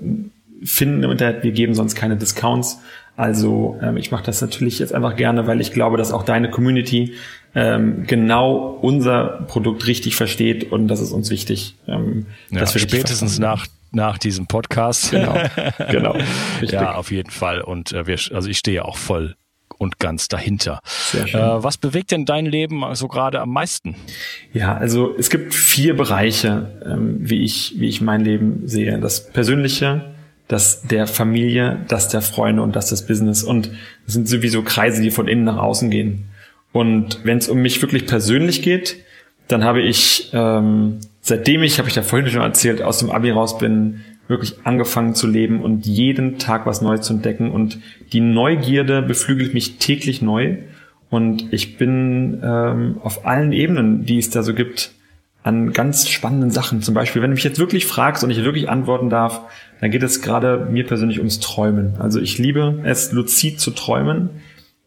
finden 0.65 1.03
im 1.03 1.11
Internet. 1.11 1.45
Wir 1.45 1.53
geben 1.53 1.75
sonst 1.75 1.95
keine 1.95 2.17
Discounts. 2.17 2.81
Also 3.17 3.79
ähm, 3.81 3.97
ich 3.97 4.11
mache 4.11 4.25
das 4.25 4.41
natürlich 4.41 4.79
jetzt 4.81 4.93
einfach 4.93 5.17
gerne, 5.17 5.47
weil 5.47 5.61
ich 5.61 5.73
glaube, 5.73 5.97
dass 5.97 6.13
auch 6.13 6.25
deine 6.25 6.51
Community 6.51 7.15
ähm, 7.55 8.05
genau 8.07 8.77
unser 8.83 9.45
Produkt 9.47 9.87
richtig 9.87 10.17
versteht 10.17 10.73
und 10.73 10.89
das 10.89 11.01
ist 11.01 11.13
uns 11.13 11.31
wichtig. 11.31 11.77
Ähm, 11.87 12.27
ja, 12.51 12.61
dass 12.61 12.75
wir 12.75 12.81
spätestens 12.81 13.39
nach 13.39 13.67
nach 13.95 14.19
diesem 14.19 14.47
Podcast. 14.47 15.11
Genau, 15.11 15.37
genau. 15.91 16.17
ja, 16.63 16.95
auf 16.95 17.11
jeden 17.11 17.31
Fall. 17.31 17.61
Und 17.61 17.93
äh, 17.93 18.07
wir, 18.07 18.19
also 18.33 18.49
ich 18.49 18.59
stehe 18.59 18.85
auch 18.85 18.97
voll 18.97 19.37
und 19.79 19.99
ganz 19.99 20.29
dahinter. 20.29 20.81
Sehr 20.85 21.27
schön. 21.27 21.41
Äh, 21.41 21.63
was 21.63 21.79
bewegt 21.79 22.11
denn 22.11 22.25
dein 22.25 22.47
Leben 22.47 22.81
so 22.81 22.87
also 22.87 23.09
gerade 23.09 23.41
am 23.41 23.51
meisten? 23.51 23.97
Ja, 24.53 24.77
also 24.77 25.15
es 25.19 25.31
gibt 25.31 25.55
vier 25.55 25.97
Bereiche, 25.97 26.81
ähm, 26.85 27.19
wie 27.21 27.43
ich 27.43 27.75
wie 27.79 27.89
ich 27.89 28.01
mein 28.01 28.23
Leben 28.23 28.63
sehe. 28.67 28.99
Das 28.99 29.31
Persönliche, 29.33 30.15
das 30.49 30.83
der 30.83 31.07
Familie, 31.07 31.85
das 31.89 32.09
der 32.09 32.23
Freunde 32.23 32.63
und 32.63 32.77
das 32.77 32.89
des 32.89 33.07
Business. 33.07 33.43
Und 33.43 33.71
das 34.05 34.15
sind 34.15 34.29
sowieso 34.29 34.63
Kreise, 34.63 35.03
die 35.03 35.11
von 35.11 35.29
innen 35.29 35.45
nach 35.45 35.59
außen 35.59 35.91
gehen. 35.91 36.27
Und 36.73 37.21
wenn 37.25 37.39
es 37.39 37.49
um 37.49 37.63
mich 37.63 37.81
wirklich 37.83 38.07
persönlich 38.07 38.63
geht, 38.63 38.97
dann 39.49 39.63
habe 39.63 39.83
ich, 39.83 40.31
ähm, 40.33 41.01
seitdem 41.25 41.63
ich, 41.63 41.79
habe 41.79 41.89
ich 41.89 41.97
ja 41.97 42.03
vorhin 42.03 42.29
schon 42.29 42.43
erzählt, 42.43 42.83
aus 42.83 42.99
dem 42.99 43.11
Abi 43.11 43.31
raus 43.31 43.59
bin, 43.59 44.05
wirklich 44.29 44.59
angefangen 44.65 45.15
zu 45.15 45.27
leben 45.27 45.63
und 45.63 45.87
jeden 45.87 46.39
Tag 46.39 46.67
was 46.67 46.83
Neues 46.83 47.01
zu 47.01 47.15
entdecken. 47.15 47.51
Und 47.51 47.79
die 48.13 48.21
Neugierde 48.21 49.03
beflügelt 49.03 49.55
mich 49.55 49.79
täglich 49.79 50.23
neu. 50.23 50.59
Und 51.09 51.53
ich 51.53 51.79
bin 51.79 52.41
ähm, 52.45 52.99
auf 53.03 53.27
allen 53.27 53.53
Ebenen, 53.53 54.05
die 54.05 54.19
es 54.19 54.31
da 54.31 54.43
so 54.43 54.55
gibt, 54.55 54.93
an 55.43 55.73
ganz 55.73 56.09
spannenden 56.09 56.51
Sachen. 56.51 56.83
Zum 56.83 56.95
Beispiel, 56.95 57.23
wenn 57.23 57.31
du 57.31 57.35
mich 57.35 57.45
jetzt 57.45 57.59
wirklich 57.59 57.87
fragst 57.87 58.23
und 58.23 58.31
ich 58.31 58.45
wirklich 58.45 58.69
antworten 58.69 59.09
darf, 59.09 59.43
dann 59.81 59.91
geht 59.91 60.03
es 60.03 60.21
gerade 60.21 60.69
mir 60.71 60.87
persönlich 60.87 61.19
ums 61.19 61.41
Träumen. 61.41 61.95
Also 61.99 62.21
ich 62.21 62.39
liebe 62.39 62.83
es, 62.85 63.13
luzid 63.13 63.61
zu 63.61 63.71
träumen. 63.71 64.29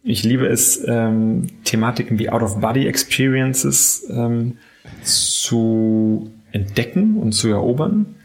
Ich 0.03 0.23
liebe 0.23 0.45
es, 0.47 0.83
ähm, 0.87 1.47
Thematiken 1.63 2.19
wie 2.19 2.29
Out-of-Body-Experiences 2.29 4.07
ähm, 4.11 4.57
zu 5.03 6.31
entdecken 6.51 7.17
und 7.17 7.33
zu 7.33 7.49
erobern. 7.49 8.15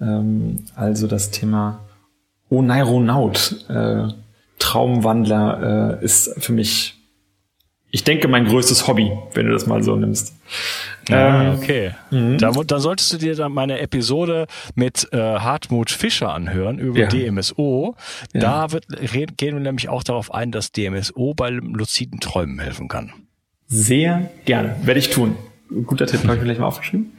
Ähm, 0.00 0.64
also 0.74 1.06
das 1.06 1.30
Thema 1.30 1.80
Oneironaut, 2.50 3.64
äh, 3.68 4.08
Traumwandler, 4.58 5.98
äh, 6.00 6.04
ist 6.04 6.34
für 6.38 6.52
mich, 6.52 6.96
ich 7.90 8.04
denke, 8.04 8.28
mein 8.28 8.46
größtes 8.46 8.86
Hobby, 8.86 9.10
wenn 9.34 9.46
du 9.46 9.52
das 9.52 9.66
mal 9.66 9.82
so 9.82 9.96
nimmst. 9.96 10.34
Ja, 11.08 11.42
ähm, 11.42 11.58
okay. 11.58 11.92
Mhm. 12.10 12.38
Da, 12.38 12.50
da, 12.50 12.78
solltest 12.78 13.12
du 13.12 13.18
dir 13.18 13.34
dann 13.34 13.52
meine 13.52 13.80
Episode 13.80 14.46
mit 14.74 15.08
äh, 15.12 15.16
Hartmut 15.16 15.90
Fischer 15.90 16.32
anhören 16.32 16.78
über 16.78 17.00
ja. 17.00 17.08
DMSO. 17.08 17.96
Ja. 18.32 18.40
Da 18.40 18.72
wird, 18.72 18.86
gehen 19.36 19.54
wir 19.54 19.60
nämlich 19.60 19.88
auch 19.88 20.02
darauf 20.02 20.32
ein, 20.32 20.52
dass 20.52 20.72
DMSO 20.72 21.34
bei 21.34 21.50
luziden 21.50 22.20
Träumen 22.20 22.58
helfen 22.58 22.88
kann. 22.88 23.12
Sehr 23.66 24.30
gerne. 24.44 24.76
Werde 24.82 25.00
ich 25.00 25.10
tun. 25.10 25.36
Guter 25.86 26.06
Tipp, 26.06 26.22
habe 26.24 26.34
ich 26.34 26.40
mir 26.40 26.46
gleich 26.46 26.58
mal 26.58 26.66
aufgeschrieben. 26.66 27.12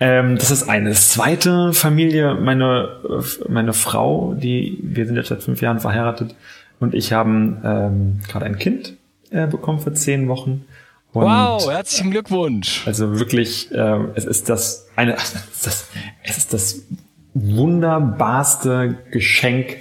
Ähm, 0.00 0.36
das 0.36 0.50
ist 0.50 0.68
eine. 0.68 0.92
Zweite 0.92 1.72
Familie, 1.72 2.34
meine, 2.34 3.00
meine 3.48 3.72
Frau, 3.72 4.34
die, 4.34 4.78
wir 4.82 5.06
sind 5.06 5.16
jetzt 5.16 5.28
seit 5.28 5.42
fünf 5.42 5.60
Jahren 5.60 5.78
verheiratet 5.78 6.34
und 6.80 6.94
ich 6.94 7.12
haben 7.12 7.60
ähm, 7.64 8.20
gerade 8.28 8.46
ein 8.46 8.58
Kind 8.58 8.96
äh, 9.30 9.46
bekommen 9.46 9.78
für 9.78 9.92
zehn 9.92 10.28
Wochen. 10.28 10.64
Und 11.12 11.24
wow, 11.24 11.70
herzlichen 11.70 12.10
Glückwunsch. 12.10 12.86
Also 12.86 13.18
wirklich, 13.20 13.70
äh, 13.70 13.98
es 14.14 14.24
ist 14.24 14.48
das 14.48 14.88
eine, 14.96 15.14
es 15.16 15.34
ist 15.34 15.66
das, 15.66 15.88
es 16.24 16.38
ist 16.38 16.52
das 16.52 16.82
wunderbarste 17.34 18.96
Geschenk 19.10 19.76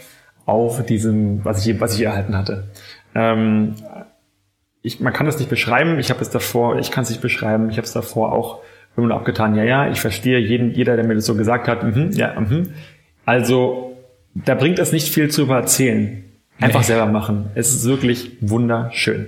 auf 0.45 0.85
diesem, 0.85 1.43
was 1.43 1.65
ich, 1.65 1.79
was 1.79 1.95
ich 1.95 2.01
erhalten 2.01 2.37
hatte. 2.37 2.67
Ähm, 3.15 3.75
ich, 4.81 4.99
man 4.99 5.13
kann 5.13 5.25
das 5.25 5.37
nicht 5.37 5.49
beschreiben. 5.49 5.99
Ich 5.99 6.09
habe 6.09 6.21
es 6.21 6.29
davor, 6.29 6.79
ich 6.79 6.91
kann 6.91 7.03
es 7.03 7.09
nicht 7.09 7.21
beschreiben. 7.21 7.69
Ich 7.69 7.77
habe 7.77 7.85
es 7.85 7.93
davor 7.93 8.31
auch 8.31 8.59
immer 8.97 9.13
abgetan. 9.15 9.55
Ja, 9.55 9.63
ja, 9.63 9.89
ich 9.89 10.01
verstehe 10.01 10.39
jeden, 10.39 10.71
jeder, 10.71 10.95
der 10.95 11.05
mir 11.05 11.15
das 11.15 11.25
so 11.25 11.35
gesagt 11.35 11.67
hat. 11.67 11.83
Mhm, 11.83 12.11
ja, 12.13 12.39
mhm. 12.39 12.69
Also 13.25 13.95
da 14.33 14.55
bringt 14.55 14.79
es 14.79 14.91
nicht 14.91 15.09
viel 15.09 15.29
zu 15.29 15.49
erzählen. 15.49 16.23
Einfach 16.59 16.81
nee. 16.81 16.85
selber 16.85 17.05
machen. 17.07 17.51
Es 17.55 17.73
ist 17.73 17.85
wirklich 17.85 18.37
wunderschön. 18.41 19.27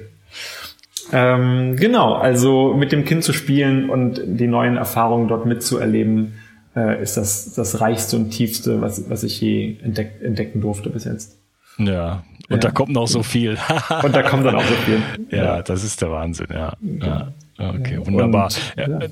Ähm, 1.12 1.76
genau, 1.76 2.14
also 2.14 2.74
mit 2.74 2.92
dem 2.92 3.06
Kind 3.06 3.24
zu 3.24 3.34
spielen 3.34 3.90
und 3.90 4.22
die 4.26 4.48
neuen 4.48 4.78
Erfahrungen 4.78 5.28
dort 5.28 5.46
mitzuerleben, 5.46 6.34
äh, 6.76 7.02
ist 7.02 7.18
das 7.18 7.54
das 7.54 7.82
reichste 7.82 8.16
und 8.18 8.30
tiefste, 8.32 8.82
was, 8.82 9.10
was 9.10 9.24
ich 9.24 9.40
je 9.42 9.78
entdeck, 9.84 10.22
entdecken 10.22 10.62
durfte 10.62 10.90
bis 10.90 11.06
jetzt. 11.06 11.38
Ja, 11.78 12.24
und 12.50 12.56
ja. 12.56 12.70
da 12.70 12.72
kommt 12.72 12.92
noch 12.92 13.08
so 13.08 13.24
viel. 13.24 13.58
und 14.04 14.16
da 14.16 14.24
kommt 14.24 14.46
dann 14.46 14.56
auch 14.56 14.66
so 14.66 14.76
viel. 14.76 15.02
Ja, 15.32 15.62
das 15.62 15.84
ist 15.84 16.02
der 16.02 16.12
Wahnsinn, 16.12 16.48
ja. 16.52 16.74
ja. 17.02 17.32
Okay, 17.58 18.00
wunderbar. 18.06 18.50
Und, 18.76 19.10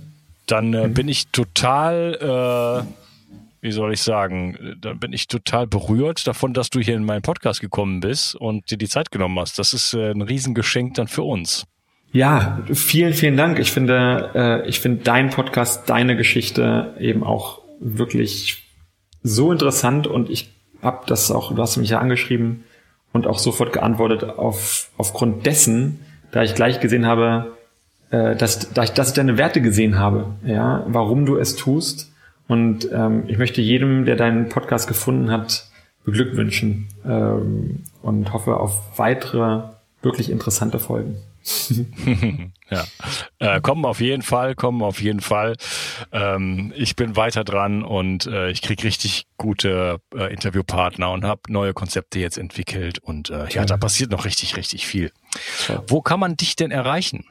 dann 0.48 0.74
äh, 0.74 0.88
mhm. 0.88 0.94
bin 0.94 1.08
ich 1.08 1.28
total, 1.28 2.84
äh, 2.84 3.26
wie 3.62 3.72
soll 3.72 3.94
ich 3.94 4.02
sagen, 4.02 4.76
dann 4.82 5.00
bin 5.00 5.14
ich 5.14 5.28
total 5.28 5.66
berührt 5.66 6.28
davon, 6.28 6.54
dass 6.54 6.70
du 6.70 6.80
hier 6.80 6.96
in 6.96 7.06
meinen 7.06 7.22
Podcast 7.22 7.62
gekommen 7.62 8.02
bist 8.02 8.36
und 8.36 8.70
dir 8.70 8.78
die 8.78 8.90
Zeit 8.90 9.12
genommen 9.12 9.40
hast. 9.40 9.60
Das 9.60 9.74
ist 9.74 9.94
äh, 9.94 10.12
ein 10.12 10.22
Riesengeschenk 10.22 10.96
dann 10.96 11.08
für 11.08 11.24
uns. 11.24 11.66
Ja, 12.12 12.62
vielen, 12.74 13.14
vielen 13.14 13.38
Dank. 13.38 13.60
Ich 13.60 13.72
finde, 13.72 14.32
äh, 14.36 14.68
ich 14.68 14.82
finde 14.82 15.04
dein 15.04 15.30
Podcast, 15.30 15.90
deine 15.90 16.18
Geschichte 16.18 16.96
eben 17.00 17.24
auch 17.24 17.62
wirklich 17.80 18.64
so 19.24 19.52
interessant 19.54 20.08
und 20.08 20.30
ich 20.30 20.50
habe 20.82 21.06
das 21.08 21.32
auch, 21.32 21.56
du 21.56 21.62
hast 21.62 21.78
mich 21.78 21.92
ja 21.92 22.00
angeschrieben 22.00 22.66
und 23.14 23.28
auch 23.28 23.40
sofort 23.40 23.74
geantwortet 23.74 24.24
auf, 24.24 24.90
aufgrund 24.98 25.46
dessen, 25.46 26.00
da 26.32 26.44
ich 26.44 26.56
gleich 26.56 26.80
gesehen 26.80 27.06
habe, 27.06 27.58
äh, 28.10 28.36
dass, 28.36 28.72
dass, 28.74 28.90
ich, 28.90 28.94
dass 28.94 29.10
ich 29.10 29.14
deine 29.14 29.38
Werte 29.38 29.62
gesehen 29.62 30.00
habe, 30.00 30.28
ja, 30.46 30.84
warum 30.88 31.26
du 31.26 31.38
es 31.38 31.56
tust. 31.56 32.12
Und 32.48 32.90
ähm, 32.92 33.24
ich 33.28 33.38
möchte 33.38 33.62
jedem, 33.62 34.06
der 34.06 34.16
deinen 34.16 34.50
Podcast 34.50 34.88
gefunden 34.88 35.32
hat, 35.32 35.68
beglückwünschen 36.04 36.88
ähm, 37.06 37.84
und 38.02 38.34
hoffe 38.34 38.58
auf 38.58 38.98
weitere 38.98 39.64
wirklich 40.02 40.30
interessante 40.30 40.80
Folgen. 40.80 41.18
ja, 42.70 42.86
äh, 43.40 43.62
kommen 43.62 43.86
auf 43.86 44.00
jeden 44.00 44.22
Fall, 44.22 44.56
kommen 44.56 44.82
auf 44.82 45.02
jeden 45.02 45.22
Fall. 45.22 45.56
Ähm, 46.12 46.74
ich 46.76 46.96
bin 46.96 47.16
weiter 47.16 47.44
dran 47.44 47.84
und 47.84 48.28
äh, 48.28 48.50
ich 48.52 48.62
krieg 48.62 48.84
richtig 48.84 49.28
gute 49.38 50.00
äh, 50.16 50.32
Interviewpartner 50.32 51.12
und 51.12 51.26
habe 51.26 51.42
neue 51.50 51.74
Konzepte 51.74 52.20
jetzt 52.20 52.38
entwickelt 52.38 53.00
und 53.00 53.30
äh, 53.30 53.48
ja, 53.50 53.66
da 53.66 53.78
passiert 53.78 54.12
noch 54.12 54.26
richtig, 54.26 54.58
richtig 54.58 54.88
viel. 54.88 55.12
Wo 55.88 56.02
kann 56.02 56.20
man 56.20 56.38
dich 56.38 56.56
denn 56.56 56.72
erreichen? 56.72 57.26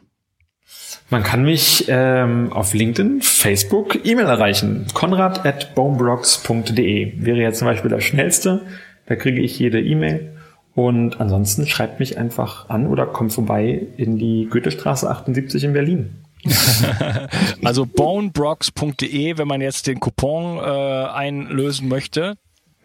Man 1.08 1.22
kann 1.22 1.42
mich 1.42 1.86
ähm, 1.88 2.52
auf 2.52 2.72
LinkedIn, 2.72 3.22
Facebook, 3.22 4.04
E-Mail 4.04 4.26
erreichen. 4.26 4.86
Konrad 4.94 5.44
at 5.44 5.74
boneblocks.de 5.74 7.14
wäre 7.16 7.38
jetzt 7.38 7.58
zum 7.58 7.66
Beispiel 7.66 7.90
das 7.90 8.04
schnellste. 8.04 8.66
Da 9.06 9.16
kriege 9.16 9.40
ich 9.40 9.58
jede 9.58 9.80
E-Mail. 9.80 10.39
Und 10.74 11.20
ansonsten 11.20 11.66
schreibt 11.66 12.00
mich 12.00 12.16
einfach 12.16 12.68
an 12.68 12.86
oder 12.86 13.06
kommt 13.06 13.32
vorbei 13.32 13.86
in 13.96 14.18
die 14.18 14.48
Goethestraße 14.50 15.10
78 15.10 15.64
in 15.64 15.72
Berlin. 15.72 16.16
also 17.64 17.86
bonebrocks.de, 17.86 19.36
wenn 19.36 19.48
man 19.48 19.60
jetzt 19.60 19.86
den 19.86 20.00
Coupon 20.00 20.58
äh, 20.58 20.60
einlösen 20.60 21.88
möchte. 21.88 22.36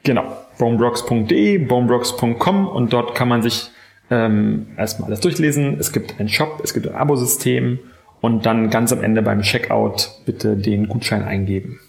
Genau, 0.03 0.37
bonebrocks.de, 0.57 1.59
bonebrocks.com 1.59 2.67
und 2.67 2.91
dort 2.91 3.15
kann 3.15 3.27
man 3.27 3.41
sich 3.41 3.69
ähm, 4.09 4.67
erstmal 4.77 5.07
alles 5.07 5.21
durchlesen. 5.21 5.77
Es 5.79 5.91
gibt 5.91 6.19
einen 6.19 6.29
Shop, 6.29 6.61
es 6.63 6.73
gibt 6.73 6.87
ein 6.87 6.95
Abosystem 6.95 7.79
und 8.21 8.45
dann 8.45 8.69
ganz 8.69 8.91
am 8.91 9.03
Ende 9.03 9.21
beim 9.21 9.41
Checkout 9.41 10.11
bitte 10.25 10.57
den 10.57 10.87
Gutschein 10.87 11.23
eingeben. 11.23 11.79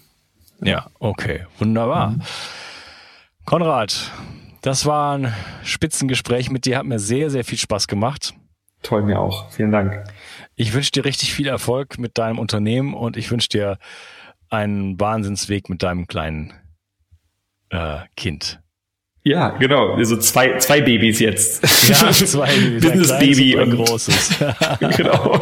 Ja, 0.61 0.87
okay, 0.99 1.41
wunderbar. 1.59 2.11
Mhm. 2.11 2.21
Konrad, 3.45 4.11
das 4.61 4.85
war 4.85 5.17
ein 5.17 5.33
Spitzengespräch 5.63 6.49
mit 6.49 6.65
dir, 6.65 6.77
hat 6.77 6.85
mir 6.85 6.99
sehr, 6.99 7.29
sehr 7.29 7.43
viel 7.43 7.57
Spaß 7.57 7.87
gemacht. 7.87 8.33
Toll, 8.83 9.03
mir 9.03 9.19
auch. 9.19 9.49
Vielen 9.51 9.71
Dank. 9.71 10.03
Ich 10.55 10.73
wünsche 10.73 10.91
dir 10.91 11.05
richtig 11.05 11.33
viel 11.33 11.47
Erfolg 11.47 11.97
mit 11.97 12.17
deinem 12.17 12.39
Unternehmen 12.39 12.93
und 12.93 13.17
ich 13.17 13.31
wünsche 13.31 13.49
dir 13.49 13.77
einen 14.49 14.99
Wahnsinnsweg 14.99 15.69
mit 15.69 15.83
deinem 15.83 16.07
kleinen 16.07 16.53
äh, 17.69 17.99
Kind. 18.15 18.61
Ja, 19.27 19.49
genau. 19.49 19.93
Also 19.93 20.17
zwei, 20.17 20.57
zwei 20.57 20.81
Babys 20.81 21.19
jetzt. 21.19 21.61
Ja, 21.89 22.11
zwei 22.11 22.47
Babys. 22.47 22.81
Business 22.81 23.19
Baby 23.19 23.55
und 23.55 23.61
ein 23.61 23.75
großes. 23.75 24.39
genau. 24.97 25.39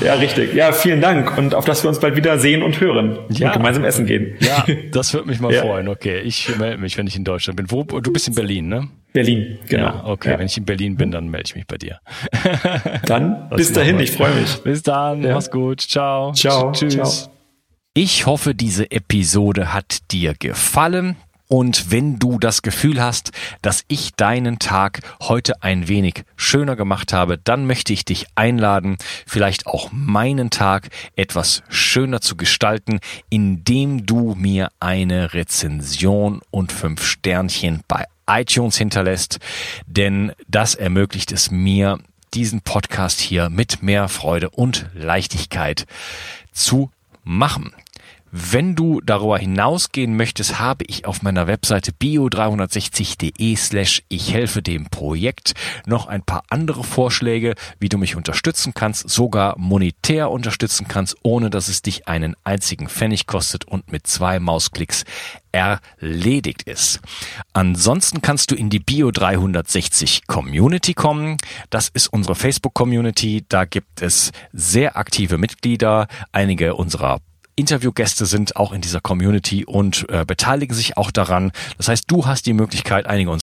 Ja, 0.00 0.14
richtig. 0.14 0.54
Ja, 0.54 0.72
vielen 0.72 1.00
Dank 1.00 1.36
und 1.36 1.54
auf 1.54 1.64
dass 1.64 1.82
wir 1.82 1.88
uns 1.88 2.00
bald 2.00 2.16
wieder 2.16 2.38
sehen 2.38 2.62
und 2.62 2.80
hören 2.80 3.18
ja. 3.30 3.48
und 3.48 3.54
gemeinsam 3.54 3.84
essen 3.84 4.06
gehen. 4.06 4.36
Ja, 4.40 4.64
das 4.92 5.12
würde 5.14 5.28
mich 5.28 5.40
mal 5.40 5.52
ja. 5.52 5.62
freuen. 5.62 5.88
Okay, 5.88 6.20
ich 6.20 6.56
melde 6.58 6.78
mich, 6.78 6.96
wenn 6.96 7.06
ich 7.06 7.16
in 7.16 7.24
Deutschland 7.24 7.56
bin. 7.56 7.70
Wo, 7.70 7.82
du 7.82 8.12
bist 8.12 8.28
in 8.28 8.34
Berlin, 8.34 8.68
ne? 8.68 8.88
Berlin, 9.12 9.58
genau. 9.68 9.84
Ja, 9.84 10.04
okay, 10.06 10.30
ja. 10.32 10.38
wenn 10.38 10.46
ich 10.46 10.56
in 10.56 10.64
Berlin 10.64 10.96
bin, 10.96 11.10
dann 11.10 11.28
melde 11.28 11.46
ich 11.46 11.56
mich 11.56 11.66
bei 11.66 11.76
dir. 11.76 11.98
Dann 13.06 13.48
bis 13.50 13.72
dahin, 13.72 13.98
ich 13.98 14.12
freue 14.12 14.34
mich. 14.34 14.62
Bis 14.62 14.82
dann, 14.82 15.22
mach's 15.22 15.50
gut. 15.50 15.80
Ciao. 15.80 16.32
Ciao. 16.32 16.70
Tschüss. 16.72 16.94
Ciao. 16.94 17.30
Ich 17.94 18.26
hoffe, 18.26 18.54
diese 18.54 18.90
Episode 18.92 19.72
hat 19.72 20.12
dir 20.12 20.34
gefallen. 20.38 21.16
Und 21.52 21.90
wenn 21.90 22.20
du 22.20 22.38
das 22.38 22.62
Gefühl 22.62 23.02
hast, 23.02 23.32
dass 23.60 23.84
ich 23.88 24.14
deinen 24.14 24.60
Tag 24.60 25.00
heute 25.20 25.64
ein 25.64 25.88
wenig 25.88 26.22
schöner 26.36 26.76
gemacht 26.76 27.12
habe, 27.12 27.38
dann 27.38 27.66
möchte 27.66 27.92
ich 27.92 28.04
dich 28.04 28.26
einladen, 28.36 28.98
vielleicht 29.26 29.66
auch 29.66 29.90
meinen 29.90 30.50
Tag 30.50 30.90
etwas 31.16 31.64
schöner 31.68 32.20
zu 32.20 32.36
gestalten, 32.36 33.00
indem 33.30 34.06
du 34.06 34.36
mir 34.36 34.70
eine 34.78 35.34
Rezension 35.34 36.40
und 36.52 36.70
fünf 36.70 37.04
Sternchen 37.04 37.82
bei 37.88 38.04
iTunes 38.28 38.76
hinterlässt, 38.76 39.40
denn 39.88 40.30
das 40.46 40.76
ermöglicht 40.76 41.32
es 41.32 41.50
mir, 41.50 41.98
diesen 42.32 42.60
Podcast 42.60 43.18
hier 43.18 43.50
mit 43.50 43.82
mehr 43.82 44.08
Freude 44.08 44.50
und 44.50 44.88
Leichtigkeit 44.94 45.84
zu 46.52 46.92
machen. 47.24 47.74
Wenn 48.32 48.76
du 48.76 49.00
darüber 49.00 49.38
hinausgehen 49.38 50.16
möchtest, 50.16 50.60
habe 50.60 50.84
ich 50.86 51.04
auf 51.04 51.22
meiner 51.22 51.48
Webseite 51.48 51.90
bio360.de 51.90 53.56
slash 53.56 54.02
ich 54.08 54.32
helfe 54.32 54.62
dem 54.62 54.86
Projekt 54.86 55.54
noch 55.84 56.06
ein 56.06 56.22
paar 56.22 56.44
andere 56.48 56.84
Vorschläge, 56.84 57.54
wie 57.80 57.88
du 57.88 57.98
mich 57.98 58.14
unterstützen 58.14 58.72
kannst, 58.72 59.10
sogar 59.10 59.58
monetär 59.58 60.30
unterstützen 60.30 60.86
kannst, 60.86 61.16
ohne 61.22 61.50
dass 61.50 61.66
es 61.66 61.82
dich 61.82 62.06
einen 62.06 62.36
einzigen 62.44 62.88
Pfennig 62.88 63.26
kostet 63.26 63.64
und 63.64 63.90
mit 63.90 64.06
zwei 64.06 64.38
Mausklicks 64.38 65.04
erledigt 65.50 66.62
ist. 66.62 67.00
Ansonsten 67.52 68.22
kannst 68.22 68.52
du 68.52 68.54
in 68.54 68.70
die 68.70 68.78
Bio 68.78 69.10
360 69.10 70.28
Community 70.28 70.94
kommen. 70.94 71.36
Das 71.70 71.88
ist 71.88 72.06
unsere 72.06 72.36
Facebook 72.36 72.74
Community. 72.74 73.44
Da 73.48 73.64
gibt 73.64 74.02
es 74.02 74.30
sehr 74.52 74.96
aktive 74.96 75.38
Mitglieder. 75.38 76.06
Einige 76.30 76.76
unserer 76.76 77.20
Interviewgäste 77.60 78.26
sind 78.26 78.56
auch 78.56 78.72
in 78.72 78.80
dieser 78.80 79.00
Community 79.00 79.64
und 79.64 80.06
äh, 80.08 80.24
beteiligen 80.24 80.74
sich 80.74 80.96
auch 80.96 81.10
daran. 81.10 81.52
Das 81.76 81.88
heißt, 81.88 82.04
du 82.08 82.26
hast 82.26 82.46
die 82.46 82.52
Möglichkeit, 82.52 83.06
einige 83.06 83.30
unserer 83.30 83.40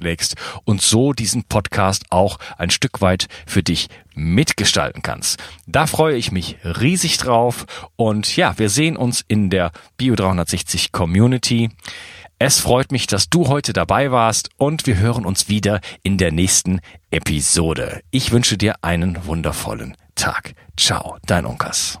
legst 0.00 0.36
und 0.64 0.82
so 0.82 1.12
diesen 1.12 1.44
Podcast 1.44 2.04
auch 2.10 2.38
ein 2.58 2.70
Stück 2.70 3.00
weit 3.00 3.28
für 3.46 3.62
dich 3.62 3.88
mitgestalten 4.14 5.02
kannst. 5.02 5.38
Da 5.66 5.86
freue 5.86 6.16
ich 6.16 6.32
mich 6.32 6.56
riesig 6.64 7.18
drauf 7.18 7.66
und 7.96 8.36
ja, 8.36 8.58
wir 8.58 8.70
sehen 8.70 8.96
uns 8.96 9.24
in 9.26 9.50
der 9.50 9.72
Bio 9.96 10.14
360 10.14 10.92
Community. 10.92 11.70
Es 12.38 12.58
freut 12.58 12.90
mich, 12.90 13.06
dass 13.06 13.28
du 13.28 13.48
heute 13.48 13.74
dabei 13.74 14.10
warst 14.10 14.48
und 14.56 14.86
wir 14.86 14.96
hören 14.96 15.26
uns 15.26 15.48
wieder 15.48 15.80
in 16.02 16.16
der 16.16 16.32
nächsten 16.32 16.80
Episode. 17.10 18.00
Ich 18.10 18.32
wünsche 18.32 18.56
dir 18.56 18.76
einen 18.82 19.26
wundervollen 19.26 19.96
Tag. 20.14 20.54
Ciao, 20.76 21.18
dein 21.26 21.44
Unkas. 21.44 22.00